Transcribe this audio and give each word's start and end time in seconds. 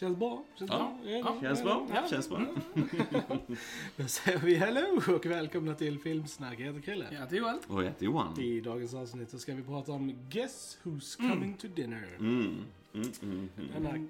Känns 0.00 0.18
bra? 0.18 0.44
Känns 0.58 0.70
Ja. 0.70 0.76
bra? 0.78 1.10
Ja, 1.10 1.18
Ja. 1.18 1.36
Känns 1.40 1.62
bra? 1.62 1.86
Ja. 1.94 2.08
Känns 2.10 2.28
bra. 2.28 2.40
Då 3.96 4.06
säger 4.08 4.38
vi 4.38 4.54
hello 4.54 5.00
och 5.16 5.26
välkomna 5.26 5.74
till 5.74 5.98
Filmsnack. 5.98 6.60
Jag 6.60 6.66
heter 6.66 6.80
Krille. 6.80 7.06
Ja, 7.12 7.26
det 7.30 7.36
är 7.36 7.40
Joel. 7.40 7.58
Och 7.68 7.82
jag 7.82 7.88
heter 7.88 8.04
Johan. 8.04 8.40
I 8.40 8.60
dagens 8.60 8.94
avsnitt 8.94 9.30
så 9.30 9.38
ska 9.38 9.54
vi 9.54 9.62
prata 9.62 9.92
om 9.92 10.14
Guess 10.30 10.78
Who's 10.82 11.16
Coming 11.30 11.54
to 11.56 11.66
Dinner. 11.68 12.08
Mm. 12.18 12.56
Mm, 12.94 13.12
mm, 13.22 13.48
mm. 13.56 13.68
Denna 13.74 14.08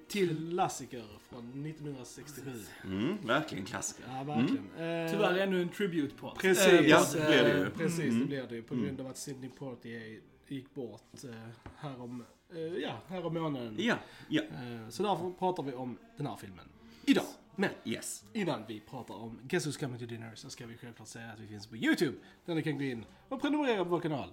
klassiker 0.55 1.03
från 1.29 1.65
1967. 1.65 2.51
Mm, 2.83 3.17
verkligen 3.25 3.65
klassiker. 3.65 4.03
Ja, 4.17 4.23
verkligen. 4.23 4.65
Eh, 4.77 5.11
Tyvärr 5.11 5.37
ännu 5.37 5.61
en 5.61 5.69
tribute-podd. 5.69 6.37
Precis, 6.39 6.87
Ja, 6.87 7.05
det 7.13 7.25
blir 7.27 7.43
det 7.43 7.57
ju. 7.57 7.63
eh, 7.63 7.69
Precis, 7.69 7.97
det 7.99 8.07
Mm. 8.09 8.27
blir 8.27 8.43
det 8.49 8.55
ju. 8.55 8.61
På 8.61 8.75
grund 8.75 9.01
av 9.01 9.07
att 9.07 9.17
Sidney 9.17 9.49
Poitier 9.49 10.19
gick 10.51 10.73
bort 10.73 11.23
eh, 11.23 11.29
härom, 11.77 12.23
eh, 12.53 12.59
ja, 12.61 12.91
härom 13.07 13.33
månaden. 13.33 13.75
Ja, 13.79 13.95
ja. 14.29 14.41
Eh, 14.41 14.89
Så 14.89 15.03
därför 15.03 15.31
pratar 15.39 15.63
vi 15.63 15.73
om 15.73 15.97
den 16.17 16.27
här 16.27 16.35
filmen 16.35 16.65
idag. 17.05 17.25
Men 17.55 17.69
Yes. 17.85 18.23
innan 18.33 18.61
vi 18.67 18.79
pratar 18.79 19.15
om 19.15 19.39
Guess 19.43 19.67
Who's 19.67 19.79
Coming 19.79 19.99
to 19.99 20.05
Dinner 20.05 20.31
så 20.35 20.49
ska 20.49 20.65
vi 20.65 20.77
självklart 20.77 21.07
säga 21.07 21.31
att 21.31 21.39
vi 21.39 21.47
finns 21.47 21.67
på 21.67 21.75
YouTube. 21.77 22.17
Där 22.45 22.55
ni 22.55 22.63
kan 22.63 22.77
gå 22.77 22.83
in 22.83 23.05
och 23.29 23.41
prenumerera 23.41 23.83
på 23.83 23.89
vår 23.89 23.99
kanal. 23.99 24.29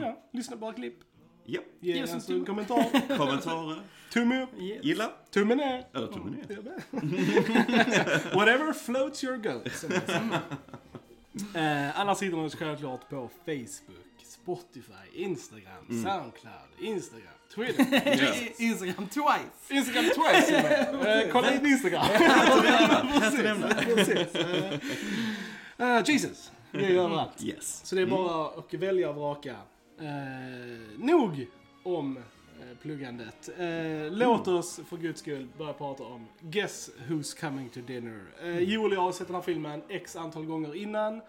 Ja, 0.00 0.22
lyssna 0.32 0.56
på 0.56 0.60
våra 0.64 0.72
klipp. 0.74 0.98
Ja. 1.44 1.60
Ge 1.80 1.92
Ge 1.94 2.02
oss 2.02 2.10
en 2.10 2.16
en 2.16 2.22
tumme. 2.22 2.46
kommentar. 2.46 3.16
Kommentarer. 3.18 3.82
Tumme 4.12 4.42
upp. 4.42 4.48
Yes. 4.60 4.84
Gilla. 4.84 5.12
Tumme 5.30 5.54
ner. 5.54 5.86
Eller 5.94 6.06
tummen 6.06 6.32
ner. 6.32 6.46
Whatever 8.36 8.72
floats 8.72 9.24
your 9.24 9.36
goat. 9.36 9.84
Eh, 11.54 11.60
hittar 12.20 12.36
ni 12.36 12.44
oss 12.46 12.54
självklart 12.54 13.08
på 13.08 13.28
Facebook, 13.44 14.04
Spotify, 14.42 15.04
Instagram, 15.14 15.86
Soundcloud, 15.88 16.70
Instagram, 16.80 17.32
Twitter. 17.54 17.86
Yes. 18.06 18.60
Instagram 18.60 19.06
twice. 19.08 19.70
Instagram 19.70 20.04
twice. 20.04 20.50
Eh, 21.08 21.32
Kolla 21.32 21.54
in 21.54 21.66
Instagram. 21.66 22.06
Precis. 23.84 24.34
Eh, 25.78 25.96
eh, 25.96 26.02
Jesus. 26.06 26.52
Vi 26.72 26.84
är 26.84 26.90
överallt. 27.04 27.42
Yes. 27.44 27.80
Så 27.84 27.94
det 27.96 28.02
är 28.02 28.06
bara 28.06 28.46
att 28.48 28.74
välja 28.74 29.10
och 29.10 29.16
vraka. 29.16 29.56
Eh, 30.00 30.06
nog 30.98 31.46
om 31.82 32.16
eh, 32.16 32.22
pluggandet. 32.82 33.48
Eh, 33.58 34.12
låt 34.12 34.48
oss 34.48 34.80
för 34.88 34.96
guds 34.96 35.20
skull 35.20 35.48
börja 35.58 35.72
prata 35.72 36.02
om 36.04 36.26
Guess 36.40 36.90
Who's 37.08 37.40
Coming 37.40 37.68
to 37.68 37.80
Dinner. 37.80 38.20
Eh, 38.42 38.58
Joel 38.58 38.90
och 38.90 38.96
jag 38.96 39.02
har 39.02 39.12
sett 39.12 39.26
den 39.26 39.34
här 39.36 39.42
filmen 39.42 39.82
x 39.88 40.16
antal 40.16 40.44
gånger 40.46 40.74
innan. 40.76 41.20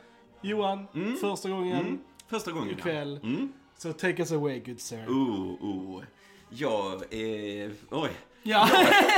Johan, 0.44 0.88
första 1.22 1.50
gången 1.50 1.80
Mm. 1.80 2.00
Första 2.32 2.52
gången. 2.52 2.70
ja. 2.70 2.78
ikväll. 2.78 3.20
Mm. 3.24 3.54
Så 3.78 3.94
take 3.94 4.22
us 4.22 4.32
away 4.32 4.60
good 4.60 4.80
sir. 4.82 5.06
Oh, 5.08 5.64
oh. 5.64 6.04
Jag 6.50 7.14
är... 7.14 7.72
Oj. 7.90 8.10
Ja. 8.44 8.70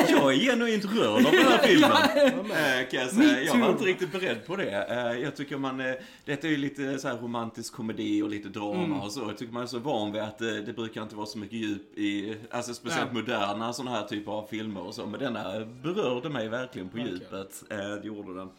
Jag 0.09 0.33
är 0.33 0.37
genuint 0.37 0.85
rörd 0.85 1.25
av 1.25 1.31
den 1.31 1.45
här 1.45 1.57
filmen. 1.67 1.91
Eh, 2.51 2.89
kan 2.91 2.99
jag 2.99 3.09
säga. 3.09 3.41
Jag 3.43 3.57
var 3.57 3.69
inte 3.69 3.83
riktigt 3.83 4.11
beredd 4.11 4.45
på 4.45 4.55
det. 4.55 4.85
Eh, 4.89 5.23
Jag 5.23 5.35
tycker 5.35 5.57
man, 5.57 5.79
eh, 5.79 5.93
detta 6.25 6.47
är 6.47 6.51
ju 6.51 6.57
lite 6.57 6.99
så 6.99 7.09
romantisk 7.09 7.73
komedi 7.73 8.21
och 8.21 8.29
lite 8.29 8.49
drama 8.49 8.83
Mm. 8.83 8.99
och 9.01 9.11
så. 9.11 9.19
Jag 9.19 9.37
tycker 9.37 9.53
man 9.53 9.63
är 9.63 9.67
så 9.67 9.79
van 9.79 10.11
vid 10.11 10.21
att 10.21 10.37
det 10.37 10.75
brukar 10.75 11.03
inte 11.03 11.15
vara 11.15 11.25
så 11.25 11.37
mycket 11.37 11.59
djup 11.59 11.97
i, 11.97 12.35
alltså 12.51 12.73
speciellt 12.73 13.09
Ja. 13.13 13.19
moderna 13.19 13.73
sådana 13.73 13.97
här 13.97 14.05
typer 14.07 14.31
av 14.31 14.47
filmer 14.47 14.81
och 14.87 14.93
så. 14.93 15.05
Men 15.05 15.19
denna 15.19 15.65
berörde 15.65 16.29
mig 16.29 16.49
verkligen 16.49 16.89
på 16.89 16.97
Verkligen. 16.97 17.19
djupet. 17.19 17.63
Det 17.69 18.07
gjorde 18.07 18.33
den. 18.39 18.49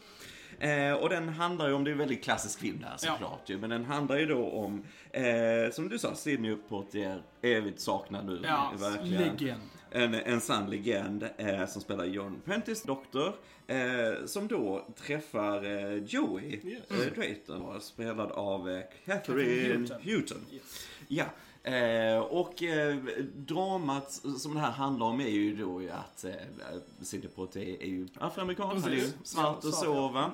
Eh, 0.59 0.93
och 0.93 1.09
den 1.09 1.29
handlar 1.29 1.67
ju 1.67 1.73
om, 1.73 1.83
det 1.83 1.89
är 1.89 1.91
en 1.91 1.97
väldigt 1.97 2.23
klassisk 2.23 2.59
film 2.59 2.79
där 2.81 2.93
såklart 2.97 3.49
ju, 3.49 3.57
men 3.57 3.69
den 3.69 3.85
handlar 3.85 4.17
ju 4.17 4.25
då 4.25 4.49
om, 4.49 4.83
eh, 5.11 5.23
som 5.71 5.89
du 5.89 5.99
sa, 5.99 6.15
Sidney 6.15 6.55
Poitier, 6.69 7.21
evigt 7.41 7.79
saknad 7.79 8.25
nu. 8.25 8.41
Ja, 8.43 8.73
verkligen. 8.79 9.21
legend. 9.23 9.61
En, 9.91 10.13
en 10.13 10.41
sann 10.41 10.69
legend 10.69 11.29
eh, 11.37 11.65
som 11.67 11.81
spelar 11.81 12.05
John 12.05 12.41
Prentice 12.45 12.83
doktor. 12.87 13.33
Eh, 13.67 14.25
som 14.25 14.47
då 14.47 14.87
träffar 14.97 15.63
eh, 15.65 16.03
Joey 16.03 16.43
Yes. 16.63 16.91
eh, 16.91 17.13
Drayton, 17.15 17.81
spelad 17.81 18.31
av 18.31 18.81
Catherine. 19.05 19.87
Houghton. 20.03 20.45
Yes. 20.51 20.87
Ja. 21.07 21.25
Eh, 21.65 22.17
och 22.17 22.63
eh, 22.63 22.95
dramat 23.35 24.11
som 24.39 24.53
det 24.53 24.59
här 24.59 24.71
handlar 24.71 25.05
om 25.05 25.21
är 25.21 25.29
ju 25.29 25.55
då 25.55 25.81
att 25.91 26.23
eh, 26.23 26.31
Sidney 27.01 27.29
Poitier 27.29 27.81
är 27.81 27.87
ju 27.87 28.07
afroamerikan, 28.19 28.67
han 28.67 28.83
är 28.83 28.95
ju 28.95 29.11
svart 29.23 29.57
och 29.57 29.63
Svart, 29.63 29.73
så 29.73 29.85
ja. 29.85 30.07
va. 30.07 30.31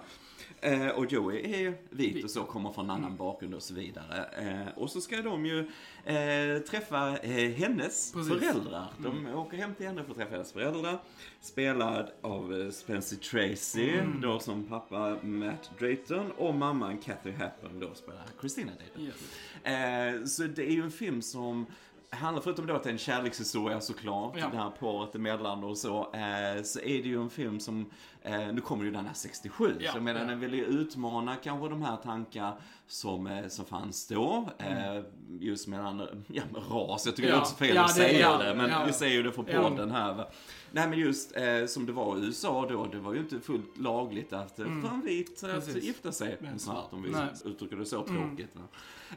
Eh, 0.64 0.88
och 0.88 1.12
Joey 1.12 1.54
är 1.54 1.60
ju 1.60 1.74
vit 1.90 2.16
Vit. 2.16 2.24
och 2.24 2.30
så, 2.32 2.44
kommer 2.44 2.72
från 2.72 2.86
en 2.86 2.92
annan 2.92 3.18
bakgrund 3.18 3.54
och 3.54 3.64
så 3.64 3.74
vidare. 3.74 4.26
Eh, 4.38 4.78
och 4.78 4.90
så 4.90 5.02
ska 5.02 5.22
de 5.22 5.46
ju 5.46 5.60
eh, 6.06 6.60
träffa 6.60 7.18
eh, 7.18 7.52
hennes 7.52 8.14
Precis. 8.14 8.34
föräldrar. 8.34 8.88
De 8.98 9.28
åker 9.36 9.58
hem 9.58 9.76
till 9.76 9.86
henne 9.88 10.04
för 10.04 10.12
att 10.12 10.18
träffa 10.18 10.32
hennes 10.32 10.52
föräldrar. 10.54 10.98
Spelad 11.42 12.10
av 12.22 12.62
eh, 12.62 12.70
Spencer 12.72 13.18
Tracy, 13.18 13.92
då 14.22 14.40
som 14.40 14.64
pappa 14.64 15.18
Matt 15.24 15.72
Drayton. 15.80 16.32
Och 16.32 16.56
mamman 16.56 16.98
Kathy 16.98 17.32
Happen 17.32 17.80
då 17.80 17.94
spelar 17.94 18.26
Christina 18.42 18.72
Drayton. 18.78 19.02
Yes. 19.04 19.64
Eh, 19.64 20.26
så 20.26 20.44
det 20.44 20.64
är 20.70 20.74
ju 20.74 20.84
en 20.84 20.92
film 20.92 21.22
som 21.22 21.66
handlar, 22.12 22.42
förutom 22.44 22.66
då 22.68 22.76
att 22.76 22.84
det 22.84 22.90
är 22.90 22.92
en 22.92 22.98
kärlekshistoria 22.98 23.82
såklart, 23.82 24.34
Ja. 24.38 24.48
det 24.52 24.58
här 24.58 24.70
paret 24.80 25.16
emellan 25.16 25.64
och 25.64 25.78
så, 25.78 25.98
eh, 26.14 26.64
så 26.64 26.80
är 26.80 27.02
det 27.04 27.08
ju 27.10 27.22
en 27.22 27.30
film 27.30 27.60
som, 27.60 27.90
eh, 28.22 28.48
nu 28.54 28.62
kommer 28.62 28.84
ju 28.86 28.92
den 28.92 29.06
här 29.06 29.14
67, 29.14 29.76
Ja, 29.80 29.92
så 29.92 29.98
jag 29.98 30.04
menar 30.04 30.20
ja. 30.20 30.26
den 30.26 30.40
vill 30.40 30.54
ju 30.54 30.66
utmana 30.66 31.36
kanske 31.36 31.70
de 31.70 31.82
här 31.82 31.98
tankar 31.98 32.54
som, 32.88 33.28
eh, 33.28 33.48
som 33.48 33.66
fanns 33.66 34.08
då, 34.08 34.50
eh, 34.58 35.02
just 35.40 35.68
med, 35.68 35.86
andra, 35.88 36.08
ja, 36.28 36.44
ras, 36.70 37.06
jag 37.06 37.16
tycker 37.16 37.30
Mm. 37.30 37.40
Ja. 37.40 37.46
det 37.46 37.52
låter 37.52 37.66
fel 37.66 37.76
Ja, 37.76 37.82
att 37.82 37.88
det- 37.88 38.02
säga 38.02 38.38
det, 38.38 38.56
men 38.56 38.88
vi 38.88 38.94
säger 38.94 39.14
ju 39.16 39.24
det 39.24 39.32
för 39.32 39.44
podden 39.44 39.92
här. 39.92 40.14
Va? 40.14 40.28
Nej 40.74 40.90
men 40.90 41.00
just 41.00 41.38
eh, 41.38 41.66
som 41.66 41.86
det 41.86 41.92
var 41.92 42.18
i 42.18 42.26
USA 42.26 42.68
då, 42.70 42.86
det 42.86 43.00
var 43.00 43.14
ju 43.14 43.20
inte 43.20 43.40
fullt 43.40 43.78
lagligt 43.78 44.34
att 44.34 44.60
mm. 44.60 44.82
för 44.82 44.90
en 44.90 45.02
vit 45.02 45.44
att 45.44 45.66
Precis. 45.66 45.84
gifta 45.84 46.12
sig 46.12 46.38
med 46.42 46.52
en 46.52 46.60
svart, 46.60 46.88
om 46.94 47.04
vi 47.04 47.10
Nej. 47.12 47.28
uttrycker 47.46 47.76
det 47.76 47.86
så 47.86 48.04
tråkigt. 48.04 48.50
Va? 48.56 48.62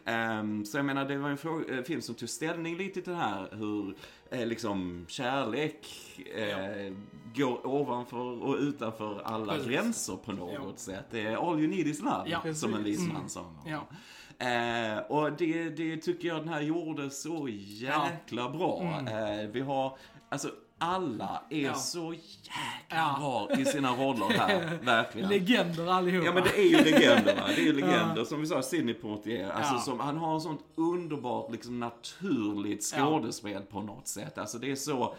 Ehm, 0.04 0.65
så 0.65 0.78
jag 0.78 0.84
menar, 0.84 1.04
det 1.04 1.16
var 1.19 1.31
en 1.31 1.37
fråga, 1.38 1.78
eh, 1.78 1.82
film 1.84 2.00
som 2.03 2.15
tog 2.15 2.28
ställning 2.28 2.76
lite 2.76 3.00
till 3.03 3.12
det 3.12 3.19
här 3.19 3.48
hur 3.53 3.94
eh, 4.31 4.47
liksom 4.47 5.04
kärlek 5.09 5.87
eh, 6.37 6.92
går 7.34 7.66
ovanför 7.66 8.42
och 8.42 8.56
utanför 8.56 9.21
alla 9.25 9.53
Precis. 9.53 9.69
gränser 9.69 10.16
på 10.25 10.32
något 10.32 10.53
Ja. 10.54 10.72
sätt. 10.76 11.04
Det 11.10 11.21
är 11.21 11.50
all 11.50 11.59
you 11.60 11.69
need 11.69 11.86
is 11.86 12.00
love, 12.03 12.25
Ja. 12.44 12.54
som 12.54 12.75
en 12.75 12.84
vis 12.84 13.00
Mm. 13.00 13.12
man 13.12 13.28
sa. 13.28 13.53
Ja. 13.66 13.86
Eh, 14.47 14.98
och 14.98 15.32
det, 15.32 15.71
det 15.71 15.97
tycker 15.97 16.28
jag 16.28 16.38
den 16.38 16.48
här 16.48 16.60
gjorde 16.60 17.10
så 17.10 17.48
jäkla 17.50 18.50
bra. 18.50 18.82
Eh, 19.09 19.48
vi 19.53 19.60
har, 19.60 19.98
alltså 20.28 20.48
alla 20.84 21.43
är 21.50 21.55
Mm. 21.59 21.67
Ja. 21.67 21.75
så 21.75 22.12
jäkla 22.15 22.55
Ja. 22.89 23.17
bra 23.21 23.61
i 23.61 23.65
sina 23.65 23.91
roller 23.97 24.28
här, 24.39 24.78
verkligen. 24.83 25.28
Legender 25.28 25.87
allihopa. 25.87 26.27
Ja 26.27 26.33
men 26.34 26.43
det 26.43 26.59
är 26.59 26.69
ju 26.69 26.77
legender 26.93 27.34
va. 27.37 27.43
Det 27.49 27.61
är 27.61 27.65
ju 27.65 27.72
legender. 27.81 28.25
Som 28.25 28.41
vi 28.41 28.47
sa, 28.47 28.62
Sidney 28.62 28.95
Poitier. 28.95 29.50
Alltså 29.50 29.75
Ja. 29.75 29.81
som, 29.81 30.00
han 30.00 30.17
har 30.17 30.34
en 30.34 30.41
sånt 30.41 30.61
underbart, 30.77 31.53
liksom 31.53 31.81
naturligt 31.81 32.83
skådespel 32.84 33.62
på 33.62 33.81
något 33.83 34.09
sätt. 34.09 34.39
Alltså 34.39 34.59
det 34.59 34.71
är 34.71 34.77
så... 34.77 35.15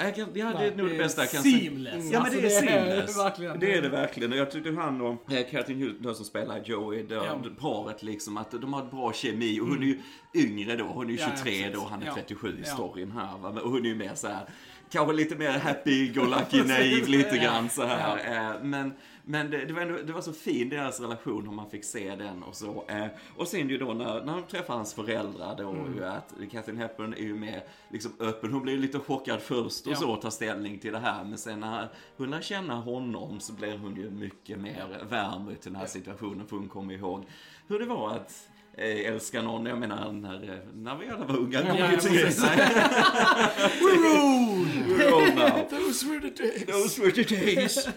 Jag 0.00 0.14
kan, 0.16 0.28
ja, 0.34 0.52
det 0.58 0.66
är 0.66 0.76
nog 0.76 0.88
det 0.88 0.98
bästa 0.98 1.22
jag 1.22 1.30
kan 1.30 1.42
säga. 1.42 1.58
seamless. 1.60 2.10
Ja 2.12 2.22
men 2.22 2.32
det 2.32 2.38
är 2.38 3.00
Alltså, 3.02 3.12
seamless. 3.30 3.60
Det 3.60 3.74
är 3.74 3.82
det 3.82 3.88
verkligen. 3.88 4.32
Och 4.32 4.38
jag 4.38 4.50
tyckte 4.50 4.70
han 4.70 5.00
och 5.00 5.32
eh, 5.32 5.46
Katrin 5.50 5.96
då 6.00 6.14
som 6.14 6.24
spelar 6.24 6.62
Joey, 6.64 7.02
då, 7.02 7.14
Ja. 7.14 7.38
paret 7.60 8.02
liksom, 8.02 8.36
att 8.36 8.50
de 8.50 8.72
har 8.72 8.82
ett 8.84 8.90
bra 8.90 9.12
kemi. 9.12 9.60
Och 9.60 9.66
hon 9.66 9.82
är 9.82 9.86
ju 9.86 10.00
yngre 10.34 10.76
då. 10.76 10.84
Hon 10.84 11.06
är 11.06 11.10
ju 11.10 11.16
Ja, 11.18 11.24
ja, 11.30 11.36
23 11.36 11.52
precis. 11.62 11.74
då, 11.80 11.86
han 11.90 12.02
är 12.02 12.06
Ja. 12.06 12.14
37 12.14 12.48
i 12.48 12.54
Ja. 12.66 12.74
storyn 12.74 13.10
här. 13.10 13.62
Och 13.64 13.70
hon 13.70 13.84
är 13.84 13.88
ju 13.88 13.94
mer 13.94 14.14
så 14.14 14.28
här. 14.28 14.48
Kanske 14.90 15.12
lite 15.12 15.36
mer 15.36 15.50
happy 15.58 16.08
go 16.12 16.22
lucky 16.24 16.62
naiv 16.68 17.08
lite 17.08 17.38
grann 17.38 17.68
så 17.70 17.82
här. 17.84 18.16
Eh, 18.54 18.62
Men, 18.62 18.92
men 19.24 19.50
det, 19.50 19.64
det, 19.64 19.72
var 19.72 19.82
ändå, 19.82 19.98
det 20.06 20.12
var 20.12 20.20
så 20.20 20.32
fin 20.32 20.68
deras 20.68 21.00
relation 21.00 21.48
om 21.48 21.56
man 21.56 21.70
fick 21.70 21.84
se 21.84 22.16
den 22.16 22.42
och 22.42 22.54
så. 22.56 22.84
Eh, 22.88 23.06
Och 23.36 23.48
sen 23.48 23.68
ju 23.68 23.78
då 23.78 23.92
när, 23.94 24.24
när 24.24 24.32
de 24.32 24.42
träffar 24.42 24.74
hans 24.74 24.94
föräldrar 24.94 25.54
då 25.58 25.68
Mm. 25.70 25.94
ju 25.96 26.04
att 26.04 26.34
Katrin 26.50 26.76
Hepburn 26.76 27.12
är 27.14 27.18
ju 27.18 27.34
mer 27.34 27.62
liksom 27.88 28.12
öppen. 28.20 28.52
Hon 28.52 28.62
blir 28.62 28.72
ju 28.72 28.78
lite 28.80 28.98
chockad 28.98 29.40
först 29.40 29.86
och 29.86 29.92
Ja. 29.92 29.96
så 29.96 30.16
tar 30.16 30.30
ställning 30.30 30.78
till 30.78 30.92
det 30.92 30.98
här. 30.98 31.24
Men 31.24 31.38
sen 31.38 31.60
när 31.60 31.88
hon 32.16 32.30
lär 32.30 32.40
känna 32.40 32.74
honom 32.74 33.40
så 33.40 33.52
blir 33.52 33.78
hon 33.78 33.96
ju 33.96 34.10
mycket 34.10 34.58
mer 34.58 35.04
varm 35.10 35.48
ut 35.48 35.66
i 35.66 35.70
den 35.70 35.76
här 35.76 35.86
situationen. 35.86 36.46
För 36.46 36.56
hon 36.56 36.68
kommer 36.68 36.94
ihåg 36.94 37.24
hur 37.68 37.78
det 37.78 37.86
var 37.86 38.10
att 38.14 38.48
eh, 38.78 39.12
älska 39.12 39.42
någon. 39.42 39.66
Jag 39.66 39.78
menar 39.78 40.12
när, 40.12 40.34
eh, 40.52 40.58
när 40.74 40.96
vi 40.96 41.08
alla 41.08 41.24
var 41.24 41.36
unga. 41.36 41.60
Ja, 41.66 41.76
ja, 41.78 41.86
precis. 41.94 42.42
We're 43.80 44.20
old! 44.24 44.68
We're 44.98 45.12
old 45.12 45.34
now. 45.34 45.68
Those 45.70 46.06
were 46.06 46.20
the 46.20 46.42
days. 46.42 46.64
Those 46.66 47.02
were 47.02 47.10
the 47.12 47.22
days. 47.36 47.88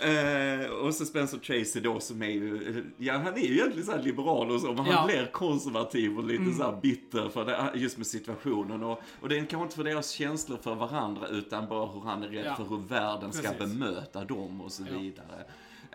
eh, 0.00 0.70
och 0.70 0.94
så 0.94 1.04
Spencer 1.04 1.38
Tracy 1.38 1.80
då 1.80 2.00
som 2.00 2.22
är 2.22 2.26
ju, 2.30 2.84
ja 2.98 3.12
han 3.18 3.34
är 3.34 3.38
ju 3.38 3.54
egentligen 3.54 3.86
så 3.86 3.92
här 3.92 4.02
liberal 4.02 4.50
och 4.50 4.60
så, 4.60 4.72
men 4.72 4.86
Ja. 4.86 4.92
han 4.92 5.06
blir 5.06 5.26
konservativ 5.32 6.18
och 6.18 6.24
lite 6.24 6.52
så 6.56 6.62
här 6.62 6.80
bitter 6.82 7.28
för 7.28 7.44
det, 7.44 7.70
just 7.74 7.98
med 7.98 8.06
situationen. 8.06 8.82
Och, 8.82 9.00
och 9.20 9.28
det 9.28 9.36
är 9.38 9.44
kanske 9.46 9.62
inte 9.64 9.76
för 9.76 9.84
deras 9.84 10.10
känslor 10.10 10.58
för 10.62 10.74
varandra 10.74 11.28
utan 11.28 11.68
bara 11.68 11.86
hur 11.86 12.00
han 12.00 12.22
är 12.22 12.28
rädd 12.28 12.44
Ja. 12.46 12.54
för 12.56 12.64
hur 12.64 12.82
världen 12.88 13.32
ska 13.32 13.48
Precis. 13.48 13.58
bemöta 13.58 14.24
dem 14.24 14.60
och 14.60 14.72
så 14.72 14.82
Ja. 14.92 14.98
vidare. 14.98 15.26
Eh, 15.38 15.44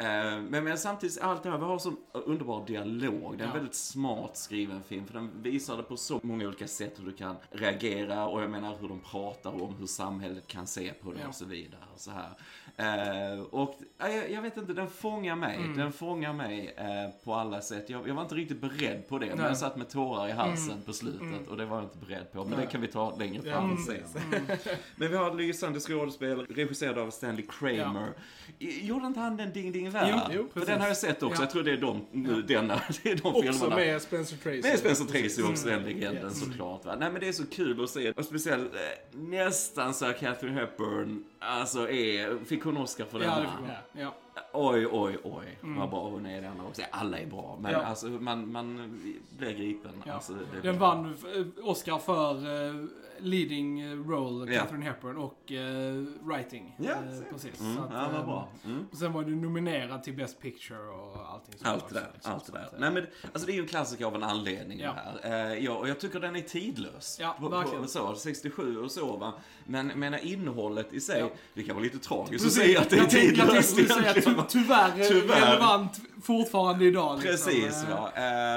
men, 0.04 0.64
men 0.64 0.78
samtidigt, 0.78 1.22
allt 1.22 1.44
det 1.44 1.50
här, 1.50 1.58
vi 1.58 1.64
har 1.64 1.80
så 1.80 1.94
underbar 2.12 2.66
dialog. 2.68 3.38
Det 3.38 3.44
är 3.44 3.48
en 3.48 3.48
Ja. 3.50 3.54
väldigt 3.54 3.76
smart 3.76 4.38
skriven 4.38 4.84
film, 4.84 5.06
för 5.06 5.14
den 5.14 5.30
visar 5.42 5.78
det 5.78 5.84
på 5.84 5.98
så 5.98 6.20
många 6.24 6.48
olika 6.48 6.68
sätt 6.68 7.00
hur 7.00 7.06
du 7.06 7.12
kan 7.14 7.36
reagera 7.52 8.28
och 8.28 8.42
jag 8.44 8.50
menar 8.50 8.76
hur 8.82 8.88
de 8.90 9.00
pratar 9.00 9.62
om 9.64 9.76
hur 9.80 9.86
samhället 9.88 10.48
kan 10.48 10.68
se 10.68 10.94
på 10.94 11.12
det 11.14 11.20
Ja. 11.22 11.28
och 11.28 11.36
så 11.36 11.46
vidare. 11.46 11.82
Och, 11.94 12.00
så 12.00 12.12
här. 12.12 12.30
Eh, 12.78 13.40
och 13.42 13.80
ja, 13.98 14.08
jag, 14.10 14.32
jag 14.32 14.42
vet 14.42 14.58
inte, 14.58 14.74
den 14.74 14.88
fångar 14.90 15.36
mig. 15.36 15.56
Mm. 15.58 15.78
Den 15.78 15.92
fångar 15.92 16.34
mig 16.34 16.74
eh, 16.78 17.24
på 17.26 17.34
alla 17.34 17.62
sätt. 17.62 17.90
Jag, 17.90 18.08
jag 18.08 18.16
var 18.16 18.22
inte 18.22 18.36
riktigt 18.36 18.62
beredd 18.62 19.08
på 19.10 19.20
det, 19.20 19.26
men 19.28 19.38
Nej. 19.38 19.46
jag 19.48 19.58
satt 19.58 19.78
med 19.78 19.90
tårar 19.90 20.28
i 20.28 20.32
halsen 20.32 20.82
på 20.86 20.94
slutet 20.94 21.48
och 21.50 21.58
det 21.58 21.66
var 21.66 21.76
jag 21.78 21.86
inte 21.86 21.98
beredd 21.98 22.32
på. 22.32 22.46
Men 22.46 22.60
det 22.60 22.66
kan 22.66 22.82
vi 22.82 22.88
ta 22.88 23.16
längre 23.16 23.42
fram 23.42 23.78
Ja, 23.88 23.94
sen. 24.12 24.42
Men 24.96 25.10
vi 25.12 25.18
har 25.18 25.34
lysande 25.34 25.80
skådespel, 25.80 26.46
regisserad 26.46 26.98
av 26.98 27.10
Stanley 27.12 27.46
Kramer. 27.50 28.14
I- 28.60 28.86
Gjorde 28.88 29.08
inte 29.08 29.20
han 29.20 29.38
den 29.38 29.54
Ding 29.54 29.72
Ding 29.72 29.89
Värld? 29.90 30.32
Jo, 30.34 30.50
jo, 30.54 30.62
För 30.62 30.72
den 30.72 30.82
har 30.82 30.88
jag 30.88 30.98
sett 30.98 31.24
också. 31.24 31.36
Ja. 31.42 31.44
Jag 31.44 31.52
tror 31.52 31.64
det 31.64 31.72
är 31.72 31.78
de, 31.78 32.06
nu, 32.12 32.42
denna, 32.42 32.82
det 33.04 33.12
är 33.12 33.16
de 33.16 33.28
Också 33.36 33.42
filmerna. 33.54 33.76
med 33.76 34.02
Spencer 34.02 34.38
Tracy. 34.38 34.62
Med 34.62 34.80
Spencer 34.80 35.06
Tracy 35.06 35.44
också, 35.44 35.68
den 35.68 35.84
legenden 35.84 36.26
Yes. 36.26 36.40
såklart. 36.46 36.86
Va? 36.86 36.96
Nej 37.00 37.12
men 37.12 37.22
det 37.22 37.28
är 37.28 37.32
så 37.32 37.46
kul 37.48 37.84
att 37.84 37.90
se. 37.90 38.12
Och 38.12 38.26
speciellt 38.26 38.74
eh, 38.76 39.20
nästan 39.20 39.94
så 39.94 40.06
att 40.06 40.20
Catherine 40.20 40.60
Hepburn, 40.60 41.24
alltså 41.40 41.90
är, 41.90 42.46
fick 42.46 42.64
hon 42.64 42.78
Oscar 42.78 43.06
för 43.06 43.20
Ja, 43.24 43.36
denna? 43.36 43.78
det. 43.94 44.02
Ja. 44.02 44.16
Oj, 44.54 44.88
oj, 44.92 45.18
oj. 45.24 45.58
Vad 45.62 45.90
bra 45.90 46.10
hon 46.10 46.26
är 46.26 46.38
i 46.38 46.42
denna 46.42 46.66
också. 46.68 46.82
Alla 46.92 47.18
är 47.20 47.26
bra, 47.26 47.58
men 47.62 47.70
Mm. 47.72 47.82
Ja. 47.82 47.88
alltså 47.88 48.08
man, 48.08 48.52
man 48.52 49.00
blir 49.38 49.52
gripen. 49.54 49.92
Ja. 50.06 50.14
Alltså, 50.14 50.34
Den 50.64 50.80
vann 50.80 51.06
eh, 51.36 51.68
Oscar 51.70 51.98
för 51.98 52.34
eh, 52.36 52.76
leading 53.22 53.96
role, 54.10 54.54
Ja. 54.54 54.62
Catherine 54.62 54.86
Hepburn, 54.86 55.18
och 55.18 55.52
eh, 55.52 56.04
writing. 56.22 56.76
Eh, 56.80 56.86
se. 56.86 57.24
precis. 57.32 57.60
Mm, 57.62 57.76
Så 57.76 57.82
att, 57.84 57.90
ja, 57.94 58.10
vad 58.12 58.20
eh, 58.20 58.26
bra. 58.26 58.48
Mm. 58.66 58.86
och 58.92 58.98
Sen 58.98 59.14
var 59.14 59.24
du 59.24 59.36
nominerad 59.36 60.04
till 60.04 60.14
Best 60.14 60.40
Picture 60.42 60.80
och 60.80 61.30
allting 61.34 61.54
sånt 61.58 61.68
Allt 61.68 61.90
det 61.90 61.94
där, 61.96 62.10
liksom. 62.14 62.34
allt 62.34 62.46
det 62.46 62.52
där. 62.52 62.60
att, 62.66 62.74
eh, 62.74 62.80
Nej 62.80 62.92
men, 62.92 63.06
alltså 63.32 63.46
det 63.46 63.52
är 63.52 63.56
ju 63.56 63.62
en 63.62 63.68
klassiker 63.68 64.06
av 64.06 64.16
en 64.16 64.24
anledning 64.24 64.80
Ja. 64.80 64.96
här. 65.24 65.52
Eh, 65.54 65.64
ja, 65.66 65.72
och 65.78 65.90
jag 65.90 66.00
tycker 66.00 66.20
den 66.20 66.36
är 66.36 66.42
tidlös. 66.42 67.18
Ja, 67.22 67.36
på, 67.40 67.50
på, 67.50 67.88
så, 67.88 68.16
67 68.16 68.78
och 68.80 68.92
så 68.92 69.18
va. 69.18 69.34
Men 69.66 69.88
menar 69.88 70.18
innehållet 70.18 70.94
i 70.94 71.00
sig, 71.02 71.20
Ja. 71.20 71.30
det 71.54 71.64
kan 71.64 71.76
vara 71.76 71.84
lite 71.84 72.00
tragiskt 72.00 72.34
att 72.34 72.42
Precis. 72.42 72.54
säga 72.64 72.82
att 72.82 72.90
det 72.90 72.96
är 72.96 73.00
jag 73.00 73.10
tänkte 73.10 73.44
att 73.44 73.54
jag 73.54 73.64
tidlöst 73.66 73.70
skulle 73.72 73.88
säga 73.88 74.14
ty, 74.14 74.22
Tyvärr. 74.50 75.08
tyvärr 75.08 75.42
relevant 75.52 76.02
fortfarande 76.24 76.86
idag. 76.86 77.20
Liksom. 77.24 77.52
Precis 77.52 77.84
Eh, 77.84 77.90
va. 77.90 78.12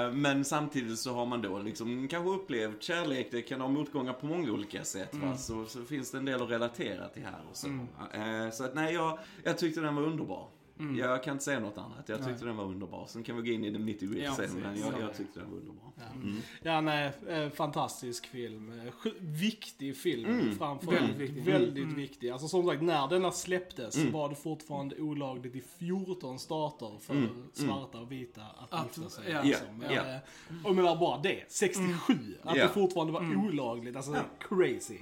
Eh, 0.06 0.12
Men 0.12 0.44
samtidigt 0.44 0.98
så 0.98 1.14
har 1.14 1.26
man 1.26 1.42
då 1.42 1.58
liksom 1.58 2.08
kanske 2.08 2.30
upplevt 2.30 2.82
kärlek, 2.82 3.28
det 3.30 3.42
kan 3.42 3.60
ha 3.60 3.68
motgångar 3.68 4.12
på 4.12 4.26
många 4.26 4.52
olika 4.52 4.84
sätt 4.84 5.12
Mm. 5.12 5.30
va. 5.30 5.36
Så, 5.36 5.64
så 5.66 5.84
finns 5.84 6.10
det 6.10 6.18
en 6.18 6.24
del 6.24 6.42
att 6.42 6.50
relatera 6.50 7.08
till 7.08 7.24
här 7.24 7.40
och 7.50 7.56
så. 7.56 7.66
Eh, 7.66 8.50
Så 8.52 8.64
att 8.64 8.74
nej, 8.74 8.94
jag, 8.94 9.18
jag 9.44 9.58
tyckte 9.58 9.80
den 9.80 9.94
var 9.94 10.02
underbar. 10.02 10.46
Jag 10.98 11.22
kan 11.22 11.32
inte 11.32 11.44
säga 11.44 11.60
något 11.60 11.78
annat. 11.78 12.08
Jag 12.08 12.18
tyckte 12.18 12.24
Mm. 12.24 12.36
Nej. 12.36 12.46
den 12.46 12.56
var 12.56 12.64
underbar. 12.64 13.06
Sen 13.08 13.22
kan 13.22 13.36
vi 13.36 13.42
gå 13.42 13.54
in 13.54 13.64
i 13.64 13.70
det 13.70 13.78
nitty 13.78 14.06
gritty 14.06 14.22
Ja, 14.22 14.34
sen, 14.34 14.50
men 14.62 14.80
jag, 14.80 14.92
Ja. 14.92 15.00
jag 15.00 15.16
tyckte 15.16 15.40
den 15.40 15.50
var 15.50 15.56
underbar. 15.58 15.92
Ja. 15.96 16.02
Ja, 16.62 16.80
nej, 16.80 17.12
eh, 17.28 17.50
fantastisk 17.50 18.26
film. 18.26 18.72
Eh, 18.86 19.12
Viktig 19.20 19.96
film 19.96 20.30
Mm. 20.40 20.54
framförallt. 20.58 21.00
Väldigt 21.00 21.20
viktig. 21.20 21.44
Väldigt 21.52 21.84
Mm. 21.84 21.96
viktig. 21.96 22.30
Alltså 22.30 22.48
som 22.48 22.66
sagt, 22.66 22.82
när 22.82 23.08
denna 23.08 23.30
släpptes 23.30 23.96
Mm. 23.96 24.12
var 24.12 24.28
det 24.28 24.34
fortfarande 24.34 24.96
olagligt 25.00 25.54
i 25.56 25.62
14 25.78 26.38
stater 26.38 26.98
för 27.00 27.14
Mm. 27.14 27.28
svarta 27.52 27.98
och 28.00 28.12
vita 28.12 28.42
att, 28.42 28.72
Att- 28.72 28.86
gifta 28.96 29.10
sig. 29.10 29.30
ja. 29.32 29.42
liksom. 29.42 29.82
Ja, 29.90 30.02
Eh, 30.02 30.16
Och 30.64 30.70
jag 30.70 30.76
menar 30.76 30.96
bara 30.96 31.18
det, 31.22 31.44
67. 31.48 32.14
Att 32.42 32.56
Ja. 32.56 32.62
det 32.62 32.68
fortfarande 32.68 33.12
var 33.12 33.36
olagligt. 33.46 33.96
Alltså 33.96 34.16
crazy. 34.48 34.98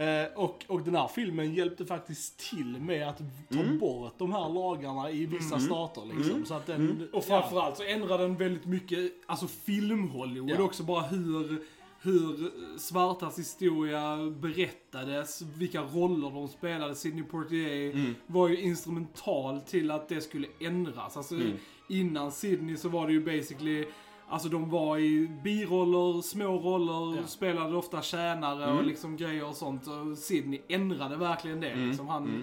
Eh, 0.00 0.26
och, 0.36 0.64
och 0.68 0.82
den 0.82 0.94
här 0.94 1.08
filmen 1.08 1.54
hjälpte 1.54 1.86
faktiskt 1.86 2.38
till 2.50 2.76
med 2.80 3.08
att 3.08 3.18
ta 3.52 3.62
bort 3.80 4.14
de 4.18 4.32
här 4.32 4.48
lagarna 4.48 5.10
i 5.10 5.26
vissa 5.26 5.58
stater. 5.60 6.02
Liksom, 6.16 6.44
så 6.44 6.54
att 6.54 6.66
den, 6.66 7.08
Och 7.12 7.24
framförallt 7.24 7.76
så 7.76 7.82
ändrar 7.82 8.18
den 8.18 8.36
väldigt 8.36 8.66
mycket, 8.66 9.12
alltså 9.26 9.46
film-Hollywood 9.46 10.50
Ja. 10.50 10.62
också 10.62 10.82
bara 10.82 11.02
hur, 11.02 11.62
hur 12.02 12.50
svartas 12.78 13.38
historia 13.38 14.16
berättades, 14.40 15.42
vilka 15.42 15.80
roller 15.82 16.30
de 16.30 16.48
spelade. 16.48 16.94
Sidney 16.94 17.24
Poitier 17.24 17.92
Mm. 17.92 18.14
var 18.26 18.48
ju 18.48 18.60
instrumental 18.60 19.60
till 19.60 19.90
att 19.90 20.08
det 20.08 20.20
skulle 20.20 20.46
ändras. 20.60 21.16
Alltså 21.16 21.34
Mm. 21.34 21.52
innan 21.88 22.32
Sidney 22.32 22.76
så 22.76 22.88
var 22.88 23.06
det 23.06 23.12
ju 23.12 23.24
basically 23.24 23.86
Alltså 24.30 24.48
de 24.48 24.70
var 24.70 24.98
i 24.98 25.28
biroller, 25.44 26.22
små 26.22 26.58
roller, 26.58 27.20
Ja. 27.20 27.26
spelade 27.26 27.76
ofta 27.76 28.02
tjänare 28.02 28.64
Mm. 28.64 28.76
och 28.78 28.84
liksom 28.84 29.16
grejer 29.16 29.48
och 29.48 29.54
sånt. 29.56 29.86
Och 29.86 30.18
Sidney 30.18 30.60
ändrade 30.68 31.16
verkligen 31.16 31.60
det. 31.60 31.74
Liksom 31.76 32.08
han, 32.08 32.24
Mm. 32.24 32.42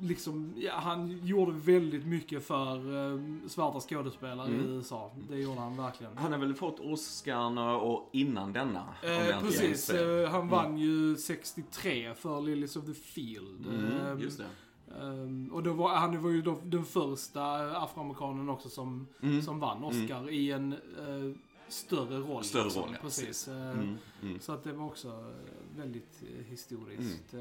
liksom, 0.00 0.52
ja, 0.56 0.72
han 0.74 1.20
gjorde 1.26 1.52
väldigt 1.52 2.06
mycket 2.06 2.46
för 2.46 2.76
eh, 3.12 3.20
svarta 3.48 3.80
skådespelare 3.80 4.48
i 4.50 4.54
Mm. 4.54 4.66
USA. 4.72 5.10
Det 5.30 5.36
gjorde 5.36 5.60
han 5.60 5.76
verkligen. 5.76 6.16
Han 6.16 6.32
har 6.32 6.38
väl 6.38 6.54
fått 6.54 6.80
Oscarna 6.80 7.76
och 7.76 8.08
innan 8.12 8.52
denna? 8.52 8.84
Eh, 9.02 9.40
precis, 9.40 9.90
eh, 9.90 10.30
han 10.30 10.48
vann 10.48 10.78
ju 10.78 11.16
63 11.16 12.14
för 12.14 12.40
Lilies 12.40 12.76
of 12.76 12.84
the 12.86 12.94
Field. 12.94 13.66
Mm, 13.66 14.16
Eh, 14.18 14.22
just 14.24 14.38
det. 14.38 14.46
Eh, 14.90 15.52
och 15.54 15.62
då 15.62 15.72
var, 15.72 15.94
han 15.94 16.22
var 16.22 16.30
ju 16.30 16.42
då 16.42 16.58
den 16.64 16.84
första 16.84 17.42
afroamerikanen 17.82 18.48
också 18.48 18.68
som, 18.68 19.06
Mm. 19.22 19.42
som 19.42 19.60
vann 19.60 19.84
Oscar 19.84 20.30
i 20.30 20.50
en 20.52 20.72
eh, 20.72 21.36
större 21.68 22.18
roll. 22.18 22.44
Större 22.44 22.64
liksom. 22.64 22.82
roll, 22.82 22.90
ja, 22.92 22.98
precis. 23.02 23.48
Eh, 23.48 23.70
Mm, 23.70 23.96
mm. 24.22 24.40
Så 24.40 24.52
att 24.52 24.64
det 24.64 24.72
var 24.72 24.86
också 24.86 25.08
eh, 25.08 25.78
väldigt 25.78 26.22
historiskt. 26.48 27.34
Och 27.34 27.40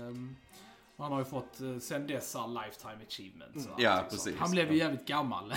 han 0.99 1.11
har 1.11 1.19
ju 1.19 1.25
fått 1.25 1.61
eh, 1.61 1.77
sen 1.79 2.07
dess 2.07 2.35
all 2.35 2.53
lifetime 2.53 2.97
achievements. 3.07 3.67
och 3.67 3.81
Ja, 3.81 3.89
allting 3.89 4.09
precis. 4.09 4.23
sånt. 4.23 4.35
Han 4.39 4.51
blev 4.51 4.71
ju 4.71 4.77
jävligt 4.77 5.05
gammal. 5.07 5.53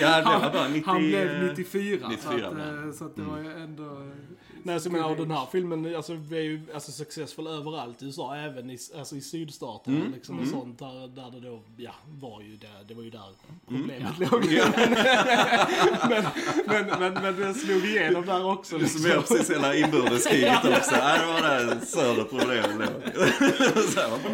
Ja, 0.00 0.16
det 0.16 0.22
var 0.24 0.50
bara 0.52 0.68
90, 0.68 0.82
han 0.86 0.96
blev 1.02 1.42
94. 1.48 2.08
94 2.08 2.18
så, 2.22 2.46
att, 2.46 2.52
eh, 2.58 2.64
han. 2.64 2.94
så 2.94 3.04
att 3.04 3.16
det 3.16 3.22
var 3.22 3.38
ju 3.38 3.52
ändå... 3.62 3.84
eh, 3.84 4.08
Nej, 4.66 4.80
så 4.80 4.90
menar, 4.90 5.16
den 5.16 5.30
här 5.30 5.46
filmen 5.52 5.96
alltså, 5.96 6.12
är 6.12 6.40
ju 6.40 6.60
alltså, 6.74 6.92
successful 6.92 7.46
överallt 7.46 8.02
i 8.02 8.06
USA, 8.06 8.36
även 8.36 8.70
i, 8.70 8.78
alltså, 8.98 9.16
i 9.16 9.20
sydstaterna. 9.20 9.96
Mm, 9.96 10.12
Liksom, 10.12 10.38
mm. 10.38 10.54
och 10.54 10.60
sånt 10.60 10.78
där, 10.78 11.08
där 11.08 11.30
det 11.30 11.48
då, 11.48 11.62
ja, 11.76 11.92
var 12.20 12.40
ju 12.40 12.56
där, 12.56 12.84
det 12.88 12.94
var 12.94 13.02
ju 13.02 13.10
där 13.10 13.20
Mm. 13.68 13.82
problemet 13.82 14.12
Ja. 14.20 14.26
låg. 14.30 14.44
Ja. 14.44 14.64
men, 16.08 16.86
men, 16.86 16.98
men, 17.00 17.22
men 17.22 17.40
den 17.40 17.54
slog 17.54 17.84
igenom 17.84 18.26
där 18.26 18.44
också. 18.46 18.78
Liksom. 18.78 19.00
summerar 19.00 19.20
precis 19.20 19.50
hela 19.50 19.74
inbördeskriget 19.76 20.64
också. 20.64 20.96
Nej, 20.96 21.18
det 21.18 21.26
var 21.26 21.40
där 21.48 21.80
söder 21.86 22.24
problem 22.24 22.64
låg. 22.78 24.32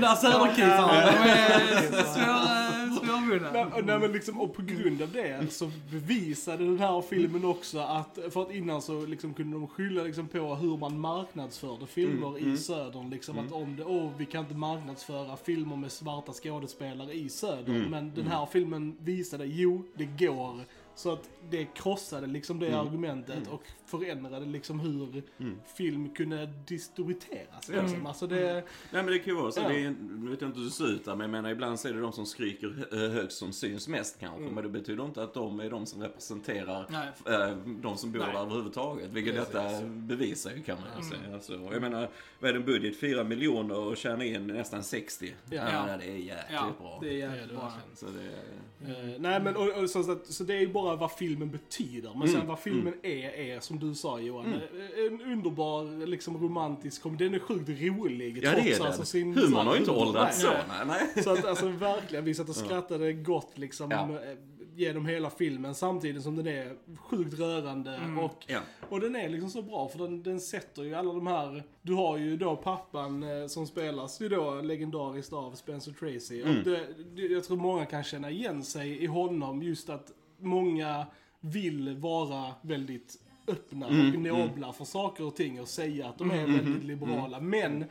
Svåra- 2.15 2.91
svårvunna. 3.01 3.51
Nej, 3.85 3.99
men 3.99 4.13
liksom, 4.13 4.41
och 4.41 4.55
på 4.55 4.63
grund 4.63 5.03
av 5.03 5.09
det 5.13 5.53
så 5.53 5.70
bevisade 5.93 6.65
den 6.65 6.79
här 6.79 7.01
filmen 7.01 7.44
också 7.44 7.79
att, 7.79 8.19
för 8.31 8.43
att 8.43 8.51
innan 8.51 8.82
så 8.82 9.06
liksom 9.06 9.35
kunde 9.35 9.56
de 9.56 9.69
skylla 9.69 10.03
liksom 10.03 10.29
på 10.29 10.55
hur 10.55 10.77
man 10.77 11.01
marknadsförde 11.01 11.87
filmer 11.87 12.27
Mm, 12.29 12.39
i 12.39 12.43
mm. 12.43 12.56
södern. 12.56 13.11
Liksom 13.11 13.39
att 13.39 13.53
om 13.53 13.77
det, 13.77 13.85
åh 13.85 14.11
vi 14.19 14.27
kan 14.27 14.41
inte 14.41 14.55
marknadsföra 14.55 15.37
filmer 15.37 15.77
med 15.77 15.93
svarta 15.93 16.32
skådespelare 16.32 17.13
i 17.13 17.29
södern. 17.29 17.77
Mm, 17.77 17.91
Men 17.91 18.13
den 18.15 18.27
här 18.27 18.47
filmen 18.53 18.97
visade, 19.01 19.44
jo 19.47 19.82
det 19.94 20.05
går. 20.27 20.61
Så 21.01 21.13
att 21.13 21.29
det 21.51 21.65
krossade 21.75 22.27
liksom 22.27 22.59
det 22.59 22.67
Mm. 22.69 22.87
argumentet 22.87 23.49
och 23.49 23.63
förändrade 23.87 24.47
liksom 24.47 24.81
hur 24.81 25.23
Mm. 25.41 25.61
film 25.77 26.15
kunde 26.15 26.47
distribueras. 26.67 27.69
Mm. 27.71 27.85
Liksom. 27.85 28.07
Alltså 28.07 28.27
det, 28.27 28.53
Nej 28.55 28.63
men 29.03 29.07
det 29.07 29.19
kan 29.19 29.35
ju 29.35 29.41
vara 29.41 29.53
så. 29.53 29.61
Ja. 29.61 29.69
Det 29.69 29.85
är, 29.85 29.95
nu 30.01 30.31
vet 30.31 30.41
jag 30.41 30.49
inte 30.49 30.59
hur 30.59 30.67
det 30.67 30.73
ser 30.73 30.87
ut 30.93 31.05
där, 31.05 31.13
men 31.15 31.21
jag 31.21 31.31
menar 31.31 31.51
ibland 31.51 31.81
så 31.81 31.89
är 31.89 31.93
det 31.93 32.01
de 32.01 32.13
som 32.13 32.27
skriker 32.27 32.87
hö- 32.91 33.09
högst 33.09 33.39
som 33.39 33.53
syns 33.53 33.89
mest 33.89 34.21
kanske. 34.21 34.41
Mm. 34.43 34.55
Men 34.55 34.65
det 34.65 34.71
betyder 34.71 35.05
inte 35.05 35.23
att 35.23 35.35
de 35.35 35.61
är 35.61 35.71
de 35.71 35.87
som 35.87 36.03
representerar 36.03 36.81
eh, 37.27 37.57
de 37.83 37.97
som 37.97 38.13
bor 38.13 38.21
Nej. 38.21 38.33
där 38.33 38.41
överhuvudtaget. 38.41 39.11
Vilket 39.13 39.35
Precis. 39.35 39.53
detta 39.53 39.87
bevisar 39.87 40.51
ju 40.51 40.63
kan 40.63 40.77
man 40.81 40.85
ju 40.87 41.07
Mm. 41.07 41.11
säga. 41.25 41.35
Alltså, 41.35 41.53
jag 41.73 41.83
menar, 41.83 42.09
vad 42.41 42.49
är 42.49 42.53
det 42.55 42.59
en 42.61 42.67
budget? 42.67 43.01
4 43.01 43.25
miljoner 43.25 43.79
och 43.79 43.97
tjäna 43.97 44.25
in 44.25 44.47
nästan 44.47 44.83
60. 44.83 45.35
Ja. 45.51 45.65
Menar, 45.65 45.99
det 45.99 46.05
är 46.05 46.17
jäkligt 46.17 46.45
Ja, 46.53 46.73
bra. 46.81 46.99
det 47.03 47.21
är 47.23 47.27
Ja, 47.27 47.43
är 47.43 47.47
bra. 47.49 47.73
Så 47.95 48.07
det 48.07 48.23
är... 48.23 48.31
Eh, 49.15 49.21
nej 49.21 49.41
men 49.41 49.57
och, 49.57 49.83
och, 49.83 49.91
så, 49.91 50.19
så 50.25 50.45
det 50.45 50.55
är 50.55 50.61
ju 50.61 50.69
bara 50.73 50.90
vad 50.97 51.13
filmen 51.13 51.51
betyder. 51.51 52.11
Men 52.19 52.29
sen 52.29 52.37
Mm, 52.37 52.49
vad 52.49 52.59
filmen 52.59 52.94
är, 53.03 53.31
är 53.31 53.61
som 53.61 53.79
du 53.79 53.94
sa 53.94 54.20
Johan. 54.20 54.47
Mm. 54.47 54.61
En 55.06 55.32
underbar, 55.32 56.06
liksom 56.06 56.43
romantisk 56.43 57.03
komedi. 57.03 57.25
Den 57.25 57.35
är 57.35 57.39
sjukt 57.39 57.69
rolig. 57.69 58.37
Ja 58.43 58.51
det 58.51 58.56
är 58.61 58.65
trots 58.65 58.79
det. 58.79 58.87
alltså 58.87 59.05
sin 59.05 59.35
Humorn 59.35 59.67
har 59.67 59.75
ju 59.75 59.81
inte 59.81 59.93
åldrats 59.93 60.41
så. 60.41 60.49
Nej, 60.49 60.87
nej. 61.15 61.25
Så 61.25 61.31
att 61.32 61.44
alltså 61.44 61.69
verkligen, 61.69 62.25
vi 62.25 62.35
satt 62.35 62.49
och 62.49 62.56
skrattade 62.56 63.13
gott 63.13 63.59
liksom 63.59 63.91
Ja. 63.91 64.09
eh, 64.11 64.37
genom 64.75 65.06
hela 65.06 65.31
filmen. 65.31 65.75
Samtidigt 65.75 66.23
som 66.23 66.37
den 66.37 66.47
är 66.47 66.77
sjukt 66.97 67.39
rörande. 67.39 67.94
Mm. 67.94 68.19
Och, 68.19 68.44
Ja. 68.47 68.59
och 68.89 69.01
den 69.01 69.17
är 69.17 69.29
liksom 69.29 69.51
så 69.51 69.63
bra 69.63 69.89
för 69.89 69.99
den, 69.99 70.23
den 70.23 70.41
sätter 70.41 70.82
ju 70.82 70.94
alla 70.94 71.13
de 71.13 71.27
här... 71.27 71.63
Du 71.82 71.93
har 71.94 72.19
ju 72.19 72.37
då 72.37 72.56
pappan 72.56 73.23
eh, 73.23 73.47
som 73.47 73.67
spelas 73.67 74.20
ju 74.20 74.29
då 74.29 74.61
legendariskt 74.61 75.32
av 75.32 75.53
Spencer 75.55 75.93
Tracy. 75.93 76.43
Mm. 76.43 76.59
Och 76.59 76.65
det, 76.65 76.87
det, 77.17 77.23
jag 77.23 77.44
tror 77.44 77.56
många 77.56 77.87
kan 77.87 78.05
känna 78.05 78.31
igen 78.31 78.63
sig 78.65 79.03
i 79.03 79.06
honom 79.06 79.63
just 79.63 79.91
att 79.91 80.13
många 80.43 81.06
vill 81.41 81.97
vara 81.97 82.55
väldigt 82.63 83.19
öppna 83.49 83.89
Mm, 83.89 84.15
och 84.15 84.20
nobla 84.20 84.73
för 84.73 84.85
saker 84.85 85.25
och 85.25 85.37
ting 85.37 85.61
och 85.61 85.69
säga 85.69 86.09
att 86.09 86.19
de 86.19 86.31
är 86.31 86.35
Mm, 86.39 86.53
väldigt 86.53 86.82
mm, 86.82 86.87
liberala. 86.87 87.41
Men 87.41 87.85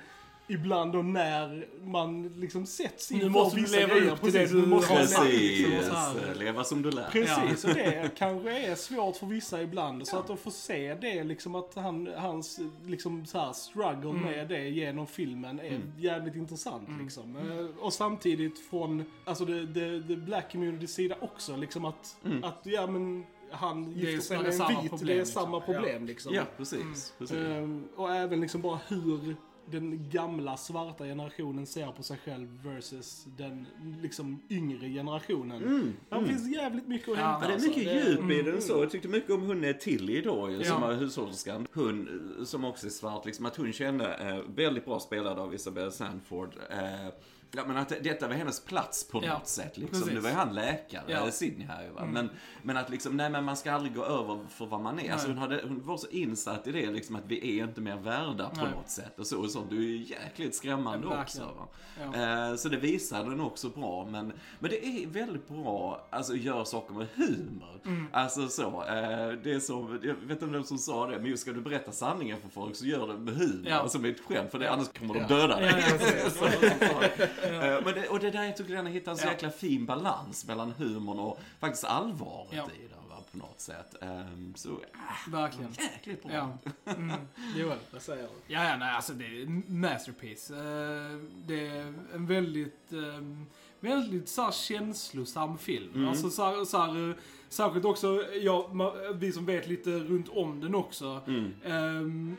ibland 0.49 0.95
och 0.95 1.05
när 1.05 1.67
man 1.83 2.27
liksom 2.37 2.65
sätts 2.65 3.11
Nu 3.11 3.29
måste 3.29 3.59
du 3.59 3.65
leva 3.67 3.95
grejer. 3.95 4.11
upp 4.11 4.21
till 4.21 4.33
det 4.33 4.45
du 4.45 4.65
måste 4.65 5.07
sagt. 5.07 5.21
Precis, 5.21 5.67
liksom, 5.67 5.95
leva 6.35 6.63
som 6.63 6.81
du 6.81 6.91
lär. 6.91 7.09
Precis, 7.11 7.65
och 7.65 7.73
det 7.73 8.11
kanske 8.17 8.59
är 8.65 8.75
svårt 8.75 9.15
för 9.17 9.25
vissa 9.25 9.61
ibland. 9.61 10.07
Så 10.07 10.17
att 10.19 10.27
de 10.27 10.37
får 10.37 10.51
se 10.51 10.95
det, 11.01 11.23
liksom 11.23 11.55
att 11.55 11.75
han, 11.75 12.09
hans 12.17 12.59
liksom 12.85 13.25
så 13.25 13.39
här 13.39 13.53
struggle 13.53 14.09
Mm. 14.09 14.21
med 14.21 14.47
det 14.47 14.69
genom 14.69 15.07
filmen 15.07 15.59
är 15.59 15.63
Mm. 15.67 15.81
jävligt 15.97 16.35
intressant. 16.35 16.89
Liksom. 17.01 17.35
Eh, 17.37 17.83
Och 17.85 17.93
samtidigt 17.93 18.59
från 18.69 19.03
alltså 19.25 19.45
the, 19.45 19.67
the, 19.73 20.01
the 20.07 20.15
black 20.15 20.51
community 20.51 20.87
sida 20.87 21.15
också, 21.19 21.55
liksom 21.55 21.85
att, 21.85 22.17
Mm. 22.25 22.43
att 22.43 22.59
ja 22.63 22.87
men 22.87 23.25
han 23.51 23.91
gifter 23.91 24.21
sig 24.21 24.37
med 24.37 24.45
en 24.45 24.81
vit, 24.81 24.89
problem, 24.89 25.07
det 25.07 25.13
är 25.13 25.17
liksom. 25.17 25.43
samma 25.43 25.59
problem 25.59 26.05
liksom. 26.05 26.33
Ja, 26.33 26.43
precis. 26.57 27.13
precis. 27.17 27.37
Ehm, 27.37 27.83
och 27.95 28.15
även 28.15 28.41
liksom 28.41 28.61
bara 28.61 28.79
hur 28.87 29.35
den 29.71 30.09
gamla 30.09 30.57
svarta 30.57 31.03
generationen 31.03 31.65
ser 31.65 31.91
på 31.91 32.03
sig 32.03 32.17
själv 32.25 32.47
versus 32.63 33.25
den 33.37 33.65
liksom 34.01 34.41
yngre 34.49 34.89
generationen. 34.89 35.63
Mm, 35.63 35.93
Det 36.09 36.15
mm. 36.15 36.27
finns 36.29 36.55
jävligt 36.55 36.87
mycket 36.87 37.09
att 37.09 37.17
Ja, 37.17 37.25
hämta. 37.25 37.41
Ja, 37.41 37.47
det 37.47 37.53
är 37.53 37.53
alltså. 37.53 37.69
mycket 37.69 37.85
Det- 37.85 38.09
djup 38.09 38.19
i 38.31 38.39
mm. 38.39 38.45
den 38.45 38.61
så. 38.61 38.73
Jag 38.73 38.89
tyckte 38.91 39.07
mycket 39.07 39.31
om 39.31 39.41
hon 39.41 39.73
Tilly 39.79 40.21
då 40.21 40.49
ju, 40.51 40.63
som 40.63 40.81
Ja. 40.81 40.87
var 40.87 40.93
hushållerskan. 40.93 41.67
Hon 41.73 42.35
eh, 42.39 42.43
som 42.45 42.65
också 42.65 42.85
är 42.85 42.91
svart, 42.91 43.25
liksom 43.25 43.45
att 43.45 43.55
hon 43.55 43.73
kände, 43.73 44.13
eh, 44.13 44.51
väldigt 44.55 44.85
bra 44.85 44.99
spelad 44.99 45.39
av 45.39 45.53
Isabella 45.53 45.91
Sanford. 45.91 46.55
Eh, 46.69 47.13
ja, 47.51 47.63
men 47.67 47.77
att 47.77 47.89
detta 48.03 48.27
var 48.27 48.35
hennes 48.35 48.59
plats 48.59 49.07
på 49.07 49.23
Ja, 49.25 49.33
något 49.33 49.47
sätt. 49.47 49.77
Liksom. 49.77 49.99
precis. 49.99 50.13
Nu 50.13 50.19
var 50.19 50.29
ju 50.29 50.35
han 50.35 50.55
läkare, 50.55 51.03
Ja. 51.07 51.31
Sidney 51.31 51.67
här 51.67 51.83
ju 51.83 51.89
va. 51.89 52.01
Mm. 52.01 52.13
Men, 52.13 52.29
men 52.63 52.77
att 52.77 52.89
liksom, 52.89 53.17
nej 53.17 53.29
men 53.29 53.43
man 53.43 53.57
ska 53.57 53.71
aldrig 53.71 53.95
gå 53.95 54.05
över 54.05 54.39
för 54.49 54.65
vad 54.65 54.81
man 54.81 54.99
är. 54.99 55.11
Alltså, 55.11 55.27
hon, 55.27 55.37
hade, 55.37 55.61
hon 55.67 55.81
var 55.85 55.97
så 55.97 56.07
insatt 56.07 56.67
i 56.67 56.71
det 56.71 56.91
liksom 56.91 57.15
att 57.15 57.25
vi 57.27 57.59
är 57.59 57.63
inte 57.63 57.81
mer 57.81 57.95
värda 57.97 58.49
på 58.49 58.61
Nej. 58.61 58.71
något 58.75 58.89
sätt. 58.89 59.19
Och 59.19 59.27
så 59.27 59.39
och 59.39 59.49
så. 59.51 59.63
Du 59.69 59.77
är 59.77 59.81
ju 59.81 59.97
jäkligt 60.03 60.55
skrämmande 60.55 61.07
Ja, 61.11 61.21
också. 61.21 61.41
Va? 61.41 61.67
Ja. 62.13 62.49
Eh, 62.49 62.55
Så 62.55 62.69
det 62.69 62.77
visade 62.77 63.29
den 63.29 63.39
också 63.41 63.69
bra, 63.69 64.07
men, 64.11 64.33
men 64.59 64.69
det 64.71 64.85
är 64.85 65.07
väldigt 65.07 65.47
bra 65.47 66.07
alltså, 66.09 66.33
att 66.33 66.39
göra 66.39 66.65
saker 66.65 66.93
med 66.93 67.07
humor. 67.15 67.81
Mm. 67.85 68.07
Alltså 68.11 68.47
så, 68.47 68.63
eh, 68.83 69.31
det 69.43 69.51
är 69.53 69.59
så, 69.59 69.97
jag 70.03 70.13
vet 70.15 70.41
inte 70.41 70.45
vem 70.45 70.63
som 70.63 70.77
sa 70.77 71.07
det, 71.07 71.17
men 71.19 71.25
just 71.25 71.41
ska 71.43 71.51
du 71.51 71.61
berätta 71.61 71.91
sanningen 71.91 72.37
för 72.41 72.49
folk 72.49 72.75
så 72.75 72.85
gör 72.85 73.07
det 73.07 73.17
med 73.17 73.33
humor, 73.37 73.65
Ja. 73.69 73.75
alltså 73.75 73.99
med 73.99 74.11
ett 74.11 74.19
skämt, 74.25 74.51
för 74.51 74.59
det, 74.59 74.71
annars 74.71 74.87
kommer 74.99 75.13
de 75.13 75.19
döda 75.27 75.59
dig. 75.59 75.83
Ja, 77.43 77.47
Eh, 77.65 77.83
men 77.85 77.93
det, 77.93 78.07
och 78.09 78.19
det 78.19 78.31
där 78.31 78.43
jag 78.43 78.57
tycker 78.57 78.75
den 78.75 78.85
har 78.85 78.93
hittat 78.93 79.07
en 79.11 79.17
så 79.17 79.27
Ja. 79.27 79.31
jäkla 79.31 79.49
fin 79.49 79.85
balans 79.85 80.47
mellan 80.47 80.71
humorn 80.71 81.19
och 81.19 81.39
faktiskt 81.59 81.83
allvaret 81.83 82.47
Ja. 82.51 82.63
i 82.75 82.87
det, 82.87 83.09
va, 83.09 83.15
på 83.31 83.37
något 83.37 83.59
sätt. 83.61 83.95
Ehm, 84.01 84.53
så, 84.55 84.69
äh, 84.69 85.31
Verkligen. 85.31 85.71
jäkligt 85.77 86.23
bra. 86.23 86.31
Ja. 86.33 86.57
Mm. 86.93 87.15
Joel, 87.57 87.77
vad 87.91 88.01
säger 88.01 88.23
du? 88.23 88.53
Ja, 88.53 88.63
ja, 88.69 88.77
nej, 88.77 88.95
alltså 88.95 89.13
det 89.13 89.25
är 89.25 89.45
masterpiece. 89.71 90.51
Eh, 90.51 91.17
Det 91.47 91.67
är 91.67 91.93
en 92.13 92.25
väldigt, 92.27 92.91
ehm, 92.93 93.45
väldigt 93.79 94.29
så 94.29 94.41
här, 94.41 94.51
känslosam 94.51 95.57
film. 95.57 95.93
Mm. 95.95 96.07
Alltså 96.09 96.29
så 96.29 96.43
här, 96.43 96.65
så 96.65 96.77
här, 96.77 97.09
eh, 97.09 97.15
särskilt 97.49 97.85
också, 97.85 98.25
ja, 98.41 98.69
vi 99.13 99.31
som 99.31 99.45
vet 99.45 99.67
lite 99.67 99.89
runt 99.89 100.29
om 100.29 100.59
den 100.59 100.75
också. 100.75 101.21
Mm. 101.27 101.53
Ehm, 101.65 102.37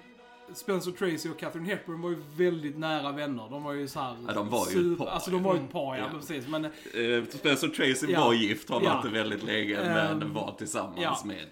Spencer 0.54 0.90
Tracy 0.92 1.30
och 1.30 1.38
Catherine 1.38 1.68
Hepburn 1.68 2.00
var 2.00 2.10
ju 2.10 2.16
väldigt 2.36 2.78
nära 2.78 3.12
vänner. 3.12 3.48
De 3.50 3.62
var 3.62 3.72
ju 3.72 3.88
så 3.88 4.00
här 4.00 4.16
Ja, 4.26 4.32
de 4.34 4.48
var 4.48 4.66
ju 4.70 4.92
ett 4.92 4.98
par. 4.98 5.06
Alltså 5.06 5.30
de 5.30 5.42
var 5.42 5.54
ju 5.54 5.60
ett 5.60 5.72
par, 5.72 5.96
ja, 5.96 6.04
Ja. 6.12 6.18
precis. 6.18 6.48
Men 6.48 6.64
Eh, 6.64 7.24
Spencer 7.30 7.68
Tracy 7.68 8.06
Ja. 8.12 8.20
var 8.24 8.32
gift, 8.34 8.70
har 8.70 8.80
varit 8.80 9.02
det 9.02 9.08
väldigt 9.10 9.42
länge, 9.42 9.76
Ehm, 9.76 10.18
men 10.18 10.34
var 10.34 10.54
tillsammans 10.58 11.24
med 11.24 11.46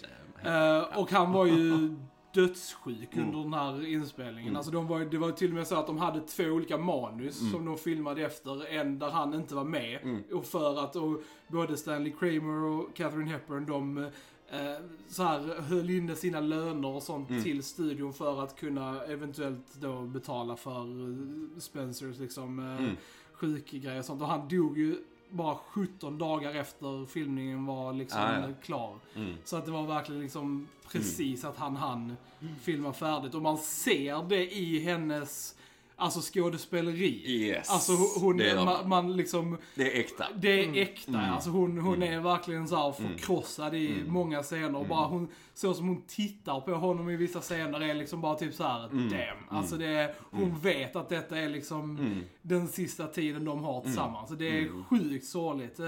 Eh, 0.45 0.99
och 0.99 1.11
han 1.11 1.33
var 1.33 1.47
ju 1.47 1.95
dödssjuk 2.35 3.09
Mm. 3.13 3.27
under 3.27 3.39
den 3.43 3.53
här 3.55 3.87
inspelningen. 3.87 4.43
Mm. 4.49 4.57
Alltså 4.57 4.73
de 4.73 4.87
var, 4.87 5.01
det 5.01 5.19
var 5.19 5.31
till 5.31 5.49
och 5.49 5.55
med 5.55 5.67
så 5.67 5.75
att 5.75 5.87
de 5.87 5.99
hade 5.99 6.21
två 6.21 6.45
olika 6.45 6.79
manus 6.79 7.41
Mm. 7.41 7.53
som 7.53 7.65
de 7.65 7.79
filmade 7.79 8.23
efter. 8.23 8.67
En 8.75 8.99
där 8.99 9.11
han 9.11 9.35
inte 9.35 9.55
var 9.55 9.65
med. 9.65 9.99
Mm. 10.03 10.23
Och 10.33 10.45
för 10.47 10.85
att 10.85 10.97
och 10.97 11.23
både 11.49 11.77
Stanley 11.77 12.13
Kramer 12.21 12.63
och 12.65 12.95
Catherine 12.97 13.31
Hepburn 13.31 13.67
de 13.67 14.11
eh, 14.51 14.85
så 15.09 15.23
här, 15.23 15.61
höll 15.61 15.91
inne 15.91 16.17
sina 16.17 16.41
löner 16.41 16.89
och 16.89 17.03
sånt 17.03 17.31
Mm. 17.31 17.43
till 17.43 17.63
studion 17.63 18.13
för 18.13 18.43
att 18.43 18.57
kunna 18.61 19.03
eventuellt 19.05 19.75
då 19.81 20.03
betala 20.03 20.57
för 20.57 20.81
eh, 20.81 21.59
Spencers 21.59 22.19
liksom 22.19 22.59
eh, 22.59 22.79
Mm. 22.85 22.97
sjukgrejer 23.33 23.99
och 23.99 24.05
sånt. 24.05 24.23
Och 24.23 24.29
han 24.29 24.49
dog 24.49 24.79
ju 24.79 24.97
bara 25.31 25.55
17 25.57 26.19
dagar 26.19 26.55
efter 26.55 27.07
filmningen 27.07 27.67
var 27.67 27.93
liksom 27.93 28.21
Ah, 28.21 28.33
ja. 28.49 28.49
klar. 28.63 28.99
Mm. 29.17 29.35
Så 29.45 29.57
att 29.57 29.65
det 29.65 29.71
var 29.71 29.87
verkligen 29.87 30.23
liksom 30.23 30.69
precis 30.93 31.45
att 31.45 31.57
han 31.57 31.77
hann 31.77 32.17
Mm. 32.41 32.55
filma 32.63 32.93
färdigt. 32.93 33.35
Och 33.35 33.43
man 33.43 33.59
ser 33.59 34.29
det 34.29 34.55
i 34.57 34.79
hennes 34.79 35.58
alltså 35.99 36.21
skådespeleri. 36.35 37.23
Yes. 37.27 37.71
Alltså 37.71 37.93
hon, 38.21 38.37
det, 38.37 38.51
är, 38.51 38.65
man, 38.65 38.89
man 38.89 39.17
liksom, 39.17 39.59
det 39.75 39.93
är 39.97 40.01
äkta. 40.01 40.27
det 40.37 40.49
är 40.65 40.77
äkta. 40.77 41.13
Mm. 41.19 41.33
Alltså 41.33 41.51
hon, 41.51 41.79
hon 41.79 41.95
Mm. 42.03 42.15
är 42.15 42.21
verkligen 42.21 42.69
så 42.69 42.77
här 42.77 42.93
förkrossad 42.93 43.75
i 43.75 43.87
Mm. 43.93 44.13
många 44.13 44.43
scener. 44.43 44.69
Och 44.75 44.77
Mm. 44.85 44.89
bara 44.89 45.07
hon, 45.07 45.29
så 45.55 45.75
som 45.75 45.89
hon 45.89 46.03
tittar 46.07 46.61
på 46.61 46.73
honom 46.75 47.11
i 47.11 47.17
vissa 47.17 47.41
scener 47.41 47.81
är 47.81 47.95
liksom 47.95 48.21
bara 48.21 48.35
typ 48.35 48.55
så 48.55 48.65
här: 48.65 48.87
Mm. 48.87 49.09
damn. 49.09 49.59
Alltså 49.59 49.77
det 49.77 49.87
är, 49.87 50.15
hon 50.31 50.43
Mm. 50.43 50.59
vet 50.61 50.97
att 50.97 51.09
detta 51.09 51.39
är 51.39 51.49
liksom 51.49 51.97
Mm. 51.97 52.21
den 52.43 52.69
sista 52.69 53.07
tiden 53.07 53.45
de 53.45 53.65
har 53.65 53.81
tillsammans. 53.83 54.29
Så 54.29 54.35
det 54.35 54.49
är 54.59 54.63
Mm. 54.63 54.85
sjukt 54.85 55.27
sorgligt. 55.27 55.81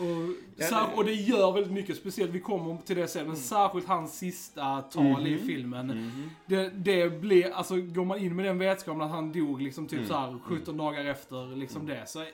Mm. 0.00 0.28
och, 0.28 0.34
Ja, 0.70 0.90
och 0.96 1.04
det 1.04 1.12
gör 1.14 1.52
väldigt 1.52 1.72
mycket, 1.72 1.96
speciellt, 1.96 2.30
vi 2.30 2.40
kommer 2.40 2.76
till 2.76 2.96
det 2.96 3.08
sen, 3.08 3.26
men 3.26 3.36
särskilt 3.36 3.86
hans 3.86 4.18
sista 4.18 4.82
tal 4.82 5.26
i 5.26 5.36
Mhm. 5.36 5.46
filmen. 5.46 5.86
Mhm. 5.86 6.30
Det, 6.46 6.68
det 6.68 7.20
blir, 7.20 7.50
alltså 7.50 7.76
går 7.76 8.04
man 8.04 8.18
in 8.18 8.36
med 8.36 8.44
den 8.44 8.58
vetskapen 8.58 9.02
att 9.02 9.10
han 9.10 9.32
dog 9.32 9.62
liksom 9.62 9.86
typ 9.86 9.96
Mm. 9.98 10.08
så 10.08 10.14
här 10.16 10.38
17 10.44 10.76
dagar 10.76 11.04
efter 11.04 11.56
liksom 11.56 11.86
det, 11.86 12.02
så 12.08 12.24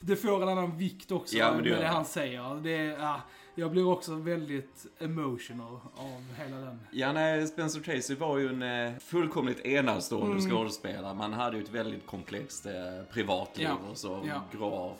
det 0.00 0.16
får 0.16 0.42
en 0.42 0.48
annan 0.48 0.76
vikt 0.78 1.12
också 1.12 1.36
Ja, 1.36 1.54
med 1.54 1.64
det 1.64 1.86
han 1.86 2.04
säger. 2.04 2.60
Det, 2.62 2.76
ja, 2.84 3.20
jag 3.54 3.70
blir 3.70 3.86
också 3.88 4.14
väldigt 4.14 4.86
emotional 4.98 5.80
av 5.96 6.24
hela 6.44 6.56
den. 6.56 6.80
Ja, 6.90 7.12
nej, 7.12 7.46
Spencer 7.46 7.80
Tracy 7.80 8.14
var 8.14 8.38
ju 8.38 8.48
en 8.48 8.62
eh, 8.92 8.98
fullkomligt 8.98 9.60
enastående 9.66 10.36
Mm. 10.38 10.50
skådespelare. 10.50 11.14
Man 11.14 11.32
hade 11.32 11.56
ju 11.56 11.62
ett 11.62 11.70
väldigt 11.70 12.06
komplext 12.06 12.66
eh, 12.66 12.72
privatliv 13.12 13.66
Ja. 13.68 13.90
och 13.90 13.98
så. 13.98 14.20
Ja. 14.28 14.58
Grav, 14.58 14.92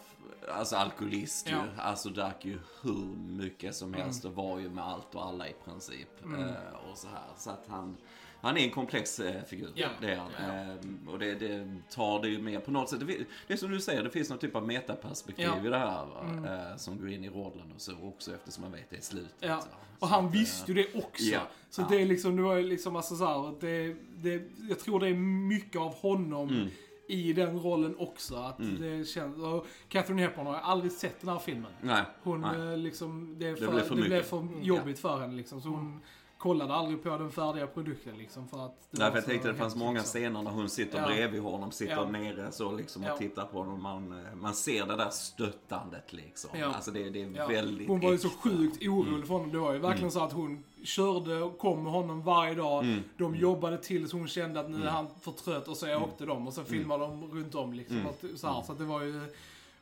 alltså 0.49 0.77
alkoholist 0.77 1.49
ju. 1.49 1.53
Ja. 1.55 1.63
Alltså 1.79 2.09
drack 2.09 2.45
ju 2.45 2.59
hur 2.83 3.17
mycket 3.17 3.75
som 3.75 3.95
helst 3.95 4.25
Mm. 4.25 4.39
och 4.39 4.45
var 4.45 4.59
ju 4.59 4.69
med 4.71 4.85
allt 4.85 5.15
och 5.15 5.27
alla 5.27 5.49
i 5.49 5.55
princip. 5.65 6.25
Mm. 6.25 6.41
Eh, 6.43 6.55
och 6.91 6.99
så 6.99 7.07
här. 7.09 7.23
Så 7.37 7.51
att 7.51 7.65
han, 7.69 7.97
han 8.41 8.57
är 8.57 8.61
en 8.65 8.71
komplex 8.71 9.19
eh, 9.21 9.43
figur. 9.45 9.71
Ja. 9.75 9.89
Det 10.01 10.13
är 10.13 10.17
han. 10.17 10.31
Eh, 10.71 10.77
och 11.13 11.19
det, 11.19 11.35
det 11.35 11.77
tar 11.91 12.23
det 12.23 12.29
ju 12.29 12.39
med 12.43 12.65
på 12.65 12.71
något 12.71 12.89
sätt. 12.91 13.01
Det, 13.01 13.19
det 13.47 13.53
är 13.53 13.57
som 13.57 13.71
du 13.71 13.81
säger, 13.81 14.03
det 14.05 14.11
finns 14.11 14.31
någon 14.31 14.39
typ 14.39 14.57
av 14.57 14.67
metaperspektiv 14.67 15.45
Ja. 15.45 15.67
i 15.67 15.69
det 15.69 15.79
här. 15.79 16.07
Mm. 16.25 16.45
Eh, 16.45 16.77
som 16.77 16.99
går 16.99 17.11
in 17.11 17.25
i 17.25 17.29
rollen 17.31 17.73
och 17.75 17.81
så 17.81 17.93
också 18.03 18.35
eftersom 18.35 18.63
man 18.63 18.73
vet 18.73 18.91
det 18.91 18.97
är 18.97 19.01
slutet. 19.01 19.35
Ja. 19.41 19.61
Så. 19.61 19.69
Och 19.99 20.09
Så 20.09 20.15
han 20.15 20.31
visste 20.31 20.73
eh, 20.73 20.77
ju 20.79 20.83
det 20.83 20.99
också. 21.05 21.41
Så 21.71 21.83
det 21.83 22.03
är 22.03 22.07
liksom, 22.07 22.37
det 22.37 22.43
var 22.43 22.55
ju 22.57 22.63
liksom 22.63 22.97
alltså 22.97 23.17
så 23.17 23.25
här, 23.27 23.55
det, 23.61 23.97
det, 24.17 24.43
jag 24.69 24.79
tror 24.79 25.01
det 25.01 25.09
är 25.09 25.15
mycket 25.49 25.81
av 25.81 25.95
honom 25.95 26.49
Mm. 26.49 26.69
I 27.13 27.33
den 27.33 27.59
rollen 27.61 27.95
också. 27.99 28.37
Att 28.37 28.59
Mm. 28.59 28.81
det 28.81 29.05
känns, 29.05 29.39
och 29.39 29.67
Catherine 29.89 30.23
Hepburn 30.23 30.47
har 30.47 30.55
jag 30.55 30.63
aldrig 30.63 30.93
sett 30.93 31.21
den 31.21 31.29
här 31.31 31.39
filmen. 31.39 31.73
Nej. 31.81 32.03
Hon 32.23 32.41
nej. 32.41 32.73
eh, 32.73 32.77
liksom, 32.79 33.37
det, 33.39 33.47
är 33.47 33.51
Det 33.51 33.57
för, 33.57 33.73
blev 33.73 33.83
för 33.83 33.95
det 33.97 34.03
blev 34.03 34.23
för 34.23 34.39
Mm, 34.39 34.63
jobbigt 34.63 34.99
för 34.99 35.21
henne 35.21 35.35
liksom. 35.35 35.61
Så 35.61 35.69
hon 35.69 36.01
kollade 36.43 36.75
aldrig 36.75 37.03
på 37.03 37.09
den 37.09 37.31
färdiga 37.31 37.67
produkten 37.67 38.17
liksom. 38.19 38.49
För 38.49 38.67
att 38.67 38.75
det 38.91 38.99
Nej, 38.99 39.11
för 39.11 39.17
jag 39.17 39.25
så 39.25 39.31
tänkte 39.31 39.49
det 39.49 39.55
fanns 39.55 39.77
många 39.77 39.93
liksom. 39.93 40.21
scener 40.21 40.43
när 40.43 40.51
hon 40.51 40.69
sitter 40.69 40.99
Ja. 40.99 41.07
bredvid 41.07 41.43
honom, 41.43 41.71
sitter 41.73 41.93
Ja. 41.93 42.09
nere 42.09 42.53
så 42.53 42.73
liksom 42.73 43.03
och 43.03 43.09
Ja. 43.09 43.17
tittar 43.17 43.45
på 43.45 43.59
honom. 43.59 43.83
Man, 43.83 44.13
eh, 44.27 44.35
man 44.35 44.55
ser 44.55 44.87
det 44.87 44.97
där 44.97 45.11
stöttandet 45.11 46.13
liksom. 46.13 46.51
Ja. 46.59 46.67
Alltså 46.67 46.91
det, 46.91 47.11
det 47.11 47.23
är 47.23 47.31
Ja. 47.37 47.47
väldigt 47.47 47.89
Hon 47.89 48.01
var 48.01 48.13
ju 48.13 48.19
så 48.19 48.29
sjukt 48.31 48.83
orolig 48.83 49.09
Mm. 49.15 49.27
för 49.27 49.35
honom. 49.35 49.53
Det 49.53 49.59
var 49.59 49.73
ju 49.73 49.79
verkligen 49.79 49.99
Mm. 49.99 50.11
så 50.11 50.21
att 50.25 50.33
hon 50.33 50.65
körde 50.85 51.43
och 51.43 51.59
kom 51.59 51.83
med 51.83 51.93
honom 51.93 52.23
varje 52.23 52.55
dag. 52.55 52.85
Mm. 52.85 53.01
De 53.19 53.37
jobbade 53.37 53.79
tills 53.79 54.13
hon 54.13 54.29
kände 54.29 54.61
att 54.61 54.71
nu 54.71 54.77
är 54.77 54.81
Mm. 54.81 54.95
han 54.95 55.07
för 55.21 55.33
trött 55.33 55.69
och 55.69 55.77
så 55.77 55.87
Mm. 55.87 56.03
åkte 56.03 56.27
de 56.27 56.47
och 56.47 56.53
sen 56.53 56.65
filmade 56.65 57.05
de 57.05 57.31
runt 57.33 57.55
om 57.55 57.73
liksom. 57.73 57.97
Mm. 57.97 58.37
Så, 58.37 58.47
här, 58.47 58.63
så 58.63 58.73
att 58.73 58.79
det 58.79 58.85
var 58.85 59.03
ju 59.03 59.21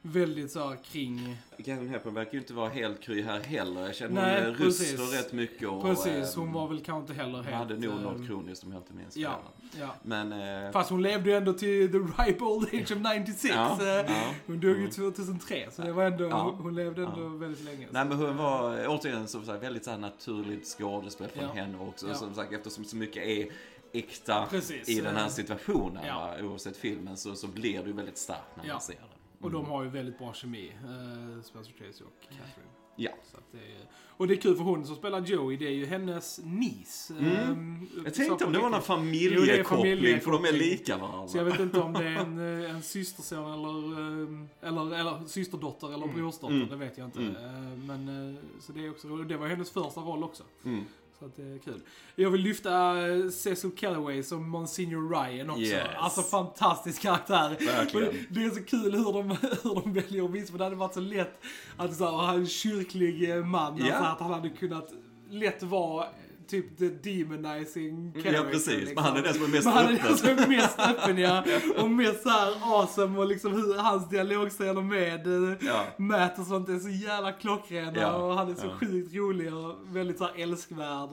väldigt 0.02 0.50
så 0.50 0.68
här 0.68 0.76
kring... 0.84 1.36
Catherine 1.56 1.88
Hepburn 1.90 2.14
verkar 2.14 2.32
ju 2.32 2.38
inte 2.38 2.52
vara 2.54 2.68
helt 2.68 3.00
kry 3.00 3.22
här 3.22 3.40
heller. 3.40 3.80
Jag 3.86 3.94
känner 3.94 4.22
Nej, 4.22 4.44
hon 4.44 4.54
eh, 4.54 4.60
röster 4.60 5.16
rätt 5.18 5.32
mycket 5.32 5.68
och... 5.68 5.82
Precis, 5.82 6.06
eh, 6.36 6.40
hon 6.40 6.52
var 6.52 6.68
väl 6.68 6.80
kanske 6.80 7.00
inte 7.12 7.22
heller 7.22 7.36
Hon 7.36 7.44
helt... 7.44 7.56
hade 7.56 7.74
nog 7.76 7.92
eh, 7.94 8.00
något 8.00 8.26
kroniskt 8.26 8.64
om 8.64 8.72
jag 8.72 8.80
inte 8.80 8.92
minns 8.94 9.16
Ja, 9.16 9.38
ja. 9.80 9.94
Men... 10.02 10.32
Eh, 10.66 10.70
Fast 10.72 10.90
hon 10.90 11.02
levde 11.02 11.30
ju 11.30 11.36
ändå 11.36 11.52
till 11.52 11.92
the 11.92 11.98
ripe 12.22 12.44
old 12.44 12.68
age 12.74 12.92
of 12.92 12.98
96. 12.98 13.54
ja, 13.54 13.78
eh, 13.80 13.86
ja. 13.88 14.34
Hon 14.46 14.60
dog 14.60 14.70
ju 14.70 14.76
Mm. 14.76 14.90
2003, 14.90 15.68
så 15.70 15.82
det 15.82 15.92
var 15.92 16.04
ändå, 16.04 16.24
Ja. 16.28 16.54
hon 16.58 16.74
levde 16.74 17.02
ändå 17.02 17.20
Ja. 17.22 17.28
väldigt 17.28 17.64
länge. 17.64 17.86
Nej 17.90 18.04
men 18.04 18.18
hon 18.18 18.36
var, 18.36 18.86
återigen, 18.88 19.28
som 19.28 19.44
sagt, 19.44 19.62
väldigt 19.62 19.84
så 19.84 19.90
här 19.90 19.98
naturligt 19.98 20.66
skådespel 20.66 21.28
från 21.28 21.44
Ja. 21.44 21.52
henne 21.52 21.78
också. 21.78 22.08
Ja. 22.08 22.14
Som 22.14 22.34
sagt, 22.34 22.52
eftersom 22.52 22.84
så 22.84 22.96
mycket 22.96 23.22
är 23.26 23.46
äkta 23.92 24.46
Precis. 24.50 24.88
i 24.88 25.00
den 25.00 25.16
här 25.16 25.24
eh, 25.24 25.28
situationen, 25.30 26.04
Ja. 26.06 26.18
va? 26.40 26.46
oavsett 26.48 26.76
filmen, 26.76 27.16
så, 27.16 27.34
så 27.34 27.46
blir 27.46 27.80
det 27.82 27.86
ju 27.86 27.92
väldigt 27.92 28.18
starkt 28.18 28.56
när 28.56 28.66
Ja. 28.66 28.72
man 28.72 28.80
ser 28.80 28.94
det. 28.94 29.00
Och 29.40 29.50
Mm. 29.50 29.62
de 29.62 29.70
har 29.70 29.82
ju 29.82 29.88
väldigt 29.90 30.18
bra 30.18 30.32
kemi, 30.34 30.72
eh, 30.84 31.42
Spencer 31.42 31.72
Tracy 31.72 32.04
och 32.04 32.22
Catherine. 32.22 32.70
Ja. 32.96 33.10
Så 33.30 33.36
att 33.36 33.44
det 33.52 33.58
är, 33.58 33.86
och 34.16 34.28
det 34.28 34.34
är 34.34 34.36
kul 34.36 34.56
för 34.56 34.64
hon 34.64 34.84
som 34.86 34.96
spelar 34.96 35.20
Joey, 35.20 35.56
det 35.56 35.66
är 35.66 35.70
ju 35.70 35.86
hennes 35.86 36.40
niece. 36.44 37.14
Mm. 37.18 37.26
Ehm, 37.36 37.88
Jag 38.04 38.14
så 38.14 38.22
tänkte 38.22 38.44
om 38.44 38.52
det 38.52 38.58
var 38.58 38.70
någon 38.70 38.82
familjekoppling, 38.82 40.20
för 40.20 40.30
de 40.30 40.44
är 40.44 40.52
lika 40.52 40.96
varandra. 40.98 41.28
Så 41.28 41.38
jag 41.38 41.44
vet 41.44 41.60
inte 41.60 41.80
om 41.80 41.92
det 41.92 42.04
är 42.06 42.16
en, 42.18 42.38
eh, 42.64 42.70
en 42.70 42.82
systerson 42.82 43.52
eller, 43.52 44.00
ehm, 44.00 44.48
eller, 44.60 44.98
eller 45.00 45.26
systerdotter 45.26 45.86
eller 45.94 46.04
Mm. 46.04 46.16
brorsdotter, 46.16 46.54
Mm. 46.54 46.68
det 46.68 46.76
vet 46.76 46.98
jag 46.98 47.06
inte. 47.06 47.20
Mm. 47.20 47.36
Eh, 47.36 47.78
Men, 47.78 48.34
eh, 48.34 48.40
så 48.60 48.72
det 48.72 48.86
är 48.86 48.90
också 48.90 49.08
roligt. 49.08 49.28
Det 49.28 49.36
var 49.36 49.46
hennes 49.48 49.70
första 49.70 50.00
roll 50.00 50.24
också. 50.24 50.42
Mm. 50.64 50.84
Så 51.20 51.26
att 51.26 51.36
det 51.36 51.42
är 51.42 51.58
kul. 51.58 51.80
Jag 52.16 52.30
vill 52.30 52.40
lyfta 52.40 53.08
eh, 53.08 53.28
Cecil 53.30 53.70
Calloway 53.70 54.22
som 54.22 54.48
Monsignor 54.50 55.10
Ryan 55.10 55.50
också. 55.50 55.62
Yes. 55.62 55.86
Alltså 55.96 56.22
fantastisk 56.22 57.02
karaktär. 57.02 57.56
Verkligen. 57.66 58.26
Det 58.30 58.44
är 58.44 58.50
så 58.50 58.62
kul 58.62 58.92
hur 58.94 59.12
de, 59.12 59.30
hur 59.62 59.74
de 59.82 59.92
väljer 59.92 60.24
att 60.24 60.30
visa, 60.30 60.50
för 60.50 60.58
det 60.58 60.64
hade 60.64 60.76
varit 60.76 60.94
så 60.94 61.00
lätt 61.00 61.40
att 61.76 61.94
så 61.96 62.04
här, 62.04 62.12
ha 62.12 62.32
en 62.34 62.46
kyrklig 62.46 63.30
eh, 63.30 63.44
man, 63.44 63.76
Ja. 63.78 63.84
alltså 63.94 64.04
att 64.04 64.20
han 64.20 64.32
hade 64.32 64.48
kunnat 64.48 64.92
lätt 65.30 65.62
vara 65.62 66.06
typ 66.50 66.78
the 66.78 66.88
demonizing 66.88 68.12
character. 68.12 68.32
Ja, 68.32 68.42
precis. 68.50 68.74
liksom. 68.74 68.94
Men 68.94 69.04
han 69.04 69.16
är 69.16 69.22
den 69.22 69.34
som 69.34 69.44
är 69.44 69.48
mest 69.48 69.64
Men 69.64 69.74
han 69.74 69.86
är 69.86 69.92
öppen. 69.92 70.06
den 70.08 70.16
som 70.18 70.28
är 70.28 70.46
mest 70.48 70.78
öppen 70.78 71.18
ja. 71.18 71.44
Och 71.82 71.90
mest 71.90 72.22
såhär 72.22 72.52
awesome 72.62 73.18
och 73.18 73.26
liksom 73.26 73.52
hur 73.52 73.74
hans 73.78 74.08
dialogscener 74.08 74.82
med 74.82 75.26
eh, 75.26 75.56
Ja. 75.60 75.84
Matt 75.98 76.38
och 76.38 76.46
sånt 76.46 76.68
är 76.68 76.78
så 76.78 76.88
jävla 76.88 77.32
klockrena 77.32 78.00
Ja, 78.00 78.12
och 78.16 78.34
han 78.34 78.50
är 78.50 78.54
så 78.54 78.66
ja. 78.66 78.76
sjukt 78.80 79.14
rolig 79.14 79.54
och 79.54 79.74
väldigt 79.96 80.18
såhär 80.18 80.32
älskvärd. 80.36 81.10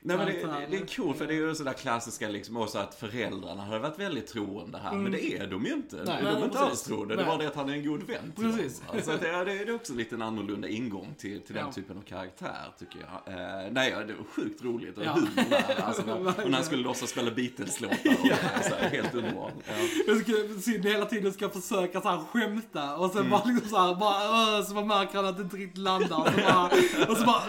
Nej, 0.00 0.16
men 0.16 0.26
det, 0.26 0.32
det, 0.32 0.66
det 0.70 0.76
är 0.76 0.86
kul 0.86 1.14
för 1.14 1.26
det 1.26 1.32
är 1.34 1.36
ju 1.36 1.54
sådär 1.54 1.72
klassiska 1.72 2.28
liksom 2.28 2.56
också 2.56 2.78
att 2.78 2.94
föräldrarna 2.94 3.62
hade 3.62 3.78
varit 3.78 3.98
väldigt 3.98 4.26
troende 4.26 4.78
här. 4.78 4.92
Men 4.92 5.12
det 5.12 5.24
är 5.24 5.46
de 5.46 5.64
ju 5.66 5.72
inte. 5.72 5.96
Nej, 6.06 6.22
de 6.22 6.28
är 6.28 6.44
inte 6.44 6.58
alls 6.58 6.82
troende. 6.82 7.16
Det 7.16 7.24
var 7.24 7.38
det 7.38 7.46
att 7.46 7.54
han 7.54 7.68
är 7.68 7.72
en 7.72 7.86
god 7.86 8.02
vän 8.02 8.32
till 8.36 8.44
Precis. 8.52 8.80
dem. 8.80 8.88
Alltså, 8.96 9.16
det, 9.20 9.28
är, 9.28 9.44
det 9.44 9.52
är 9.52 9.74
också 9.74 9.94
lite 9.94 10.14
en 10.14 10.22
annorlunda 10.22 10.68
ingång 10.68 11.14
till, 11.18 11.40
till 11.40 11.54
den 11.54 11.64
Ja. 11.66 11.72
typen 11.72 11.96
av 11.98 12.02
karaktär 12.02 12.72
tycker 12.78 12.98
jag. 13.00 13.34
Eh, 13.34 13.72
nej, 13.72 13.90
ja, 13.90 13.98
det 13.98 14.12
var 14.14 14.24
sjukt 14.24 14.64
roligt 14.64 14.98
och 14.98 15.04
Ja. 15.04 15.12
humor 15.12 15.30
där. 15.50 15.64
Alltså, 15.86 16.02
och 16.02 16.50
när 16.50 16.52
han 16.56 16.64
skulle 16.64 16.82
låtsas 16.82 17.10
spela 17.10 17.30
Beatles-låtar. 17.30 17.96
och 18.58 18.64
så 18.64 18.74
här, 18.74 18.90
Helt 18.90 19.14
underbart. 19.14 19.52
Ja. 19.66 19.74
Jag 20.06 20.16
ska, 20.20 20.32
Sidney 20.60 20.92
hela 20.92 21.06
tiden 21.06 21.32
ska 21.32 21.48
försöka 21.48 22.00
så 22.00 22.08
här 22.08 22.18
skämta 22.18 22.96
och 22.96 23.04
Mm. 23.06 23.16
sen 23.16 23.30
bara 23.30 23.44
liksom 23.44 23.68
så 23.68 23.76
här, 23.78 23.94
bara, 23.94 24.62
så 24.62 24.74
man 24.74 24.86
märker 24.86 25.16
han 25.16 25.26
att 25.26 25.36
det 25.36 25.42
inte 25.42 25.56
riktigt 25.56 25.78
landar. 25.78 26.16
Och 26.18 26.26
så 26.32 26.42
bara, 26.42 26.64
och 27.10 27.16
så 27.16 27.24
bara 27.24 27.42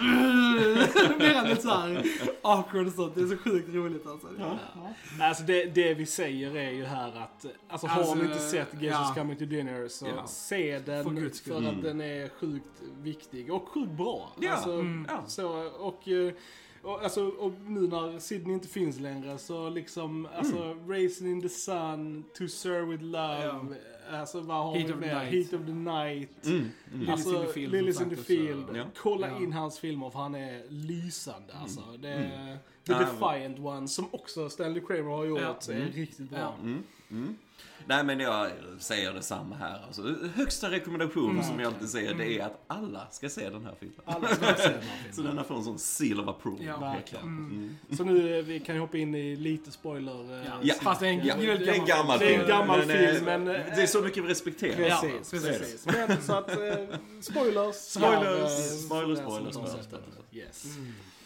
blir 1.17 1.33
han 1.33 1.49
lite 1.49 1.61
så 1.61 1.69
här 1.69 2.03
awkward 2.47 2.87
och 2.87 2.93
sånt. 2.93 3.15
Det 3.15 3.21
är 3.21 3.27
så 3.27 3.37
sjukt 3.37 3.69
roligt 3.69 4.07
alltså. 4.07 4.27
Alltså 5.21 5.43
det, 5.43 5.65
det 5.65 5.93
vi 5.93 6.05
säger 6.05 6.55
är 6.55 6.71
ju 6.71 6.85
här 6.85 7.07
att, 7.21 7.45
alltså, 7.69 7.87
har 7.87 7.99
Alltså, 8.01 8.15
ni 8.15 8.21
inte 8.25 8.39
sett 8.39 8.71
Guess 8.71 8.91
ja. 8.91 9.13
Coming 9.15 9.37
to 9.37 9.45
Dinner 9.45 9.87
så 9.87 10.05
Ja. 10.07 10.27
se 10.27 10.79
den 10.79 11.03
För 11.03 11.11
för, 11.11 11.19
guds 11.21 11.37
skull. 11.37 11.53
att 11.67 11.73
Mm. 11.73 11.83
den 11.83 12.01
är 12.01 12.29
sjukt 12.29 12.81
viktig 13.01 13.53
och 13.53 13.67
sjukt 13.69 13.91
bra. 13.91 14.31
Ja, 14.39 14.51
Alltså, 14.53 14.71
mm. 14.71 15.05
ja. 15.09 15.23
så, 15.27 15.47
och, 15.79 16.07
eh, 16.07 16.33
och, 16.81 17.03
alltså, 17.03 17.27
och 17.27 17.51
nu 17.51 17.79
när 17.87 18.19
Sydney 18.19 18.53
inte 18.53 18.67
finns 18.67 18.99
längre 18.99 19.37
så 19.37 19.69
liksom, 19.69 20.27
alltså 20.37 20.63
Mm. 20.63 20.89
Racing 20.91 21.31
in 21.31 21.41
the 21.41 21.49
Sun, 21.49 22.23
To 22.37 22.47
Serve 22.47 22.85
with 22.85 23.03
Love, 23.03 23.75
alltså 24.11 24.39
vad 24.41 24.57
har 24.63 24.75
Heat 24.75 24.89
vi 24.89 24.93
of 24.93 24.99
the 24.99 25.05
mer? 25.05 25.15
Night. 25.23 25.33
Heat 25.33 25.61
of 25.61 25.65
the 25.65 25.73
Night. 25.73 26.45
Mm, 26.45 26.57
mm. 26.57 26.71
Lilies 26.91 27.09
Alltså, 27.09 27.35
in 27.41 27.47
the 27.47 27.53
Field, 27.53 27.71
Lilies 27.73 27.95
som 27.97 28.03
in 28.11 28.15
the 28.17 28.23
Field. 28.23 28.65
Ja. 28.75 28.83
Kolla 28.97 29.27
Ja. 29.27 29.37
in 29.37 29.53
hans 29.53 29.79
filmer 29.79 30.09
för 30.09 30.19
han 30.19 30.35
är 30.35 30.63
lysande 30.69 31.53
alltså. 31.61 31.81
Det, 31.99 32.09
Mm. 32.13 32.57
The 32.83 32.93
Defiant 32.93 33.59
One 33.59 33.87
som 33.87 34.07
också 34.11 34.49
Stanley 34.49 34.81
Kramer 34.87 35.11
har 35.11 35.25
gjort 35.25 35.39
Ja. 35.41 35.73
är 35.73 35.77
Mm. 35.77 35.91
riktigt 35.91 36.29
bra. 36.29 36.55
Ja. 37.59 37.93
Mm, 37.93 38.09
mm. 38.09 38.17
Nej 38.17 38.17
men 38.17 38.19
jag 38.19 38.51
säger 38.81 39.13
detsamma 39.13 39.55
här. 39.55 39.81
Alltså, 39.87 40.15
högsta 40.35 40.71
rekommendation 40.71 41.31
Mm. 41.31 41.43
som 41.43 41.59
jag 41.59 41.73
alltid 41.73 41.89
säger 41.89 42.13
det 42.13 42.39
är 42.39 42.45
att 42.45 42.63
alla 42.67 43.07
ska 43.11 43.29
se 43.29 43.49
den 43.49 43.65
här 43.65 43.75
filmen. 43.79 43.97
Alla 44.05 44.27
ska 44.27 44.45
se 44.55 44.63
den 44.63 44.73
här 44.81 44.81
Så 45.09 45.15
filmen. 45.15 45.25
den 45.25 45.37
har 45.37 45.43
fått 45.43 45.57
en 45.57 45.63
sån 45.63 45.79
seal 45.79 46.19
of 46.19 46.27
approval. 46.27 46.63
Ja, 46.65 46.79
verkligen. 46.79 47.23
Mm. 47.25 47.49
Mm. 47.51 47.97
Så 47.97 48.03
nu 48.03 48.37
eh, 48.39 48.45
vi 48.45 48.59
kan 48.59 48.75
ju 48.75 48.81
hoppa 48.81 48.97
in 48.97 49.15
i 49.15 49.35
lite 49.35 49.71
spoiler. 49.71 50.33
eh, 50.41 50.45
Ja. 50.45 50.51
Ja. 50.61 50.75
Fast 50.81 51.01
det 51.01 51.07
är 51.07 51.11
en 51.11 51.25
Ja, 51.25 51.35
väldigt 51.35 51.65
det 51.67 51.71
är 51.75 51.79
en 51.79 51.85
gammal 51.85 52.19
Det 52.19 52.25
är 52.25 52.29
en 52.31 52.35
film. 52.37 52.47
gammal 52.47 52.77
men, 52.79 52.87
film, 52.97 53.27
eh, 53.27 53.39
men, 53.39 53.47
eh, 53.47 53.75
Det 53.75 53.81
är 53.81 53.87
så 53.87 54.01
mycket 54.01 54.23
vi 54.23 54.27
respekterar. 54.27 54.87
Ja, 54.87 55.01
Precis, 55.01 55.31
precis. 55.47 55.85
Men 55.85 56.21
så 56.21 56.33
att, 56.33 56.49
spoilers. 57.21 57.75
Spoilers, 57.75 57.75
eh, 57.75 58.77
spoilers, 58.85 59.19
den 59.19 59.25
spoilers, 59.25 59.53
spoilers, 59.53 59.87
den. 59.91 59.99
Yes. 60.31 60.65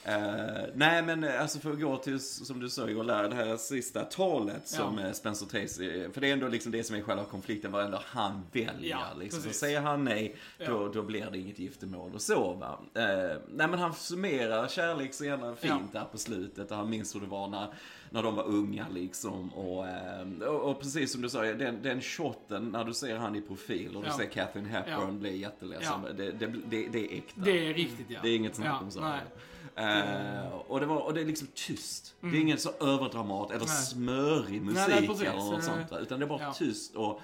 Eh, 0.06 0.64
nej 0.76 1.04
men 1.04 1.24
eh, 1.24 1.42
alltså 1.42 1.60
för 1.60 1.72
att 1.72 1.80
gå 1.82 1.98
till, 1.98 2.20
som 2.20 2.60
du 2.60 2.70
sa 2.70 2.90
Joel, 2.90 3.08
det 3.08 3.36
här 3.36 3.58
sista 3.58 4.04
talet 4.04 4.68
som 4.68 4.98
Ja. 5.00 5.06
eh, 5.06 5.12
Spencer 5.12 5.46
Tracy, 5.46 6.10
för 6.14 6.22
det 6.22 6.30
är 6.30 6.34
ändå 6.34 6.48
liksom 6.48 6.72
det 6.72 6.84
som 6.84 6.96
är 6.96 7.02
själva 7.02 7.24
konflikten, 7.24 7.72
vad 7.72 7.86
ändå 7.86 8.00
han 8.06 8.42
väljer. 8.52 8.90
Ja, 8.90 9.06
liksom. 9.20 9.42
Så 9.42 9.50
säger 9.50 9.82
han 9.82 10.04
nej, 10.04 10.36
då, 10.58 10.64
Ja. 10.66 10.92
då 10.94 11.02
blir 11.02 11.28
det 11.32 11.38
inget 11.38 11.60
giftermål 11.60 12.12
och 12.14 12.22
så 12.22 12.54
va. 12.54 12.80
Eh, 13.02 13.38
nej 13.50 13.68
men 13.68 13.74
han 13.80 13.94
summerar 13.94 14.68
kärleksscenen 14.68 15.56
fint 15.56 15.94
där 15.94 16.06
på 16.12 16.18
slutet, 16.18 16.72
och 16.72 16.78
han 16.78 16.90
minns 16.90 17.16
hur 17.16 17.20
det 17.22 17.28
var 17.28 17.48
när, 17.48 17.74
när 18.10 18.24
de 18.24 18.36
var 18.36 18.44
unga 18.48 18.86
liksom. 18.94 19.54
Och, 19.54 19.88
eh, 19.88 20.48
och, 20.48 20.72
och 20.72 20.80
precis 20.82 21.12
som 21.12 21.22
du 21.22 21.30
sa, 21.30 21.42
den, 21.42 21.82
den 21.82 22.02
shotten 22.02 22.70
när 22.70 22.84
du 22.84 22.94
ser 22.94 23.16
han 23.18 23.36
i 23.36 23.42
profil 23.42 23.96
och 23.96 24.02
du 24.02 24.08
Ja. 24.08 24.18
ser 24.18 24.26
Catherine 24.26 24.70
Hepburn 24.70 24.96
Ja. 25.00 25.12
bli 25.12 25.38
jätteledsen, 25.38 25.94
Ja. 26.08 26.14
det, 26.14 26.32
det, 26.32 26.46
det, 26.70 26.88
det 26.92 27.00
är 27.14 27.18
äkta. 27.18 27.42
Det 27.42 27.70
är 27.70 27.74
riktigt 27.74 28.06
ja. 28.10 28.20
Det 28.24 28.30
är 28.30 28.36
inget 28.36 28.56
snack 28.56 28.68
ja, 28.68 28.80
om 28.86 28.92
saken. 28.92 29.20
Eh, 29.76 30.52
och, 30.68 30.80
det 30.80 30.86
var, 30.86 30.98
och 30.98 31.14
det 31.14 31.22
är 31.22 31.26
liksom 31.26 31.48
tyst. 31.54 32.16
Det 32.22 32.28
är 32.28 32.30
Mm. 32.30 32.42
ingen 32.42 32.58
så 32.58 32.70
överdramat 32.80 33.50
eller 33.52 33.60
Nej. 33.66 33.68
smörig 33.68 34.62
musik 34.62 34.88
nej, 34.90 35.08
precis. 35.08 35.22
eller 35.28 35.38
något 35.52 35.64
sånt 35.64 35.92
Utan 36.02 36.20
det 36.20 36.26
är 36.26 36.30
bara 36.30 36.42
ja. 36.42 36.54
tyst 36.54 36.96
och 36.96 37.22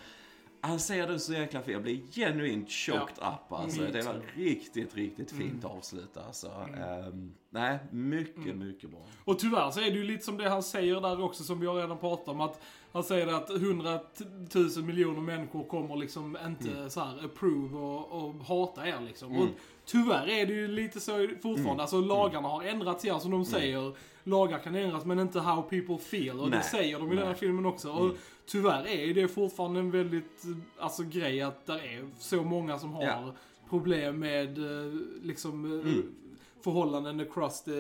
han 0.62 0.80
säger 0.80 1.08
det 1.08 1.20
så 1.20 1.34
jäkla 1.34 1.62
fint. 1.62 1.74
Jag 1.74 1.82
blir 1.84 2.02
genuint 2.12 2.72
choked 2.72 3.18
up 3.18 3.52
alltså. 3.52 3.80
Mm. 3.82 3.92
Det 3.94 4.02
var 4.02 4.22
riktigt, 4.36 4.96
riktigt 4.96 5.32
fint 5.32 5.64
Mm. 5.64 5.78
avslut 5.78 6.18
alltså. 6.28 6.48
Ehm, 6.78 7.34
nej, 7.50 7.80
mycket, 7.92 8.56
mycket 8.56 8.90
bra. 8.90 9.06
Och 9.24 9.40
tyvärr 9.40 9.72
så 9.72 9.80
är 9.80 9.84
det 9.92 9.98
ju 9.98 10.04
lite 10.04 10.26
som 10.26 10.38
det 10.38 10.50
han 10.50 10.64
säger 10.64 11.02
där 11.02 11.22
också 11.22 11.44
som 11.44 11.60
vi 11.60 11.68
har 11.68 11.76
redan 11.76 11.98
pratat 11.98 12.28
om. 12.28 12.42
Att 12.42 12.60
han 12.98 13.04
säger 13.04 13.28
att 13.28 13.50
hundratusen 13.50 14.86
miljoner 14.86 15.22
människor 15.22 15.64
kommer 15.64 15.96
liksom 15.96 16.38
inte 16.46 16.90
så 16.90 17.00
här 17.00 17.26
approve 17.26 17.78
och, 17.78 18.12
och 18.12 18.34
hata 18.46 18.88
er 18.88 19.00
liksom. 19.08 19.32
Mm. 19.32 19.42
Och 19.44 19.50
tyvärr 19.86 20.30
är 20.30 20.46
det 20.46 20.54
ju 20.54 20.68
lite 20.68 21.00
så 21.00 21.12
fortfarande. 21.28 21.70
Mm. 21.70 21.80
Alltså 21.80 22.02
lagarna 22.02 22.48
har 22.48 22.64
ändrats 22.64 23.06
igen 23.06 23.20
som 23.20 23.32
de 23.32 23.46
säger. 23.46 23.94
Lagar 24.24 24.60
kan 24.60 24.76
ändras 24.76 25.06
men 25.06 25.20
inte 25.20 25.40
how 25.40 25.62
people 25.62 25.98
feel. 25.98 26.40
Och 26.40 26.50
Nej. 26.50 26.60
det 26.60 26.66
säger 26.66 27.00
de 27.00 27.08
i 27.08 27.10
den 27.10 27.18
här 27.20 27.26
Nej. 27.26 27.36
filmen 27.36 27.66
också. 27.66 27.92
Och 27.92 28.06
Mm. 28.06 28.16
tyvärr 28.46 28.88
är 28.88 29.14
det 29.14 29.28
fortfarande 29.28 29.80
en 29.80 29.92
väldigt, 29.92 30.44
eh, 30.46 30.84
alltså 30.84 31.04
grej 31.04 31.42
att 31.42 31.66
det 31.66 31.74
är 31.74 32.10
så 32.20 32.44
många 32.44 32.80
som 32.80 32.94
har 32.94 33.04
Ja. 33.04 33.34
problem 33.70 34.20
med 34.20 34.58
eh, 34.58 34.94
liksom 35.24 35.82
förhållanden 36.64 37.20
across 37.20 37.64
the, 37.64 37.72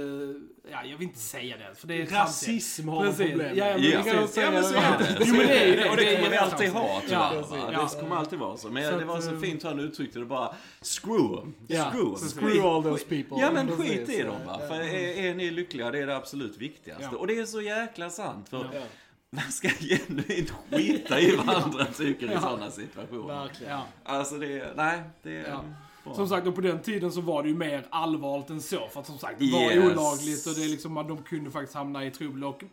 ja 0.71 0.83
jag 0.85 0.97
vill 0.97 1.07
inte 1.07 1.19
säga 1.19 1.57
det 1.57 1.75
för 1.75 1.87
det 1.87 2.01
är. 2.01 2.05
Rasism 2.05 2.87
har 2.87 3.01
Precis. 3.05 3.29
problem. 3.29 3.57
Ja, 3.57 3.65
men 3.65 3.83
Ja, 3.83 4.01
vi 4.03 4.11
kan 4.11 4.27
säga 4.27 4.45
ja 4.45 4.51
men 4.51 4.63
så 4.63 4.75
är 4.75 4.97
det. 4.99 5.17
Jo 5.25 5.33
men 5.35 5.47
det 5.47 5.59
är 5.73 5.77
det. 5.83 5.89
Och 5.89 5.97
det 5.97 6.15
kommer 6.15 6.29
vi 6.29 6.37
alltid 6.37 6.69
ha 6.69 6.87
Ja, 6.89 7.01
tyvärr. 7.07 7.29
precis. 7.41 7.51
va? 7.51 7.69
Ja. 7.73 7.89
Det 7.93 7.99
kommer 8.01 8.15
alltid 8.15 8.39
vara 8.39 8.57
så. 8.57 8.69
Men 8.69 8.91
Så 8.91 8.99
det 8.99 9.05
var 9.05 9.21
så 9.21 9.33
eh, 9.33 9.39
fint 9.39 9.63
hur 9.63 9.69
han 9.69 9.79
uttryckte 9.79 10.19
det 10.19 10.25
bara. 10.25 10.55
Screw 10.81 11.35
them. 11.41 11.53
Ja, 11.67 11.89
Screw 11.91 12.03
them. 12.03 12.13
precis. 12.13 12.33
Screw 12.33 12.65
all 12.65 12.83
those 12.83 13.05
people. 13.05 13.37
Ja 13.39 13.51
men 13.51 13.67
Precis, 13.67 13.91
skit 13.91 14.09
i 14.09 14.23
dem 14.23 14.35
ja, 14.45 14.51
va. 14.51 14.57
ja. 14.61 14.67
För 14.67 14.75
är, 14.75 15.25
är 15.29 15.35
ni 15.35 15.51
lyckliga, 15.51 15.91
det 15.91 15.99
är 15.99 16.07
det 16.07 16.15
absolut 16.15 16.57
viktigaste. 16.57 17.09
Ja. 17.11 17.17
Och 17.17 17.27
det 17.27 17.37
är 17.39 17.45
så 17.45 17.61
jäkla 17.61 18.09
sant. 18.09 18.49
För 18.49 18.57
Ja, 18.73 18.79
man 19.29 19.51
ska 19.51 19.69
genuint 19.69 20.53
skita 20.71 21.19
i 21.19 21.35
vad 21.35 21.49
andra 21.49 21.85
tycker 21.85 22.25
i 22.27 22.33
Ja. 22.33 22.41
sådana 22.41 22.71
situationer. 22.71 23.27
verkligen. 23.27 23.73
Ja. 23.73 23.85
Alltså 24.03 24.35
det, 24.35 24.73
nej, 24.75 24.99
det 25.23 25.31
Ja. 25.33 25.63
Som 26.15 26.28
sagt, 26.28 26.48
och 26.48 26.56
på 26.56 26.62
den 26.62 26.82
tiden 26.82 27.12
så 27.12 27.22
var 27.22 27.43
det 27.43 27.50
ju 27.50 27.56
mer 27.56 27.86
allvarligt 27.89 28.50
än 28.50 28.62
så. 28.62 28.88
För 28.91 29.00
att 29.00 29.06
som 29.06 29.17
sagt, 29.17 29.39
det 29.39 29.52
var 29.52 29.62
Yes. 29.72 29.91
olagligt 29.93 30.48
och 30.48 30.54
det 30.54 30.63
är 30.63 30.70
liksom 30.70 30.98
att 30.98 31.08
de 31.08 31.17
kunde 31.24 31.52
faktiskt 31.52 31.76
hamna 31.76 32.06
i 32.06 32.12
trubbel. 32.12 32.43
Och 32.43 32.63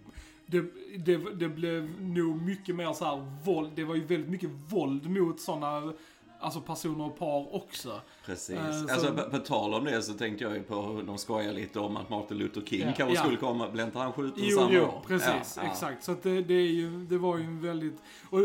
det, 0.47 0.65
det, 0.99 1.17
det 1.35 1.49
blev 1.49 2.03
nog 2.03 2.43
mycket 2.43 2.75
mer 2.77 2.93
så 2.93 3.05
här 3.05 3.27
våld. 3.45 3.71
Det 3.75 3.85
var 3.85 3.95
ju 3.95 4.05
väldigt 4.05 4.31
mycket 4.31 4.51
våld 4.69 5.11
mot 5.11 5.41
sådana 5.41 5.93
alltså 6.41 6.61
personer 6.61 7.05
och 7.07 7.19
par 7.19 7.55
också. 7.55 8.01
Precis. 8.27 8.57
Så- 8.87 8.93
alltså 8.95 9.13
på, 9.15 9.31
på 9.31 9.39
tal 9.39 9.75
om 9.75 9.85
det 9.85 10.03
så 10.03 10.13
tänkte 10.15 10.45
jag 10.45 10.55
ju 10.55 10.63
på 10.63 10.83
hur 10.83 11.03
de 11.03 11.19
skojar 11.19 11.53
lite 11.53 11.81
om 11.81 11.97
att 11.97 12.11
Martin 12.11 12.37
Luther 12.39 12.61
King 12.67 12.81
Ja. 12.81 12.93
kanske 12.97 13.15
Ja. 13.17 13.21
skulle 13.23 13.37
komma. 13.37 13.71
Blev 13.71 13.87
inte 13.87 13.99
han 13.99 14.13
skjuten 14.13 14.45
Jo, 14.47 14.57
samma 14.59 14.73
jo, 14.73 14.83
år? 14.83 15.03
precis. 15.07 15.55
Ja, 15.57 15.63
ja. 15.65 15.71
Exakt. 15.71 16.05
Så 16.05 16.13
att 16.13 16.23
det, 16.23 16.43
det, 16.43 16.55
är 16.55 16.67
ju, 16.73 16.91
det 17.05 17.19
var 17.19 17.39
ju 17.39 17.45
en 17.45 17.61
väldigt... 17.61 17.95
Och 18.31 18.41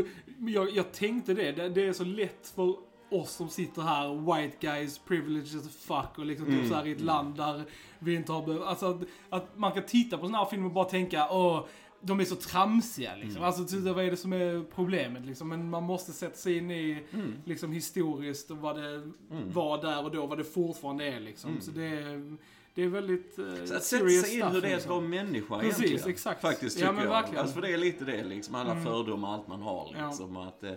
jag, 0.48 0.70
jag 0.76 0.92
tänkte 0.92 1.34
det, 1.34 1.52
det, 1.52 1.70
det 1.70 1.88
är 1.88 1.94
så 1.94 2.04
lätt 2.04 2.52
för 2.56 2.76
oss 3.12 3.32
som 3.32 3.50
sitter 3.50 3.82
här, 3.82 4.36
white 4.42 4.58
guys, 4.60 5.00
privileged 5.00 5.60
as 5.60 5.76
fuck 5.78 6.18
och 6.18 6.26
liksom 6.26 6.46
Mm. 6.48 6.60
typ 6.60 6.70
så 6.70 6.76
här 6.76 6.88
i 6.88 6.92
ett 6.92 7.02
land 7.02 7.36
där 7.36 7.64
vi 8.00 8.16
inte 8.16 8.32
har 8.32 8.46
behövt... 8.46 8.64
Alltså 8.64 8.86
att, 8.86 9.02
att 9.30 9.58
man 9.58 9.72
kan 9.72 9.84
titta 9.86 10.18
på 10.18 10.26
såna 10.26 10.38
här 10.38 10.46
filmer 10.46 10.66
och 10.66 10.72
bara 10.74 10.86
tänka, 10.86 11.28
åh, 11.32 11.66
de 12.02 12.20
är 12.20 12.26
så 12.26 12.36
tramsiga 12.36 13.16
liksom. 13.16 13.32
Mm. 13.38 13.44
Alltså 13.44 13.66
typ, 13.66 13.84
vad 13.84 14.06
är 14.06 14.12
det 14.12 14.18
som 14.18 14.34
är 14.34 14.64
problemet 14.76 15.26
liksom? 15.26 15.50
Men 15.50 15.70
man 15.70 15.84
måste 15.84 16.12
sätta 16.14 16.36
sig 16.36 16.58
in 16.58 16.72
i, 16.72 17.04
Mm. 17.14 17.34
liksom 17.46 17.72
historiskt 17.72 18.52
och 18.52 18.58
vad 18.58 18.76
det 18.76 18.90
Mm. 18.96 19.12
var 19.54 19.82
där 19.82 20.04
och 20.06 20.12
då, 20.12 20.26
vad 20.26 20.38
det 20.38 20.44
fortfarande 20.44 21.06
är 21.06 21.20
liksom. 21.20 21.50
Mm. 21.50 21.62
Så 21.62 21.72
det 21.72 21.86
är, 21.86 22.38
det 22.76 22.84
är 22.84 22.88
väldigt 22.88 23.40
uh, 23.40 23.66
Så 23.66 23.76
att 23.76 23.84
sätta 23.84 24.10
sig 24.10 24.40
in 24.40 24.44
hur 24.48 24.62
det 24.62 24.68
är 24.68 24.72
att 24.72 24.78
liksom. 24.78 24.90
vara 24.92 25.02
människa 25.02 25.60
Precis, 25.60 25.80
egentligen. 25.86 26.10
exakt. 26.10 26.42
Faktiskt 26.42 26.80
Ja, 26.80 26.82
tycker 26.88 26.94
men 26.94 27.04
jag. 27.04 27.10
verkligen. 27.12 27.40
Alltså 27.42 27.56
för 27.56 27.62
det 27.62 27.74
är 27.74 27.78
lite 27.78 28.06
det 28.06 28.24
liksom. 28.24 28.56
Alla 28.56 28.72
Mm. 28.72 28.84
fördomar, 28.86 29.34
allt 29.34 29.48
man 29.48 29.62
har 29.62 29.92
Ja. 29.98 30.08
liksom. 30.08 30.38
Att, 30.38 30.64
eh, 30.64 30.72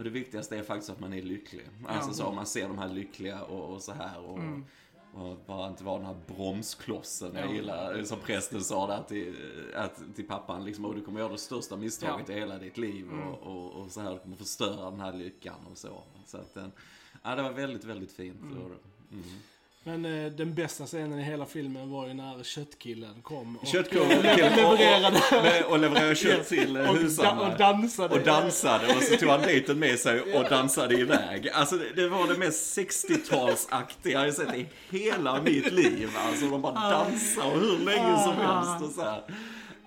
Och 0.00 0.04
det 0.04 0.10
viktigaste 0.10 0.56
är 0.58 0.62
faktiskt 0.62 0.90
att 0.90 1.00
man 1.00 1.12
är 1.12 1.22
lycklig. 1.22 1.66
Alltså 1.86 2.12
så, 2.12 2.24
om 2.26 2.34
man 2.34 2.46
ser 2.46 2.68
de 2.68 2.78
här 2.78 2.88
lyckliga 2.88 3.42
och, 3.42 3.74
och 3.74 3.82
så 3.82 3.92
här. 3.92 4.20
Och, 4.20 4.38
Mm. 4.38 4.64
och 5.14 5.36
bara 5.46 5.68
inte 5.68 5.84
vara 5.84 5.96
den 5.96 6.06
här 6.06 6.16
bromsklossen. 6.26 7.34
Jag 7.34 7.46
Ja. 7.46 7.52
gillar, 7.54 8.02
som 8.04 8.18
prästen 8.18 8.64
sa 8.64 8.86
där 8.86 9.02
till, 9.02 9.36
att, 9.76 10.02
till 10.16 10.26
pappan, 10.26 10.64
liksom, 10.64 10.84
och 10.84 10.94
du 10.94 11.00
kommer 11.00 11.20
göra 11.20 11.32
det 11.32 11.38
största 11.38 11.76
misstaget 11.76 12.28
Ja. 12.28 12.34
i 12.34 12.38
hela 12.38 12.58
ditt 12.58 12.78
liv. 12.78 13.04
Mm. 13.04 13.28
Och, 13.28 13.42
och, 13.56 13.72
och 13.82 13.90
så 13.90 14.00
här, 14.00 14.12
du 14.12 14.18
kommer 14.18 14.36
förstöra 14.36 14.90
den 14.90 15.00
här 15.00 15.12
lyckan 15.12 15.66
och 15.70 15.78
så. 15.78 16.02
Så 16.26 16.36
att, 16.38 16.56
eh, 16.56 16.66
ja, 17.22 17.34
det 17.34 17.42
var 17.42 17.52
väldigt, 17.52 17.84
väldigt 17.84 18.12
fint. 18.12 18.42
Mm. 18.42 18.56
Mm. 18.56 19.24
Men 19.84 20.04
eh, 20.04 20.32
den 20.32 20.54
bästa 20.54 20.86
scenen 20.86 21.18
i 21.18 21.22
hela 21.22 21.46
filmen 21.46 21.90
var 21.90 22.06
ju 22.06 22.14
när 22.14 22.42
köttkillen 22.42 23.22
kom 23.22 23.56
och, 23.56 23.66
Köttkillen 23.66 24.06
och 24.18 24.24
levererade 24.24 25.20
Med- 25.42 25.64
och 25.64 25.78
levererade 25.78 26.14
kött 26.14 26.48
till 26.48 26.76
eh, 26.76 26.90
och, 26.90 26.94
da, 26.96 27.00
husarna. 27.02 27.40
och 27.52 27.58
dansade. 27.58 28.14
Och 28.14 28.20
dansade 28.24 28.94
och 28.96 29.02
så 29.02 29.16
tog 29.16 29.28
han 29.28 29.40
dejten 29.42 29.78
med 29.78 29.98
sig 29.98 30.20
och 30.20 30.44
dansade 30.50 30.94
iväg. 30.94 31.48
Alltså 31.48 31.76
det, 31.76 32.02
det 32.02 32.08
var 32.08 32.26
det 32.28 32.38
mest 32.38 32.78
60-talsaktiga 32.78 34.12
jag 34.12 34.20
har 34.20 34.30
sett 34.30 34.54
i 34.54 34.66
hela 34.90 35.42
mitt 35.42 35.72
liv. 35.72 36.10
Alltså 36.16 36.46
de 36.46 36.62
bara 36.62 36.74
dansade 36.90 37.50
hur 37.50 37.78
länge 37.78 38.22
som 38.22 38.34
helst 38.36 38.84
och 38.84 38.90
så 38.90 39.02
här. 39.02 39.22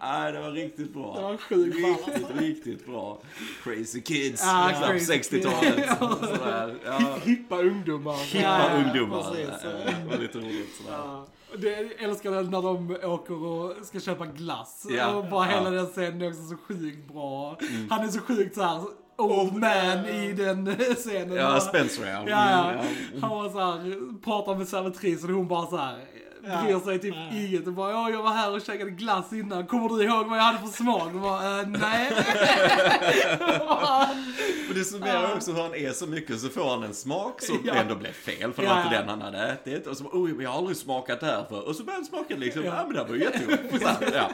Nej, 0.04 0.32
det 0.32 0.40
var 0.42 0.52
riktigt 0.52 0.94
bra. 0.94 1.16
Det 1.16 1.22
var 1.22 1.38
sjukt. 1.38 1.76
Riktigt, 1.76 2.42
riktigt 2.42 2.86
bra. 2.86 3.22
Crazy 3.64 4.02
kids. 4.02 4.44
Ja, 4.46 4.72
Ja, 4.72 4.80
på 4.88 4.92
crazy 4.94 5.14
60-talet. 5.14 5.90
Sådär. 6.00 6.76
Ja, 6.86 7.00
Hippa 7.24 7.58
ungdomar. 7.58 8.14
hippa 8.26 8.48
Ja, 8.48 8.70
ja, 8.70 8.84
ungdomar. 8.86 9.22
precis. 9.24 9.50
Ja, 9.64 9.70
det 9.70 10.10
var 10.10 10.18
lite 10.18 10.38
roligt 10.38 10.76
sådär. 10.78 10.98
Ja. 10.98 11.26
Det, 11.58 11.70
jag 11.70 12.10
älskar 12.10 12.32
det 12.32 12.42
när 12.42 12.62
de 12.62 12.98
åker 13.04 13.44
och 13.46 13.74
ska 13.86 14.00
köpa 14.00 14.26
glass. 14.26 14.88
Ja, 14.90 15.14
Och 15.16 15.26
bara 15.30 15.44
hela 15.46 15.64
ja. 15.64 15.70
den 15.72 15.86
scenen 15.86 16.22
är 16.22 16.28
också 16.30 16.44
så 16.44 16.58
sjukt 16.58 17.08
bra. 17.14 17.58
Han 17.90 18.04
är 18.04 18.08
så 18.08 18.20
sjukt 18.20 18.56
såhär 18.56 18.82
old 19.18 19.54
man 19.54 20.06
i 20.06 20.34
den 20.34 20.76
scenen. 20.96 21.36
Ja, 21.36 21.60
Spencer 21.60 22.06
ja. 22.08 22.24
Ja, 22.28 22.50
ja. 22.52 22.70
Mm, 22.72 23.22
Han 23.22 23.30
var 23.30 23.50
så 23.50 23.60
här, 23.60 24.22
pratar 24.24 24.56
med 24.56 24.68
servitrisen 24.68 25.30
och 25.30 25.36
hon 25.36 25.48
bara 25.48 25.66
så 25.68 25.78
här 25.78 25.98
bryr 26.44 26.80
sig 26.86 27.00
typ 27.00 27.16
Ja. 27.16 27.38
inget. 27.38 27.68
Och 27.68 27.74
bara, 27.74 27.92
ja, 27.92 28.10
jag 28.10 28.24
var 28.24 28.32
här 28.32 28.52
och 28.56 28.62
käkade 28.62 28.92
glass 28.92 29.34
innan. 29.34 29.68
Kommer 29.68 29.90
du 29.90 30.04
ihåg 30.04 30.28
vad 30.28 30.38
jag 30.38 30.44
hade 30.44 30.60
för 30.60 30.68
smak? 30.84 31.14
Och 31.14 31.22
bara, 31.22 31.60
äh, 31.62 31.68
nej. 31.68 32.12
Och 34.70 34.76
det 34.76 34.84
summerar 34.86 35.36
också 35.36 35.52
hur 35.52 35.62
han 35.62 35.76
är 35.76 35.92
så 35.92 36.08
mycket 36.08 36.40
så 36.40 36.50
får 36.50 36.70
han 36.70 36.84
en 36.84 36.94
smak 36.94 37.42
som 37.42 37.60
Ja. 37.64 37.74
ändå 37.74 37.96
blev 37.96 38.12
fel 38.12 38.54
för 38.54 38.62
det 38.62 38.68
var 38.70 38.84
inte 38.84 38.98
den 38.98 39.10
han 39.10 39.22
hade 39.22 39.38
ätit. 39.48 39.88
Och 39.88 39.98
så 39.98 40.04
bara, 40.04 40.10
oj 40.14 40.36
jag 40.44 40.50
har 40.50 40.58
aldrig 40.58 40.78
smakat 40.78 41.20
det 41.20 41.26
här 41.26 41.46
för. 41.50 41.68
Och 41.68 41.76
så 41.76 41.84
börjar 41.84 41.98
han 41.98 42.06
smaka 42.06 42.36
liksom, 42.38 42.64
ja, 42.66 42.76
Ja. 42.76 42.84
men 42.86 42.94
det 42.94 43.00
här 43.02 43.08
var 43.08 43.16
ju 43.16 43.22
jättegott. 43.22 43.60
Så, 43.82 43.88
här, 43.88 44.32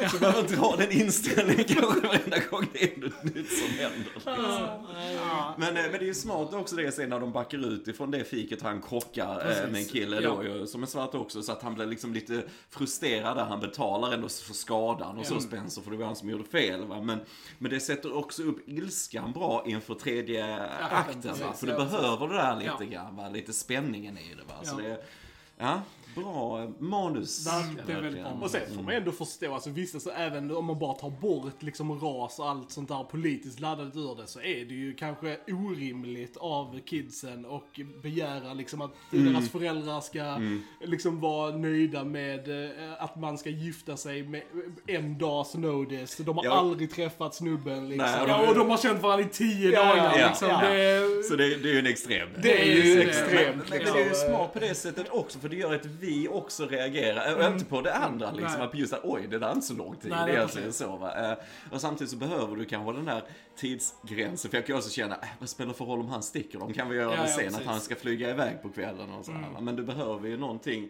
ja. 0.00 0.08
så 0.08 0.18
behöver 0.18 0.40
inte 0.40 0.56
ha 0.56 0.76
den 0.76 0.90
inställningen 0.92 1.64
kanske 1.64 2.00
varenda 2.06 2.36
gång 2.50 2.66
det 2.72 2.82
är 2.82 3.00
något 3.00 3.24
nytt 3.24 3.52
som 3.58 3.68
händer. 3.78 4.12
Ja. 5.16 5.54
Men, 5.58 5.76
eh, 5.76 5.82
men 5.82 5.92
det 5.92 5.98
är 5.98 6.02
ju 6.02 6.14
smart 6.14 6.54
också 6.54 6.76
det 6.76 6.92
sen 6.92 7.08
när 7.08 7.20
de 7.20 7.32
backar 7.32 7.58
ut 7.72 7.88
ifrån 7.88 8.10
det 8.10 8.24
fiket 8.24 8.62
han 8.62 8.82
krockar 8.82 9.38
eh, 9.38 9.42
Precis. 9.46 9.70
med 9.72 9.80
en 9.80 9.86
kille 9.88 10.20
Ja. 10.20 10.30
då 10.30 10.44
ju, 10.44 10.66
som 10.66 10.82
är 10.82 10.86
svart 10.86 11.14
också. 11.14 11.39
Så 11.42 11.52
att 11.52 11.62
han 11.62 11.74
blir 11.74 11.86
liksom 11.86 12.12
lite 12.14 12.44
frustrerad 12.70 13.36
där. 13.36 13.44
Han 13.44 13.60
betalar 13.60 14.12
ändå 14.12 14.28
för 14.28 14.54
skadan 14.54 15.18
och 15.18 15.26
så 15.26 15.34
Ja. 15.34 15.40
Spencer 15.40 15.82
för 15.82 15.90
det 15.90 15.96
var 15.96 16.06
han 16.06 16.16
som 16.16 16.30
gjorde 16.30 16.44
fel. 16.44 16.84
Va? 16.84 17.00
Men, 17.02 17.20
men 17.58 17.70
det 17.70 17.80
sätter 17.80 18.16
också 18.16 18.42
upp 18.42 18.68
ilskan 18.68 19.32
bra 19.32 19.64
inför 19.66 19.94
tredje 19.94 20.60
akten. 20.90 21.34
Va? 21.40 21.52
För 21.52 21.66
du 21.66 21.72
behöver 21.72 22.28
det 22.28 22.34
där 22.34 22.56
lite 22.56 22.74
Ja. 22.80 22.84
grann. 22.90 23.16
Va? 23.16 23.28
Lite 23.28 23.52
spänningen 23.52 24.18
i 24.18 24.34
det. 24.34 24.42
Va? 24.54 24.54
Så 24.64 24.76
det 24.76 25.04
ja, 25.58 25.82
bra 26.14 26.62
eh, 26.62 26.68
manus. 26.78 27.46
Verkligen, 27.46 27.86
det 27.86 27.92
är 27.92 28.00
väldigt 28.00 28.22
bra. 28.22 28.38
Och 28.42 28.50
sen 28.50 28.60
får 28.76 28.82
man 28.82 28.94
ändå 28.94 29.12
förstå, 29.12 29.54
alltså 29.54 29.70
visst, 29.70 30.02
så 30.02 30.10
även 30.10 30.56
om 30.56 30.64
man 30.64 30.78
bara 30.78 30.94
tar 30.94 31.10
bort 31.10 31.62
liksom 31.62 32.00
ras 32.00 32.38
och 32.38 32.48
allt 32.48 32.70
sånt 32.70 32.88
där 32.88 33.04
politiskt 33.04 33.60
laddat 33.60 33.96
ur 33.96 34.16
det, 34.16 34.26
så 34.26 34.40
är 34.40 34.64
det 34.64 34.74
ju 34.74 34.94
kanske 34.94 35.36
orimligt 35.48 36.36
av 36.36 36.80
kidsen 36.86 37.44
och 37.44 37.80
begära 38.02 38.54
liksom 38.54 38.80
att 38.80 38.90
deras 39.10 39.48
föräldrar 39.50 40.00
ska 40.00 40.40
liksom 40.86 41.20
vara 41.20 41.56
nöjda 41.56 42.04
med 42.04 42.64
eh, 42.64 42.70
att 42.98 43.16
man 43.16 43.38
ska 43.38 43.50
gifta 43.50 43.96
sig 43.96 44.22
med 44.22 44.42
en 44.86 45.18
dags 45.18 45.54
notice. 45.54 46.16
De 46.16 46.36
har 46.36 46.44
Ja. 46.44 46.50
aldrig 46.58 46.90
träffat 46.90 47.34
snubben 47.34 47.88
liksom. 47.88 48.08
Nej, 48.10 48.24
Ja, 48.28 48.48
och 48.48 48.54
de 48.54 48.70
har 48.70 48.76
känt 48.76 49.02
varandra 49.02 49.26
i 49.26 49.28
tio 49.28 49.70
Ja, 49.72 49.84
dagar 49.84 50.18
ja, 50.18 50.28
liksom. 50.28 50.48
ja. 50.48 50.68
Det, 50.68 51.22
Så 51.28 51.36
det, 51.36 51.56
det 51.56 51.68
är 51.68 51.72
ju 51.72 51.78
en 51.78 51.86
extrem. 51.86 52.28
Det 52.42 52.62
är 52.62 52.84
ju 52.84 53.00
extremt 53.02 53.56
Men, 53.56 53.78
men 53.84 53.94
det 53.94 54.00
är 54.00 54.08
ju 54.08 54.14
smart 54.14 54.52
på 54.52 54.58
det 54.58 54.74
sättet 54.74 55.06
också, 55.10 55.38
för 55.38 55.48
det 55.48 55.56
gör 55.56 55.74
att 55.74 55.84
vi 56.00 56.28
också 56.28 56.66
reagerar. 56.66 57.36
Och 57.36 57.44
inte 57.52 57.64
på 57.64 57.80
det 57.80 57.94
andra 57.94 58.30
liksom, 58.32 58.58
Nej. 58.58 58.66
att 58.68 58.74
just 58.74 58.92
att 58.92 59.00
oj, 59.04 59.26
det 59.30 59.38
där 59.38 59.48
är 59.48 59.52
inte 59.52 59.66
så 59.66 59.74
lång 59.74 59.96
tid. 59.96 60.10
Nej, 60.10 60.24
det 60.26 60.30
är 60.32 60.34
nej, 60.34 60.42
alltså 60.42 60.72
så 60.72 60.96
va. 60.96 61.30
Eh, 61.32 61.38
Och 61.72 61.80
samtidigt 61.80 62.10
så 62.10 62.16
behöver 62.16 62.56
du 62.56 62.64
kanske 62.64 62.92
den 62.92 63.04
där 63.04 63.22
tidsgränsen. 63.56 64.50
För 64.50 64.58
jag 64.58 64.66
kan 64.66 64.76
också 64.76 64.90
känna, 64.90 65.14
äh, 65.14 65.28
vad 65.38 65.48
spelar 65.48 65.68
det 65.72 65.78
för 65.78 65.84
roll 65.84 66.00
om 66.00 66.08
han 66.08 66.22
sticker? 66.22 66.58
De 66.58 66.72
kan 66.72 66.88
vi 66.88 66.96
göra 66.96 67.10
Ja, 67.14 67.22
det 67.22 67.28
ja, 67.30 67.34
sen, 67.36 67.44
precis. 67.44 67.60
att 67.60 67.66
han 67.66 67.80
ska 67.80 67.94
flyga 67.96 68.30
iväg 68.30 68.62
på 68.62 68.68
kvällen 68.68 69.12
och 69.12 69.24
så 69.24 69.32
här, 69.32 69.50
va. 69.50 69.60
Men 69.60 69.76
du 69.76 69.82
behöver 69.82 70.28
ju 70.28 70.36
någonting 70.36 70.88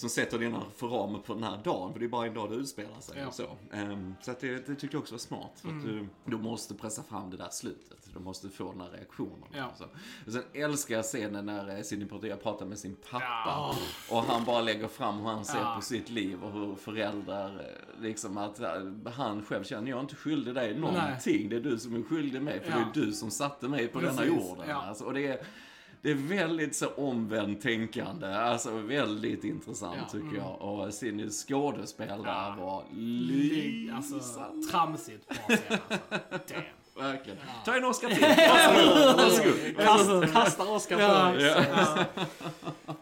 som 0.00 0.10
sätter 0.10 0.38
dina 0.38 0.62
för 0.76 0.86
ramen 0.86 1.22
på 1.22 1.34
den 1.34 1.42
här 1.42 1.60
dagen. 1.64 1.92
För 1.92 2.00
det 2.00 2.06
är 2.06 2.08
bara 2.08 2.26
en 2.26 2.34
dag 2.34 2.50
det 2.50 2.56
utspelar 2.56 3.00
sig. 3.00 3.18
Ja. 3.18 3.26
Och 3.26 3.34
så 3.34 3.46
Ehm, 3.72 4.14
så 4.22 4.30
att 4.30 4.40
det, 4.40 4.66
det 4.66 4.74
tyckte 4.74 4.96
jag 4.96 5.00
också 5.00 5.14
var 5.14 5.18
smart. 5.18 5.52
För 5.56 5.68
att 5.68 5.82
du, 5.82 6.06
du 6.24 6.36
måste 6.38 6.74
pressa 6.74 7.02
fram 7.02 7.30
det 7.30 7.36
där 7.36 7.48
slutet. 7.50 8.08
Du 8.14 8.20
måste 8.20 8.48
få 8.48 8.72
den 8.72 8.80
här 8.80 8.90
reaktionen. 8.90 9.48
Ja. 9.52 9.70
Så. 9.78 9.84
Och 10.26 10.32
sen 10.32 10.42
älskar 10.52 10.94
jag 10.96 11.04
scenen 11.04 11.46
när 11.46 11.76
eh, 11.76 11.82
Sidney 11.82 12.08
Poitier 12.08 12.36
pratar 12.36 12.66
med 12.66 12.78
sin 12.78 12.96
pappa. 13.10 13.24
Ja. 13.46 13.74
Och 14.10 14.22
han 14.22 14.44
bara 14.44 14.60
lägger 14.60 14.88
fram 14.88 15.18
hur 15.18 15.26
han 15.28 15.44
ser 15.44 15.74
på 15.74 15.80
sitt 15.80 16.10
liv 16.10 16.42
och 16.44 16.52
hur 16.52 16.74
föräldrar, 16.74 17.48
eh, 17.60 18.02
liksom 18.02 18.38
att 18.38 18.60
eh, 18.60 18.70
han 19.14 19.44
själv 19.44 19.64
känner, 19.64 19.90
jag 19.90 19.96
är 19.96 20.00
inte 20.02 20.16
skyldig 20.16 20.54
dig 20.54 20.78
någonting. 20.78 21.48
Det 21.48 21.56
är 21.56 21.60
du 21.60 21.78
som 21.78 21.94
är 21.94 22.02
skyldig 22.02 22.42
mig, 22.42 22.60
för 22.60 22.70
det 22.70 23.00
är 23.00 23.06
du 23.06 23.12
som 23.12 23.30
satte 23.30 23.68
mig 23.68 23.88
på 23.88 24.00
denna 24.00 24.16
Precis, 24.16 24.32
jorden. 24.48 24.64
ja. 24.68 24.82
Alltså, 24.82 25.04
och 25.04 25.14
det 25.14 25.26
är, 25.26 25.46
det 26.02 26.10
är 26.10 26.14
väldigt 26.14 26.76
så 26.76 26.88
omvänt 26.88 27.62
tänkande, 27.62 28.26
alltså 28.26 28.70
väldigt 28.70 29.44
intressant 29.44 29.96
Ja, 30.00 30.08
tycker 30.12 30.24
mm. 30.28 30.36
jag. 30.36 30.60
Och 30.62 30.94
Sidneys 30.94 31.44
skådespel 31.48 32.08
där 32.08 32.16
Ja. 32.30 32.56
var 32.58 32.76
alltså, 32.76 34.14
lysande. 34.14 34.66
tramsigt 34.70 35.28
bra 35.28 35.56
scen 35.56 35.78
alltså. 36.30 36.54
Verkligen. 36.96 37.38
Ta 37.64 37.76
en 37.76 37.84
Oscar 37.84 38.08
till. 38.08 38.20
Varsågod. 38.20 39.16
Varsågod. 39.76 39.76
Kast, 40.24 40.34
kastar 40.34 40.70
Oscar 40.74 40.96
på 40.96 41.02
Ja, 41.02 41.36
oss. 41.36 41.42
ja. 41.42 42.04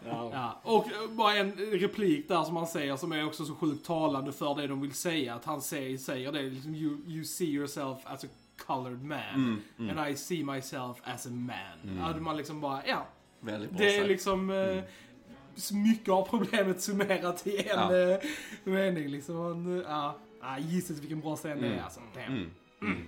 Ja. 0.05 0.29
Ja, 0.33 0.59
och 0.63 0.85
eh, 0.85 1.09
bara 1.09 1.35
en 1.35 1.51
replik 1.51 2.27
där 2.27 2.43
som 2.43 2.55
han 2.55 2.67
säger 2.67 2.95
som 2.97 3.11
är 3.11 3.25
också 3.25 3.45
så 3.45 3.55
sjukt 3.55 3.85
talande 3.85 4.31
för 4.31 4.55
det 4.55 4.67
de 4.67 4.81
vill 4.81 4.93
säga. 4.93 5.33
Att 5.35 5.45
han 5.45 5.61
säger, 5.61 5.97
säger 5.97 6.31
det 6.31 6.41
liksom 6.41 6.75
you, 6.75 6.97
you 7.07 7.23
see 7.25 7.45
yourself 7.45 7.97
as 8.03 8.23
a 8.23 8.27
colored 8.67 9.03
man. 9.03 9.61
Mm, 9.77 9.89
And 9.99 10.09
I 10.11 10.15
see 10.15 10.43
myself 10.43 10.97
as 11.03 11.25
a 11.25 11.29
man. 11.29 11.97
Hade 11.99 12.19
man 12.21 12.37
liksom 12.37 12.61
bara, 12.61 12.87
ja. 12.87 13.07
Väldigt 13.39 13.69
bra 13.71 13.79
Det 13.79 13.95
är 13.95 13.97
sagt. 13.97 14.07
liksom 14.09 14.49
eh, 14.49 14.83
så 15.55 15.75
mycket 15.75 16.09
av 16.09 16.27
problemet 16.29 16.81
summerat 16.81 17.47
i 17.47 17.57
en 17.57 17.65
Ja. 17.67 17.95
eh, 17.97 18.19
mening 18.63 19.07
liksom. 19.07 19.83
Ja, 19.87 20.17
ah, 20.41 20.57
Jesus 20.57 20.99
vilken 20.99 21.19
bra 21.19 21.35
scen 21.35 21.61
det 21.61 21.67
är 21.67 21.81
alltså. 21.83 21.99
Damn. 22.15 22.25
Mm. 22.33 22.49
Mm. 22.81 23.07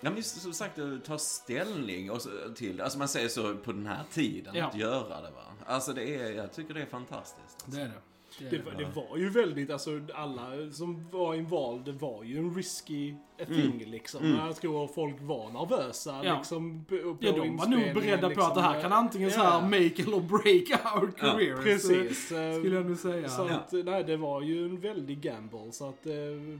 Ja, 0.00 0.10
men 0.10 0.16
just 0.16 0.40
som 0.42 0.52
sagt, 0.52 0.78
att 0.78 1.04
ta 1.04 1.18
ställning 1.18 2.10
och 2.10 2.22
så, 2.22 2.30
till, 2.56 2.80
alltså 2.80 2.98
man 2.98 3.08
säger 3.08 3.28
så 3.28 3.56
på 3.56 3.72
den 3.72 3.86
här 3.86 4.02
tiden, 4.12 4.54
Ja. 4.54 4.66
att 4.66 4.74
göra 4.76 5.20
det 5.20 5.30
va. 5.30 5.42
Alltså 5.66 5.92
det 5.92 6.14
är, 6.14 6.32
jag 6.32 6.52
tycker 6.52 6.74
det 6.74 6.82
är 6.82 6.86
fantastiskt. 6.86 7.64
Det 7.66 7.80
är 7.80 7.84
det. 7.84 7.92
det, 8.38 8.56
Det, 8.56 8.62
var- 8.64 8.72
det 8.72 8.84
var 8.84 9.16
ju 9.16 9.30
väldigt, 9.30 9.70
alltså 9.70 10.00
alla 10.14 10.72
som 10.72 11.08
var 11.10 11.34
involved, 11.34 11.84
det 11.94 12.00
var 12.00 12.24
ju 12.24 12.38
en 12.38 12.54
risky 12.54 13.14
thing 13.44 13.84
liksom. 13.86 14.24
Mm. 14.24 14.46
Jag 14.46 14.56
tror 14.56 14.86
folk 14.88 15.16
var 15.20 15.50
nervösa 15.50 16.20
Ja. 16.24 16.36
liksom. 16.36 16.84
På, 16.88 16.96
på 16.96 17.16
Ja, 17.20 17.32
de 17.32 17.56
var 17.56 17.66
nog 17.66 17.94
beredda 17.94 18.30
på 18.30 18.40
att 18.40 18.54
det 18.54 18.60
här 18.60 18.72
liksom. 18.72 18.90
kan 18.90 18.98
antingen 18.98 19.30
så 19.30 19.38
Ja. 19.40 19.44
här 19.44 19.62
make 19.62 20.16
or 20.16 20.20
break 20.20 20.94
our 20.94 21.10
career. 21.10 21.62
Precis. 21.62 22.28
Så, 22.28 22.36
eh, 22.36 22.58
skulle 22.58 22.76
jag 22.76 22.86
nu 22.86 22.96
säga. 22.96 23.28
Så 23.28 23.46
Ja. 23.48 23.54
att, 23.54 23.72
nej, 23.72 24.04
det 24.04 24.16
var 24.16 24.42
ju 24.42 24.64
en 24.64 24.80
väldig 24.80 25.20
gamble. 25.20 25.72
Så 25.72 25.88
att, 25.88 26.06
eh, 26.06 26.12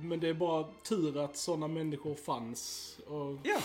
men 0.03 0.21
det 0.21 0.29
är 0.29 0.35
bara 0.35 0.65
tur 0.89 1.25
att 1.25 1.37
sådana 1.37 1.69
människor 1.69 2.15
fanns. 2.15 2.93
Och, 3.07 3.39
Ja. 3.43 3.59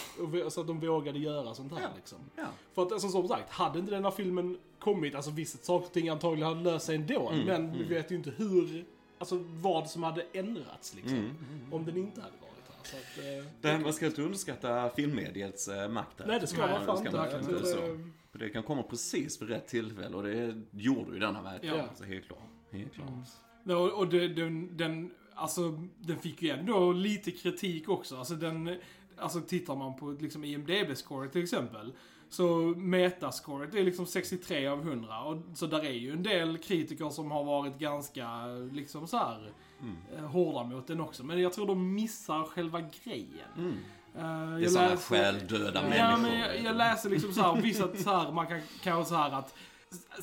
och, 0.46 0.54
så 0.54 0.62
att 0.62 0.68
de 0.68 0.80
vågade 0.80 1.20
göra 1.20 1.54
sånt 1.54 1.72
här 1.72 1.82
Ja. 1.82 1.88
liksom. 1.96 2.18
Ja. 2.36 2.44
För 2.74 2.82
att 2.82 2.92
alltså, 2.92 3.10
som 3.10 3.28
sagt, 3.28 3.50
hade 3.52 3.80
inte 3.80 3.92
den 3.92 4.04
här 4.04 4.12
filmen 4.12 4.58
kommit, 4.80 5.16
alltså 5.16 5.32
visst 5.32 5.66
saker 5.66 5.86
och 5.86 5.94
ting 5.94 6.10
antagligen 6.10 6.48
hade 6.48 6.62
löst 6.72 6.86
sig 6.86 6.96
ändå. 6.96 7.30
Mm, 7.30 7.46
men 7.46 7.72
vi 7.72 7.78
mm. 7.78 7.90
vet 7.90 8.12
ju 8.12 8.16
inte 8.16 8.30
hur, 8.38 8.86
alltså 9.18 9.44
vad 9.62 9.90
som 9.90 10.04
hade 10.04 10.26
ändrats 10.34 10.96
liksom. 10.96 11.18
Mm. 11.18 11.36
Om 11.72 11.86
den 11.86 11.98
inte 11.98 12.22
hade 12.22 12.34
varit. 12.42 12.51
Så 12.51 12.51
att, 12.82 13.18
eh, 13.26 13.46
Det, 13.62 13.80
man 13.80 13.94
ska 13.94 14.06
inte 14.06 14.22
underskatta 14.22 14.90
filmmediets 14.90 15.68
eh, 15.68 15.90
makt 15.90 16.20
här. 16.20 16.28
nej, 16.28 16.40
det 16.40 16.48
ska 16.48 16.58
man 16.68 16.86
fan 16.86 16.98
inte. 17.06 17.18
man 17.18 17.40
inte. 17.40 17.52
Det- 17.52 17.66
Så. 17.66 18.00
För 18.32 18.40
det 18.40 18.50
kan 18.50 18.64
komma 18.64 18.84
precis 18.84 19.42
vid 19.42 19.50
rätt 19.50 19.68
tillfälle 19.68 20.16
och 20.16 20.24
det 20.24 20.62
gjorde 20.72 21.14
ju 21.14 21.20
denna 21.20 21.42
verkligen. 21.42 21.76
Ja. 21.78 21.84
Alltså, 21.84 22.04
helt 22.04 22.26
klart. 22.26 22.40
Helt 22.72 22.94
klart. 22.94 23.08
Mm. 23.10 23.22
Ja, 23.64 23.76
och 23.76 23.92
och 24.00 24.08
det, 24.08 24.28
den, 24.28 24.78
den, 24.78 25.12
alltså, 25.36 25.80
den 25.98 26.18
fick 26.20 26.42
ju 26.42 26.50
ändå 26.50 26.92
lite 26.94 27.32
kritik 27.32 27.90
också. 27.90 28.18
Alltså, 28.18 28.34
den, 28.34 28.78
alltså 29.18 29.42
tittar 29.42 29.76
man 29.76 29.96
på 29.98 30.12
liksom 30.20 30.44
IMDB-score 30.46 31.28
till 31.30 31.44
exempel. 31.44 31.94
Så 32.30 32.48
metascoret 32.78 33.76
är 33.76 33.84
liksom 33.84 34.06
63 34.06 34.68
av 34.68 34.82
100. 34.82 35.22
Och, 35.24 35.38
så 35.56 35.66
där 35.68 35.86
är 35.86 35.92
ju 35.92 36.12
en 36.12 36.24
del 36.24 36.58
kritiker 36.58 37.10
som 37.10 37.32
har 37.32 37.44
varit 37.44 37.80
ganska 37.80 38.46
liksom 38.72 39.08
så 39.08 39.18
här 39.18 39.52
Mm. 39.82 39.96
eh, 40.18 40.30
hårda 40.32 40.64
mot 40.64 40.88
den 40.88 41.02
också. 41.02 41.24
Men 41.24 41.42
jag 41.42 41.54
tror 41.54 41.68
de 41.68 41.94
missar 41.94 42.44
själva 42.44 42.82
grejen. 43.04 43.48
Mm. 43.58 43.78
Eh, 44.18 44.60
Det 44.60 44.66
är 44.66 44.70
sådana 44.70 44.98
själdöda 44.98 45.82
Ja, 45.84 45.90
människor. 46.18 46.22
men 46.22 46.40
jag, 46.40 46.62
jag 46.64 46.76
läser 46.76 47.10
liksom 47.10 47.34
så 47.34 47.42
här, 47.42 47.62
vissa 47.62 47.96
så 47.96 48.10
här, 48.10 48.32
man 48.32 48.48
kan 48.48 48.60
kanske 48.84 49.10
så 49.10 49.16
här 49.16 49.32
att 49.32 49.56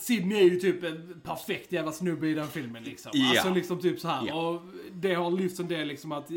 Sidney 0.01 0.39
är 0.39 0.45
ju 0.51 0.61
typ 0.61 0.85
en 0.85 1.21
perfekt 1.25 1.73
jävla 1.73 1.93
snubbe 1.93 2.29
i 2.29 2.35
den 2.35 2.49
filmen 2.49 2.83
liksom. 2.85 3.11
Ja. 3.15 3.31
Alltså 3.31 3.51
liksom 3.51 3.81
typ 3.81 4.01
så 4.01 4.09
här. 4.09 4.25
Ja. 4.27 4.35
Och 4.49 4.63
det 4.93 5.15
har 5.15 5.31
lyfts 5.31 5.61
en 5.61 5.69
del 5.69 5.89
liksom 5.89 6.13
att, 6.13 6.31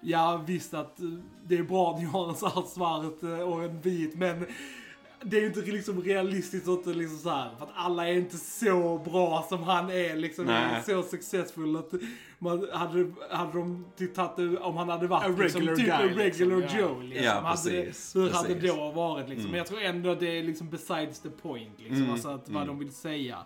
ja 0.00 0.42
visst 0.46 0.74
att 0.74 1.00
det 1.44 1.58
är 1.58 1.62
bra 1.62 1.94
att 1.94 1.98
ni 2.00 2.04
har 2.06 2.28
en 2.28 2.34
så 2.36 2.48
här 2.48 2.62
svart 2.62 3.22
eh, 3.22 3.40
och 3.48 3.64
en 3.64 3.80
vit, 3.80 4.14
men 4.14 4.46
det 5.30 5.36
är 5.36 5.40
ju 5.40 5.46
inte 5.46 5.60
liksom 5.60 6.02
realistiskt 6.02 6.68
och 6.68 6.74
inte 6.74 6.90
liksom 6.90 7.18
så 7.18 7.30
här, 7.30 7.50
för 7.58 7.64
att 7.64 7.70
alla 7.74 8.08
är 8.08 8.12
inte 8.12 8.36
så 8.36 8.98
bra 8.98 9.46
som 9.48 9.62
han 9.62 9.90
är 9.90 10.16
liksom. 10.16 10.44
Nej. 10.44 10.82
Så 10.86 11.02
successful 11.02 11.76
att 11.76 11.92
man 12.38 12.68
hade, 12.72 13.12
hade 13.30 13.52
de 13.52 13.86
typ 13.96 14.14
tagit 14.14 14.36
det 14.36 14.58
om 14.58 14.76
han 14.76 14.88
hade 14.88 15.06
varit 15.06 15.24
A 15.24 15.42
liksom, 15.42 15.60
typ 15.60 15.76
guy, 15.76 15.88
en 15.88 16.14
regular 16.14 16.56
liksom. 16.56 16.78
Joe 16.80 17.00
liksom. 17.02 17.24
Ja, 17.24 17.40
hade 17.40 17.70
det, 17.70 17.86
precis, 17.86 18.16
hur 18.16 18.30
hade 18.30 18.48
det 18.48 18.54
precis. 18.54 18.76
då 18.76 18.90
varit 18.90 19.28
liksom? 19.28 19.40
Mm. 19.40 19.50
Men 19.50 19.58
jag 19.58 19.66
tror 19.66 19.80
ändå 19.82 20.10
att 20.10 20.20
det 20.20 20.38
är 20.38 20.42
liksom 20.42 20.70
besides 20.70 21.20
the 21.20 21.30
point 21.30 21.78
liksom. 21.78 21.96
Mm, 21.96 22.10
Alltså 22.12 22.28
att, 22.28 22.48
vad 22.48 22.62
mm. 22.62 22.66
de 22.66 22.78
vill 22.78 22.92
säga. 22.94 23.38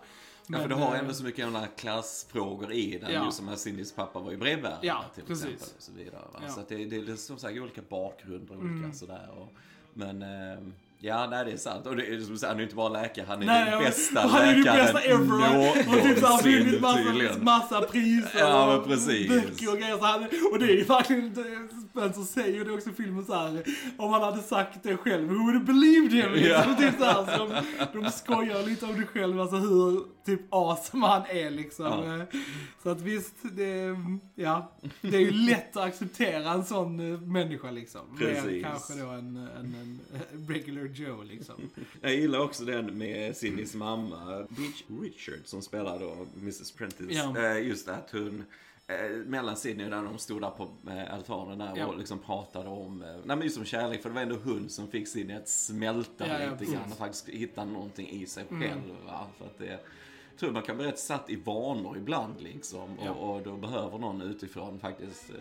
Ja, 0.47 0.57
för 0.57 0.67
du 0.67 0.75
har 0.75 0.93
eh, 0.93 0.99
ändå 0.99 1.13
så 1.13 1.23
mycket 1.23 1.39
jävla 1.39 1.67
klassfrågor 1.67 2.71
i 2.73 2.97
den. 2.97 3.13
Ja. 3.13 3.25
Just 3.25 3.37
som 3.37 3.49
att 3.49 3.59
Cindys 3.59 3.93
pappa 3.93 4.19
var 4.19 4.31
ju 4.31 4.37
brevbärare 4.37 4.79
Ja, 4.81 5.05
till 5.15 5.23
precis. 5.23 5.45
exempel. 5.45 5.67
Och 5.77 5.83
så 5.83 5.91
vidare? 5.91 6.21
Ja. 6.41 6.49
Så 6.49 6.59
att 6.59 6.69
det, 6.69 6.75
det, 6.85 7.01
det 7.01 7.11
är 7.11 7.15
som 7.15 7.37
sagt 7.37 7.59
olika 7.59 7.81
bakgrunder, 7.89 8.55
olika 8.55 8.67
Mm. 8.67 8.93
sådär. 8.93 9.29
Och, 9.37 9.53
men 9.93 10.21
ehm, 10.21 10.73
ja, 11.03 11.27
nej 11.31 11.45
det 11.45 11.51
är 11.51 11.57
sant. 11.57 11.87
Och 11.87 11.95
det 11.95 12.05
är 12.13 12.19
som 12.19 12.37
säger, 12.37 12.47
han 12.47 12.55
är 12.55 12.59
ju 12.59 12.63
inte 12.63 12.75
bara 12.75 12.89
läkare, 12.89 13.25
han 13.29 13.41
är 13.41 13.45
Nej, 13.45 13.71
den 13.71 13.83
bästa 13.83 14.19
han 14.19 14.41
är 14.41 14.55
läkaren 14.55 14.77
bästa 14.77 14.99
ever. 15.01 15.69
Och 15.97 16.03
typ 16.03 16.19
såhär 16.19 16.43
vunnit 16.43 16.81
massa, 16.81 17.39
massa 17.43 17.81
priser 17.81 18.39
Ja, 18.39 18.75
och 18.77 18.87
böcker 18.87 19.71
och 19.71 19.77
grejer. 19.77 19.97
Så 19.97 20.05
han, 20.05 20.23
och 20.51 20.59
det 20.59 20.65
är 20.65 20.75
ju 20.77 20.83
verkligen, 20.83 21.35
Spencer 21.91 22.21
säger 22.21 22.57
ju 22.57 22.63
det 22.63 22.71
också 22.71 22.89
i 22.89 22.93
filmen 22.93 23.25
så 23.25 23.33
här. 23.33 23.63
om 23.97 24.13
han 24.13 24.21
hade 24.21 24.41
sagt 24.41 24.83
det 24.83 24.97
själv, 24.97 25.27
who 25.29 25.33
would 25.35 25.53
have 25.53 25.65
believed 25.65 26.13
him? 26.13 26.33
Liksom, 26.33 26.51
Ja. 26.51 26.75
typ 26.79 26.99
så 26.99 27.05
här, 27.05 27.37
så 27.37 27.45
de, 27.93 28.01
de 28.01 28.11
skojar 28.11 28.63
lite 28.65 28.85
om 28.85 28.99
det 28.99 29.05
själv, 29.05 29.41
alltså 29.41 29.55
hur 29.55 29.99
typ 30.25 30.41
awesome 30.49 31.07
han 31.07 31.21
är 31.29 31.49
liksom. 31.49 31.85
Ja. 31.85 32.39
Så 32.83 32.89
att 32.89 33.01
visst, 33.01 33.33
det, 33.51 33.95
ja, 34.35 34.71
det 35.01 35.15
är 35.15 35.21
ju 35.21 35.31
lätt 35.31 35.77
att 35.77 35.83
acceptera 35.83 36.51
en 36.51 36.65
sån 36.65 36.99
eh, 37.13 37.19
människa 37.21 37.71
liksom. 37.71 38.01
Mer 38.11 38.17
Precis. 38.25 38.63
kanske 38.63 38.93
då 38.93 39.07
en, 39.09 39.37
en, 39.37 39.75
en 39.81 39.99
regular 40.47 40.83
Joe 40.85 41.23
liksom. 41.23 41.55
Jag 42.01 42.15
gillar 42.15 42.39
också 42.39 42.65
den 42.65 42.97
med 42.97 43.37
Cindys 43.37 43.73
mamma, 43.75 44.45
Beach 44.49 44.83
Richard, 45.01 45.39
som 45.45 45.61
spelar 45.61 45.99
då 45.99 46.15
Mrs 46.41 46.71
Prentice. 46.71 47.05
Ja. 47.11 47.37
Eh, 47.51 47.67
Just 47.67 47.87
att 47.89 48.09
hon, 48.11 48.43
eh, 48.87 49.09
mellan 49.25 49.57
Sidney 49.57 49.85
och 49.85 49.91
där 49.91 50.03
de 50.03 50.17
stod 50.17 50.41
där 50.41 50.49
på 50.49 50.69
altanen 51.11 51.57
där 51.57 51.73
Ja. 51.75 51.85
och 51.85 51.97
liksom 51.97 52.19
pratade 52.19 52.69
om, 52.69 52.99
nej 52.99 53.21
men 53.37 53.41
just 53.41 53.57
om 53.57 53.65
kärlek, 53.65 54.01
för 54.01 54.09
det 54.09 54.15
var 54.15 54.21
ändå 54.21 54.37
hon 54.43 54.69
som 54.69 54.87
fick 54.87 55.07
Sidney 55.07 55.35
att 55.37 55.49
smälta 55.49 56.27
Ja, 56.27 56.33
ja, 56.33 56.45
lite 56.45 56.57
precis. 56.57 56.73
grann 56.73 56.91
och 56.91 56.97
faktiskt 56.97 57.29
hitta 57.29 57.65
någonting 57.65 58.09
i 58.09 58.25
sig 58.25 58.45
Mm. 58.49 58.61
själv. 58.69 58.81
Va? 59.05 59.27
För 59.37 59.45
att 59.45 59.57
det, 59.57 59.79
tror 60.39 60.51
man 60.51 60.61
kan 60.61 60.77
bli 60.77 60.85
rätt 60.87 60.99
satt 60.99 61.29
i 61.29 61.35
vanor 61.35 61.97
ibland 61.97 62.41
liksom. 62.41 62.97
Ja. 63.05 63.11
Och, 63.11 63.35
och 63.35 63.41
då 63.41 63.55
behöver 63.57 63.97
någon 63.97 64.21
utifrån 64.21 64.79
faktiskt 64.79 65.29
eh, 65.29 65.35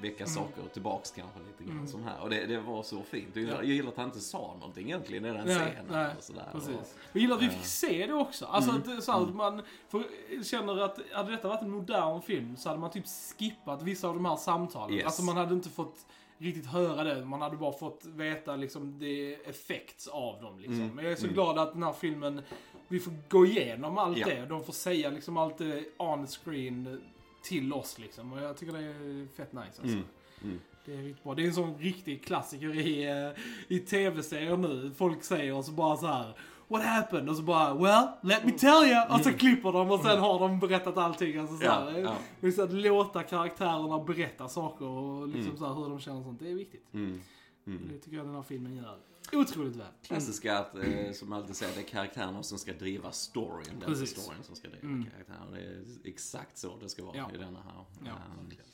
väcka 0.00 0.26
saker 0.26 0.62
tillbaks 0.72 1.10
kanske 1.10 1.38
lite 1.38 1.64
grann 1.64 1.76
Mm. 1.78 1.86
som 1.88 2.02
här. 2.04 2.20
Och 2.22 2.30
det, 2.30 2.46
det 2.46 2.60
var 2.60 2.82
så 2.82 3.02
fint. 3.02 3.36
Jag, 3.36 3.44
Ja. 3.44 3.50
jag 3.54 3.64
gillar 3.64 3.88
att 3.90 3.96
han 3.96 4.06
inte 4.06 4.20
sa 4.20 4.56
någonting 4.60 4.86
egentligen 4.86 5.24
i 5.24 5.28
den 5.32 5.46
Nej, 5.46 5.54
scenen. 5.56 5.84
nej, 5.90 6.14
och 6.18 6.22
sådär. 6.24 6.48
Precis. 6.52 6.70
Och, 6.76 6.86
Jag 7.12 7.20
gillar 7.20 7.36
att 7.36 7.42
vi 7.42 7.48
fick 7.48 7.64
se 7.64 8.06
det 8.06 8.14
också. 8.14 8.46
Alltså 8.46 8.70
Mm. 8.70 8.98
att, 8.98 9.04
så 9.04 9.12
här, 9.12 9.22
att 9.22 9.34
man 9.34 9.62
för, 9.88 10.02
känner 10.44 10.78
att 10.80 10.98
hade 11.12 11.30
detta 11.30 11.48
varit 11.48 11.62
en 11.62 11.70
modern 11.70 12.22
film 12.22 12.56
så 12.56 12.68
hade 12.68 12.80
man 12.80 12.90
typ 12.90 13.04
skippat 13.38 13.82
vissa 13.82 14.08
av 14.08 14.14
de 14.14 14.24
här 14.24 14.36
samtalen. 14.36 14.94
Yes. 14.96 15.04
Alltså 15.06 15.22
man 15.22 15.36
hade 15.36 15.54
inte 15.54 15.68
fått 15.68 16.06
riktigt 16.38 16.66
höra 16.66 17.04
det. 17.04 17.24
Man 17.24 17.42
hade 17.42 17.56
bara 17.56 17.72
fått 17.72 18.04
veta 18.04 18.56
liksom 18.56 18.98
det 18.98 19.34
effekts 19.34 20.06
av 20.08 20.42
dem 20.42 20.58
liksom. 20.58 20.80
Mm. 20.80 20.94
Men 20.94 21.04
jag 21.04 21.12
är 21.12 21.16
så 21.16 21.22
Mm. 21.24 21.34
glad 21.34 21.58
att 21.58 21.72
den 21.72 21.82
här 21.82 21.92
filmen, 21.92 22.42
vi 22.88 23.00
får 23.00 23.12
gå 23.28 23.46
igenom 23.46 23.98
allt 23.98 24.18
Ja. 24.18 24.26
det. 24.26 24.46
De 24.46 24.64
får 24.64 24.72
säga 24.72 25.10
liksom 25.10 25.36
allt 25.36 25.58
det 25.58 25.84
on 25.96 26.26
screen 26.26 27.00
till 27.42 27.72
oss 27.72 27.98
liksom. 27.98 28.32
Och 28.32 28.42
jag 28.42 28.56
tycker 28.56 28.72
det 28.72 28.78
är 28.78 29.26
fett 29.36 29.52
nice 29.52 29.66
alltså. 29.66 29.86
Mm. 29.86 30.04
Mm. 30.42 30.60
Det 30.84 30.92
är 30.94 30.96
riktigt 31.02 31.24
bra. 31.24 31.34
Det 31.34 31.42
är 31.42 31.46
en 31.46 31.54
sån 31.54 31.78
riktig 31.78 32.24
klassiker 32.24 32.76
i, 32.76 33.04
eh, 33.08 33.42
i 33.68 33.78
tv-serier 33.78 34.56
nu. 34.56 34.90
Folk 34.96 35.24
säger 35.24 35.54
och 35.54 35.64
så 35.64 35.72
bara 35.72 35.96
så 35.96 36.06
här. 36.06 36.32
What 36.68 36.82
happened? 36.82 37.28
Och 37.28 37.36
så 37.36 37.42
bara, 37.42 37.74
well, 37.74 38.06
let 38.22 38.44
me 38.44 38.52
tell 38.52 38.84
you. 38.90 39.14
Och 39.14 39.20
så 39.20 39.32
klipper 39.32 39.72
de 39.72 39.90
och 39.90 40.00
sen 40.00 40.18
har 40.18 40.38
de 40.38 40.58
berättat 40.60 40.96
allting. 40.98 41.36
Alltså, 41.38 41.56
så 41.56 41.64
Mm. 41.64 41.76
Ja, 41.86 41.90
här. 41.90 41.98
ja. 41.98 42.14
Men 42.40 42.52
så 42.52 42.62
att 42.62 42.72
låta 42.72 43.22
karaktärerna 43.22 43.98
berätta 44.04 44.48
saker 44.48 44.84
och 44.86 45.28
liksom 45.28 45.46
Mm. 45.46 45.56
så 45.58 45.66
här, 45.66 45.74
hur 45.74 45.88
de 45.88 46.00
känner 46.00 46.18
och 46.18 46.24
sånt. 46.24 46.40
Det 46.40 46.50
är 46.50 46.54
viktigt. 46.54 46.94
Mm. 46.94 47.20
Mm. 47.66 47.88
Det 47.92 47.98
tycker 47.98 48.16
jag 48.16 48.26
den 48.26 48.34
här 48.34 48.42
filmen 48.42 48.76
gör 48.76 48.96
otroligt 49.32 49.76
väl. 49.76 49.86
Klassiska 50.02 50.58
att, 50.58 50.74
eh, 50.74 51.12
som 51.12 51.32
jag 51.32 51.40
alltid 51.40 51.56
säger, 51.56 51.74
det 51.74 51.80
är 51.80 51.84
karaktärerna 51.84 52.42
som 52.42 52.58
ska 52.58 52.72
driva 52.72 53.12
storyn. 53.12 53.64
Den 53.80 53.80
Precis. 53.88 54.10
storyn 54.10 54.42
som 54.42 54.56
ska 54.56 54.68
driva 54.68 54.82
Mm. 54.88 55.06
karaktärerna. 55.12 55.50
Det 55.50 55.58
är 55.60 55.82
exakt 56.04 56.58
så 56.58 56.76
det 56.82 56.88
ska 56.88 57.04
vara 57.04 57.16
Ja. 57.16 57.30
i 57.34 57.36
denna 57.36 57.58
här. 57.64 57.84
Ja. 58.04 58.10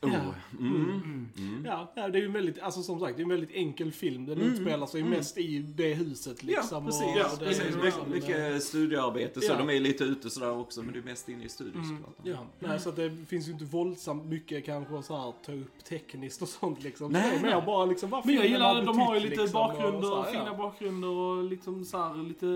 Um, 0.02 0.12
Ja. 0.12 0.18
oh. 0.18 0.34
mm. 0.60 1.28
Mm. 1.38 1.64
Ja, 1.64 1.92
det 1.94 2.00
är 2.00 2.22
ju 2.22 2.30
väldigt, 2.30 2.58
alltså 2.58 2.82
som 2.82 3.00
sagt, 3.00 3.16
det 3.16 3.20
är 3.20 3.24
en 3.24 3.28
väldigt 3.30 3.50
enkel 3.50 3.92
film. 3.92 4.26
Den 4.26 4.40
utspelar 4.40 4.86
sig 4.86 5.02
mest 5.02 5.38
i 5.38 5.58
det 5.58 5.94
huset 5.94 6.42
liksom. 6.42 6.84
Ja, 6.84 6.90
precis. 6.90 7.02
och 7.02 7.16
Ja, 7.18 7.30
det, 7.38 7.44
Precis, 7.46 7.74
det- 7.74 7.82
mycket, 7.82 8.08
mycket 8.08 8.62
studiearbete, 8.62 9.40
så 9.40 9.52
Ja. 9.52 9.58
de 9.58 9.70
är 9.70 9.80
lite 9.80 10.04
ute 10.04 10.30
sådär 10.30 10.50
också, 10.58 10.82
men 10.82 10.92
du 10.92 10.98
är 11.00 11.04
mest 11.04 11.28
inne 11.28 11.44
i 11.44 11.48
studion 11.48 11.82
Mm. 11.84 11.96
såklart. 11.96 12.14
Ja, 12.22 12.46
nej, 12.68 12.80
så 12.80 12.88
att 12.88 12.96
det 12.96 13.16
finns 13.28 13.48
ju 13.48 13.52
inte 13.52 13.64
våldsamt 13.64 14.24
mycket 14.24 14.64
kanske 14.64 15.02
så 15.02 15.16
här 15.16 15.32
ta 15.46 15.52
upp 15.52 15.84
tekniskt 15.84 16.42
och 16.42 16.48
sånt 16.48 16.82
liksom. 16.82 17.12
Nej, 17.12 17.30
det 17.30 17.36
är 17.36 17.42
mer 17.42 17.50
nej. 17.56 17.62
bara 17.66 17.84
liksom 17.86 18.10
vad 18.10 18.26
Men 18.26 18.34
jag 18.34 18.42
filmen 18.42 18.58
gillar 18.60 18.80
att 18.80 18.86
de 18.86 18.98
har 18.98 19.14
ju 19.14 19.20
lite 19.20 19.40
liksom, 19.42 19.60
och 19.60 19.68
bakgrunder, 19.68 20.00
så 20.02 20.22
här, 20.22 20.43
fina 20.44 20.56
ja. 20.56 20.62
bakgrunder 20.62 21.08
och 21.08 21.44
liksom 21.44 21.84
så 21.84 21.98
här 21.98 22.14
lite... 22.28 22.46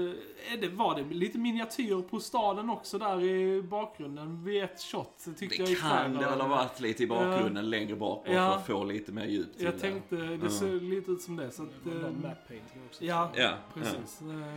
Är 0.52 0.56
det, 0.60 0.68
var 0.68 0.94
det 0.94 1.14
lite 1.14 1.38
miniatyr 1.38 2.02
på 2.10 2.20
staden 2.20 2.70
också 2.70 2.98
där 2.98 3.20
i 3.24 3.62
bakgrunden 3.62 4.44
vid 4.44 4.62
ett 4.64 4.80
shot? 4.80 5.26
Tyckte 5.38 5.56
jag 5.62 5.70
i 5.70 5.74
Det 5.74 5.80
kan 5.80 6.12
det 6.12 6.18
väl 6.26 6.40
ha 6.40 6.48
varit 6.48 6.80
lite 6.80 7.02
i 7.02 7.06
bakgrunden, 7.06 7.70
längre 7.70 7.96
bak, 7.96 8.24
bara 8.26 8.34
Ja. 8.34 8.50
för 8.50 8.56
att 8.58 8.66
få 8.66 8.84
lite 8.84 9.12
mer 9.12 9.24
djup 9.26 9.56
till 9.56 9.64
Jag 9.64 9.74
det. 9.74 9.78
tänkte, 9.78 10.16
det 10.16 10.38
Ja. 10.42 10.50
ser 10.50 10.80
lite 10.80 11.10
ut 11.10 11.22
som 11.22 11.36
det. 11.36 11.50
Så 11.50 11.62
att, 11.62 11.68
Det 11.84 11.90
var 11.90 11.96
eh, 11.96 12.02
någon 12.02 12.20
map 12.22 12.48
painting 12.48 12.82
också. 12.88 13.04
ja, 13.04 13.30
Ja, 13.34 13.50
precis. 13.74 14.20
Eh, 14.22 14.56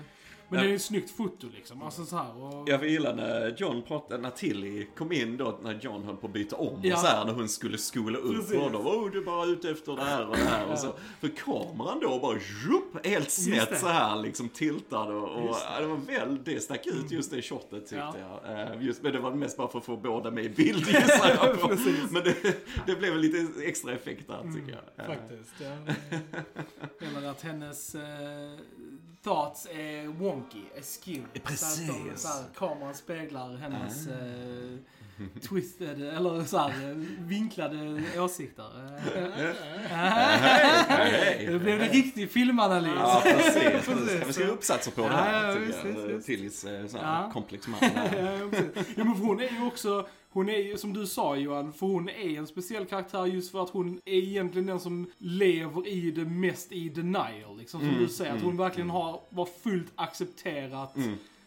Men 0.51 0.57
Ja. 0.59 0.63
det 0.63 0.67
är 0.67 0.69
ju 0.69 0.75
ett 0.75 0.81
snyggt 0.81 1.11
foto 1.11 1.47
liksom. 1.55 1.81
Alltså 1.83 2.05
så 2.05 2.17
här 2.17 2.43
och... 2.43 2.69
Jag 2.69 2.89
gillar 2.89 3.15
när 3.15 3.55
John 3.57 3.81
pratade, 3.87 4.21
när 4.21 4.29
Tilly 4.29 4.85
kom 4.97 5.11
in 5.11 5.37
då, 5.37 5.59
när 5.63 5.79
John 5.81 6.03
höll 6.03 6.15
på 6.17 6.27
att 6.27 6.33
byta 6.33 6.55
om 6.55 6.79
Ja. 6.83 6.93
och 6.93 6.99
så 6.99 7.07
här, 7.07 7.25
när 7.25 7.33
hon 7.33 7.49
skulle 7.49 7.77
skola 7.77 8.17
upp 8.17 8.35
Precis. 8.35 8.57
honom. 8.57 8.81
Åh, 8.87 9.11
du 9.11 9.17
är 9.17 9.25
bara 9.25 9.45
ute 9.45 9.69
efter 9.69 9.95
det 9.95 10.03
här 10.03 10.27
och 10.27 10.35
det 10.35 10.43
här 10.43 10.71
och 10.71 10.79
så. 10.79 10.93
För 11.19 11.27
kameran 11.27 11.99
då 11.99 12.19
bara, 12.19 12.39
zhup, 12.39 13.05
helt 13.05 13.31
snett 13.31 13.69
det. 13.69 13.75
så 13.75 13.87
här 13.87 14.15
liksom 14.21 14.49
tiltad 14.49 15.07
och, 15.07 15.23
och 15.43 15.55
ja, 15.75 15.79
det 15.79 15.85
var 15.87 15.97
väl, 15.97 16.43
det 16.43 16.59
stack 16.59 16.87
ut 16.87 17.11
just 17.11 17.31
det 17.31 17.41
shotet 17.41 17.71
tyckte 17.87 17.95
Ja. 17.95 18.15
jag. 18.45 18.61
Eh, 18.73 18.83
Just, 18.85 19.03
men 19.03 19.11
det 19.13 19.19
var 19.19 19.31
mest 19.31 19.57
bara 19.57 19.67
för 19.67 19.79
att 19.79 19.85
få 19.85 19.97
båda 19.97 20.31
med 20.31 20.45
i 20.45 20.49
bild 20.49 20.77
gissar 20.87 21.29
jag 21.29 21.61
på. 21.61 21.67
Men 22.11 22.23
det, 22.23 22.35
det 22.85 22.95
blev 22.95 23.17
lite 23.17 23.63
extra 23.63 23.93
effekt 23.93 24.27
där 24.27 24.43
tycker 24.55 24.71
jag. 24.95 25.05
Eh, 25.05 25.15
Faktiskt, 25.15 25.53
ja. 25.59 25.93
Eller 27.07 27.27
att 27.29 27.41
hennes 27.41 27.95
eh, 27.95 28.01
thoughts 29.23 29.65
är 29.71 30.07
wonky, 30.07 30.40
är 30.75 30.81
skill. 30.81 31.23
Precis. 31.43 31.85
Så 31.87 31.91
att 31.93 31.97
de, 32.11 32.17
så 32.17 32.27
här, 32.27 32.43
kameran 32.57 32.93
speglar 32.95 33.55
hennes 33.57 34.07
eh, 34.07 34.77
twisted, 35.49 36.01
eller 36.03 36.43
så 36.45 36.57
här, 36.57 36.69
eh, 36.89 36.95
vinklade 37.19 38.01
åsikter. 38.19 38.65
Nu 41.51 41.59
blev 41.59 41.79
det 41.79 41.87
riktig 41.87 42.31
filmanalys. 42.31 42.91
Ja, 42.95 43.21
precis. 43.23 43.53
Precis. 43.85 44.15
Ska 44.17 44.25
vi 44.25 44.33
skriva 44.33 44.51
uppsatser 44.51 44.91
på 44.91 45.01
det 45.01 45.07
Ja, 45.07 45.13
här? 45.13 45.49
ja, 45.49 45.59
visst, 45.59 45.85
visst, 45.85 45.97
visst. 45.99 46.25
Tillys 46.25 46.63
eh, 46.65 46.71
här, 46.71 46.89
Ja. 46.93 47.29
komplex 47.33 47.67
man. 47.67 47.79
Ja, 47.93 47.99
ja, 48.95 49.03
men 49.03 49.15
för 49.15 49.23
hon 49.25 49.39
är 49.39 49.49
ju 49.49 49.65
också, 49.67 50.07
hon 50.31 50.49
är 50.49 50.57
ju 50.57 50.77
som 50.77 50.93
du 50.93 51.07
sa 51.07 51.35
Johan, 51.35 51.73
för 51.73 51.85
hon 51.87 52.09
är 52.09 52.37
en 52.37 52.47
speciell 52.47 52.85
karaktär 52.85 53.25
just 53.25 53.51
för 53.51 53.63
att 53.63 53.69
hon 53.69 54.01
är 54.05 54.13
egentligen 54.13 54.67
den 54.67 54.79
som 54.79 55.07
lever 55.17 55.87
i 55.87 56.11
det 56.11 56.25
mest 56.25 56.71
i 56.71 56.89
denial. 56.89 57.57
Liksom, 57.57 57.79
som 57.79 57.89
Mm, 57.89 58.01
du 58.01 58.07
säger, 58.09 58.31
att 58.31 58.37
mm, 58.37 58.47
hon 58.49 58.57
verkligen 58.57 58.89
har, 58.89 59.21
var 59.29 59.45
fullt 59.45 59.91
accepterat 59.95 60.95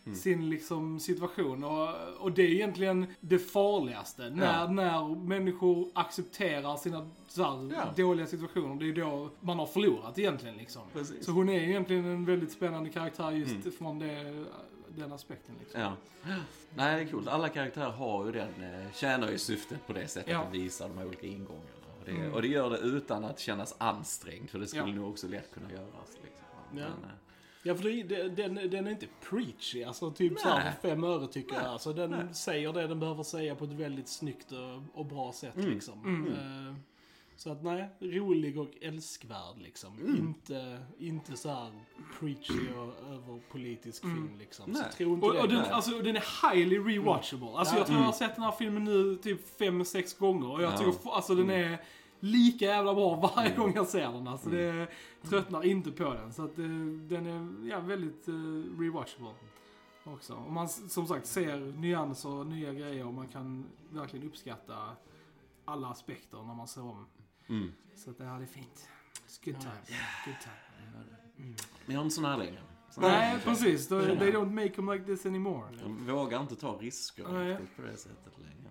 Mm. 0.06 0.16
sin 0.16 0.50
liksom 0.50 1.00
situation. 1.00 1.64
Och, 1.64 1.88
och 2.18 2.32
det 2.32 2.42
är 2.42 2.48
egentligen 2.50 3.06
det 3.20 3.38
farligaste. 3.38 4.30
När, 4.30 4.60
Ja. 4.60 4.70
när 4.70 5.14
människor 5.14 5.88
accepterar 5.94 6.76
sina 6.76 6.98
här, 7.36 7.70
Ja. 7.96 8.02
dåliga 8.02 8.26
situationer, 8.26 8.74
det 8.80 8.88
är 8.88 9.04
då 9.04 9.30
man 9.40 9.58
har 9.58 9.66
förlorat 9.66 10.18
egentligen 10.18 10.56
liksom. 10.56 10.82
Precis. 10.92 11.24
Så 11.26 11.32
hon 11.32 11.48
är 11.48 11.60
egentligen 11.60 12.04
en 12.04 12.24
väldigt 12.24 12.52
spännande 12.52 12.90
karaktär 12.90 13.30
just 13.30 13.50
Mm. 13.52 13.72
från 13.78 13.98
det, 13.98 14.44
den 14.96 15.12
aspekten. 15.12 15.54
Liksom. 15.60 15.80
Ja. 15.80 15.92
Nej, 16.74 16.96
det 16.96 17.02
är 17.02 17.12
coolt. 17.12 17.28
Alla 17.28 17.48
karaktärer 17.48 17.90
har 17.90 18.26
ju 18.26 18.32
den, 18.32 18.62
eh, 18.62 18.92
tjänar 18.92 19.30
ju 19.30 19.38
syftet 19.38 19.86
på 19.86 19.92
det 19.92 20.08
sättet 20.08 20.32
Ja. 20.32 20.38
att 20.44 20.54
visa 20.54 20.88
de 20.88 20.98
här 20.98 21.06
olika 21.06 21.26
ingångarna. 21.26 21.64
Och 22.00 22.04
det, 22.04 22.10
Mm. 22.10 22.34
och 22.34 22.42
det 22.42 22.48
gör 22.48 22.70
det 22.70 22.78
utan 22.78 23.24
att 23.24 23.38
kännas 23.40 23.74
ansträngt, 23.78 24.50
för 24.50 24.58
det 24.58 24.66
skulle 24.66 24.82
Ja. 24.88 24.94
nog 24.94 25.10
också 25.10 25.28
lätt 25.28 25.54
kunna 25.54 25.72
göras. 25.72 26.10
Liksom. 26.24 26.46
Men, 26.72 26.82
Ja. 26.82 26.86
eh, 26.88 26.92
Ja, 27.66 27.74
för 27.74 27.84
det, 27.84 28.28
den, 28.28 28.54
den 28.54 28.86
är 28.86 28.90
inte 28.90 29.06
preachy, 29.30 29.84
alltså 29.84 30.10
typ 30.10 30.38
så 30.38 30.48
här 30.48 30.64
Nej. 30.64 30.72
för 30.80 30.88
fem 30.88 31.04
öre 31.04 31.26
tycker 31.26 31.52
Nej. 31.52 31.62
jag. 31.62 31.72
Alltså 31.72 31.92
den 31.92 32.10
Nej. 32.10 32.34
säger 32.34 32.72
det 32.72 32.86
den 32.86 33.00
behöver 33.00 33.22
säga 33.22 33.54
på 33.54 33.64
ett 33.64 33.70
väldigt 33.72 34.08
snyggt 34.08 34.52
och, 34.52 34.98
och 35.00 35.06
bra 35.06 35.32
sätt 35.32 35.56
Mm. 35.56 35.70
liksom. 35.70 36.04
Mm. 36.04 36.32
Eh, 36.32 36.74
Så 37.36 37.50
att 37.52 37.62
nej, 37.64 37.88
rolig 38.00 38.58
och 38.58 38.70
älskvärd 38.80 39.58
liksom. 39.58 39.98
Mm. 39.98 40.16
Inte, 40.16 40.78
inte 40.98 41.36
så 41.36 41.48
här 41.48 41.72
preachy 42.18 42.72
och 42.76 43.12
överpolitisk 43.12 44.02
film 44.02 44.36
liksom. 44.38 44.74
Så 44.74 44.80
Nej. 44.80 44.92
tro 44.92 45.14
inte 45.14 45.26
Och, 45.26 45.32
det. 45.34 45.40
och 45.40 45.48
den, 45.48 45.64
alltså, 45.64 45.98
den 45.98 46.16
är 46.16 46.52
highly 46.52 46.78
rewatchable. 46.78 47.48
Alltså 47.54 47.74
Ja. 47.74 47.78
jag 47.78 47.86
tror 47.86 47.98
jag 47.98 48.06
har 48.06 48.12
sett 48.12 48.34
den 48.34 48.44
här 48.44 48.52
filmen 48.52 48.84
nu 48.84 49.16
typ 49.16 49.58
fem, 49.58 49.84
sex 49.84 50.18
gånger. 50.18 50.50
Och 50.50 50.62
jag 50.62 50.72
Ja. 50.72 50.76
tycker 50.78 51.10
alltså 51.10 51.34
den 51.34 51.50
är 51.50 51.78
lika 52.20 52.64
jävla 52.64 52.94
bra 52.94 53.32
varje 53.36 53.56
gång 53.56 53.72
jag 53.74 53.86
ser 53.86 54.12
den. 54.12 54.28
Alltså 54.28 54.48
det 54.50 54.86
tröttnar 55.22 55.64
inte 55.64 55.90
på 55.90 56.14
den. 56.14 56.32
Så 56.32 56.44
att 56.44 56.58
eh, 56.58 56.64
den 57.08 57.26
är 57.26 57.68
ja, 57.70 57.80
väldigt 57.80 58.28
uh, 58.28 58.80
rewatchable. 58.80 59.30
Också. 60.04 60.34
Och 60.34 60.52
man 60.52 60.68
som 60.68 61.06
sagt 61.06 61.26
ser 61.26 61.58
nyanser 61.78 62.28
och 62.28 62.46
nya 62.46 62.72
grejer 62.72 63.06
och 63.06 63.14
man 63.14 63.28
kan 63.28 63.66
verkligen 63.90 64.26
uppskatta 64.26 64.74
alla 65.64 65.88
aspekter 65.88 66.38
när 66.42 66.54
man 66.54 66.68
ser 66.68 66.82
om. 66.82 67.06
Mm. 67.48 67.72
Så 67.96 68.10
att 68.10 68.18
det 68.18 68.24
här 68.24 68.40
är 68.42 68.46
fint. 68.46 68.88
It's 69.28 69.44
good 69.44 69.60
time. 69.60 69.72
Good 70.26 70.40
time. 70.42 71.54
Men 71.86 71.94
jag 71.94 71.98
har 71.98 72.04
inte 72.04 72.14
sån 72.14 72.24
här 72.24 72.36
längre. 72.38 72.58
Sån 72.90 73.02
Nej, 73.02 73.10
här- 73.12 73.38
precis. 73.38 73.88
They, 73.88 74.18
they 74.18 74.30
don't 74.32 74.52
make 74.52 74.68
them 74.68 74.90
like 74.92 75.04
this 75.04 75.26
anymore. 75.26 75.64
Jag 76.06 76.14
vågar 76.14 76.40
inte 76.40 76.56
ta 76.56 76.78
risker 76.80 77.28
Nej. 77.32 77.50
riktigt 77.52 77.76
på 77.76 77.82
det 77.82 77.96
sättet 77.96 78.32
längre. 78.38 78.70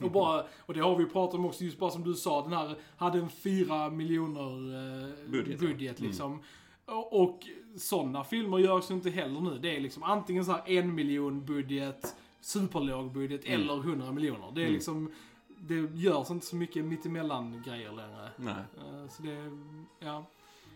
Och, 0.00 0.10
bara, 0.10 0.46
och 0.58 0.74
det 0.74 0.80
har 0.80 0.96
vi 0.96 1.06
pratat 1.06 1.34
om 1.34 1.44
också, 1.46 1.64
just 1.64 1.78
bara 1.78 1.90
som 1.90 2.04
du 2.04 2.14
sa, 2.14 2.42
den 2.42 2.52
här 2.52 2.76
hade 2.96 3.18
en 3.18 3.28
4 3.28 3.90
miljoner 3.90 5.10
eh, 5.20 5.30
Budget, 5.30 5.60
budget, 5.60 6.00
ja. 6.00 6.06
liksom. 6.06 6.42
Och, 6.86 7.22
och 7.22 7.40
sådana 7.76 8.24
filmer 8.24 8.58
görs 8.58 8.90
inte 8.90 9.10
heller 9.10 9.40
nu. 9.40 9.58
Det 9.58 9.76
är 9.76 9.80
liksom 9.80 10.02
antingen 10.02 10.44
så 10.44 10.52
här 10.52 10.62
en 10.70 10.94
miljon 10.94 11.44
budget, 11.44 12.16
superlåg 12.40 13.12
budget 13.12 13.44
Mm. 13.46 13.60
eller 13.62 13.74
100 13.80 14.12
miljoner. 14.12 14.52
Det 14.54 14.60
är 14.60 14.64
Mm. 14.64 14.74
liksom, 14.74 15.12
det 15.66 15.74
görs 16.00 16.30
inte 16.30 16.46
så 16.46 16.56
mycket 16.56 16.84
mittemellan 16.84 17.62
grejer 17.66 17.92
längre. 17.92 18.30
Nej. 18.36 18.54
Eh, 18.78 19.08
så 19.08 19.22
det, 19.22 19.50
ja. 20.06 20.24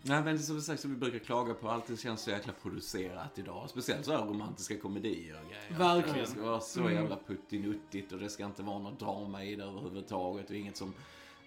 Nej 0.03 0.23
men 0.23 0.39
som 0.39 0.61
sagt 0.61 0.81
som 0.81 0.91
vi 0.91 0.97
brukar 0.97 1.19
klaga 1.19 1.55
på, 1.55 1.69
allt 1.71 2.01
känns 2.01 2.21
så 2.23 2.31
jäkla 2.31 2.53
producerat 2.63 3.39
idag. 3.39 3.71
Speciellt 3.71 4.05
så 4.05 4.13
här 4.13 4.25
romantiska 4.27 4.77
komedier 4.79 5.41
och 5.45 5.51
grejer. 5.51 5.79
Verkligen. 5.79 6.19
Det 6.19 6.27
ska 6.27 6.43
vara 6.43 6.61
så 6.61 6.81
Mm. 6.81 6.93
jävla 6.95 7.17
puttinuttigt 7.27 8.13
och 8.13 8.19
det 8.19 8.29
ska 8.29 8.45
inte 8.45 8.63
vara 8.63 8.79
något 8.79 8.99
drama 9.01 9.45
i 9.45 9.57
det 9.57 9.65
överhuvudtaget 9.65 10.51
och 10.51 10.57
inget 10.57 10.77
som 10.77 10.95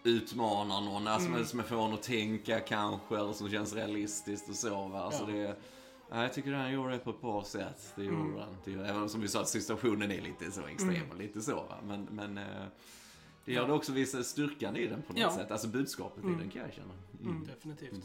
utmanar 0.04 0.82
någon, 0.82 1.08
alltså 1.08 1.30
Mm. 1.30 1.46
som 1.46 1.64
får 1.64 1.86
en 1.86 1.94
att 1.94 2.04
tänka 2.04 2.60
kanske 2.60 3.18
eller 3.18 3.34
som 3.34 3.50
känns 3.50 3.74
realistiskt 3.74 4.50
och 4.50 4.56
så 4.56 4.88
va. 4.88 5.02
Alltså 5.02 5.24
Ja. 5.32 5.34
det, 5.34 5.56
ja, 6.10 6.22
jag 6.22 6.34
tycker 6.34 6.52
den 6.52 6.72
gjorde 6.74 6.92
det 6.92 7.00
på 7.00 7.10
ett 7.10 7.22
bra 7.22 7.44
sätt. 7.44 7.94
Det 7.96 8.04
gjorde 8.04 8.18
Mm. 8.18 8.80
gör- 8.80 8.86
även 8.86 9.10
som 9.10 9.22
vi 9.22 9.28
sa 9.28 9.46
situationen 9.46 10.12
är 10.12 10.22
lite 10.22 10.52
så 10.52 10.62
extrem 10.66 11.10
och 11.12 11.18
lite 11.18 11.42
så 11.42 11.56
va. 11.56 11.78
Men, 11.88 12.08
men 12.12 12.38
eh, 12.38 12.66
det 13.46 13.52
gör 13.54 13.68
det 13.68 13.74
också 13.74 13.92
vissa 13.92 14.24
styrkan 14.24 14.76
i 14.76 14.88
den 14.88 15.02
på 15.02 15.14
något 15.14 15.22
Ja. 15.22 15.32
sätt. 15.36 15.52
Alltså 15.52 15.68
budskapet 15.68 16.24
Mm. 16.24 16.36
i 16.36 16.42
den 16.42 16.50
kan 16.52 16.62
jag 16.62 16.74
känna. 16.74 16.94
Mm. 17.24 17.46
Definitivt. 17.48 17.92
Mm. 17.92 18.04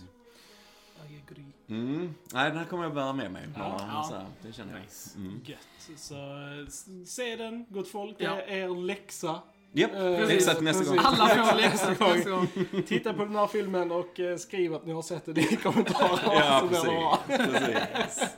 I 1.10 1.22
agree. 1.30 1.52
Mm. 1.68 2.14
Nej, 2.32 2.48
den 2.50 2.58
här 2.58 2.64
kommer 2.64 2.84
jag 2.84 2.94
bära 2.94 3.12
med 3.12 3.30
mig. 3.32 3.48
Ja. 3.56 3.76
Ja, 3.78 4.08
här, 4.18 4.26
det 4.42 4.52
känner 4.52 4.72
jag. 4.72 4.82
Nice. 4.82 5.18
Mm. 5.18 5.40
Gött. 5.44 5.98
Så 6.00 6.14
eh, 6.14 6.66
se 7.06 7.36
den, 7.36 7.66
gott 7.68 7.88
folk. 7.88 8.18
Det 8.18 8.24
är 8.24 8.48
er 8.48 8.68
läxa. 8.86 9.42
Japp, 9.78 9.94
Eh, 9.94 10.26
läxa 10.28 10.60
nästa 10.60 10.84
gång. 10.84 10.98
Alla 11.04 11.28
får 11.28 11.56
läxa 11.60 11.88
nästa 11.90 12.30
gång. 12.30 12.46
Titta 12.86 13.12
på 13.14 13.24
den 13.24 13.36
här 13.36 13.46
filmen 13.46 13.92
och 13.92 14.20
eh, 14.20 14.36
skriv 14.36 14.74
att 14.74 14.86
ni 14.86 14.92
har 14.92 15.02
sett 15.02 15.24
den 15.24 15.38
i 15.38 15.56
kommentarerna. 15.62 16.20
Ja, 16.34 16.60
så 16.60 16.68
precis. 16.68 16.86
precis. 17.26 18.28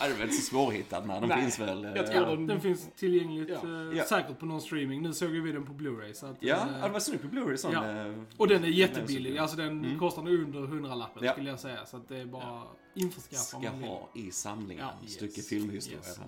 Ja, 0.00 0.06
det 0.06 0.12
är 0.14 0.18
väl 0.18 0.22
inte 0.22 0.34
så 0.34 0.42
svårhittad 0.42 1.00
den 1.00 1.28
Nej, 1.28 1.40
finns 1.42 1.58
väl. 1.58 1.84
eh, 1.84 1.90
jag 1.96 2.06
tror 2.06 2.22
Ja, 2.22 2.30
den- 2.30 2.46
den 2.46 2.60
finns 2.60 2.88
tillgängligt 2.96 3.48
Ja. 3.48 3.54
eh, 3.90 3.98
Ja. 3.98 4.04
säkert 4.04 4.38
på 4.38 4.46
någon 4.46 4.60
streaming. 4.60 5.02
Nu 5.02 5.12
såg 5.12 5.28
vi 5.30 5.52
den 5.52 5.66
på 5.66 5.72
Blu-ray. 5.72 6.12
Så 6.12 6.26
att, 6.26 6.36
Ja, 6.40 6.54
eh, 6.56 6.62
ja, 6.80 6.86
det 6.86 6.92
var 6.92 7.00
snyggt 7.00 7.22
på 7.22 7.28
Blu-ray 7.28 7.56
sån. 7.56 7.72
Ja. 7.72 7.84
eh, 8.06 8.12
Och 8.36 8.48
den 8.48 8.56
är 8.58 8.62
Den 8.62 8.72
jättebillig. 8.72 9.38
Alltså 9.38 9.56
den 9.56 9.68
Mm. 9.84 9.98
kostar 9.98 10.22
under 10.28 10.60
hundralappen 10.60 11.24
Ja. 11.24 11.32
skulle 11.32 11.50
jag 11.50 11.60
säga. 11.60 11.86
Så 11.86 11.96
att 11.96 12.08
det 12.08 12.16
är 12.20 12.24
bara 12.26 12.62
införskaffa 12.94 13.42
Ska 13.42 13.68
ha 13.68 14.08
i 14.14 14.30
samlingen. 14.30 14.84
Ja, 15.02 15.08
Stycke 15.08 15.36
yes. 15.36 15.48
filmhistoria. 15.48 15.98
Yes, 15.98 16.18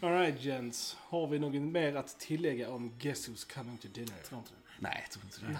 Alright 0.00 0.44
gents, 0.44 0.96
har 1.00 1.26
vi 1.26 1.38
något 1.38 1.62
mer 1.62 1.94
att 1.94 2.18
tillägga 2.18 2.70
om 2.70 2.92
Guess 2.98 3.28
Who's 3.28 3.54
Coming 3.54 3.78
to 3.78 3.88
Dinner? 3.92 4.14
Tror 4.28 4.38
inte 4.38 4.50
det. 4.50 4.56
Nej, 4.78 5.00
jag 5.02 5.10
tror 5.10 5.24
inte 5.24 5.40
det. 5.40 5.58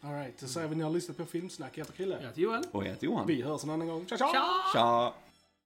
Det. 0.00 0.08
Alright, 0.08 0.38
då 0.38 0.46
säger 0.46 0.68
vi 0.68 0.72
att 0.72 0.76
ni 0.76 0.84
har 0.84 0.90
lyssnat 0.90 1.16
på 1.16 1.24
Filmsnack. 1.24 1.78
Jag 1.78 1.84
heter 1.84 1.96
Chrille. 1.96 2.14
Jag 2.14 2.28
heter 2.28 2.42
Joel. 2.42 2.64
Och 2.72 2.84
jag 2.84 2.88
heter 2.88 3.04
Johan. 3.04 3.26
Vi 3.26 3.42
hörs 3.42 3.64
en 3.64 3.70
annan 3.70 3.88
gång. 3.88 4.06
Tja 4.06 4.16
tja! 4.16 4.32
Tja! 4.32 4.42
Tja! 4.72 5.14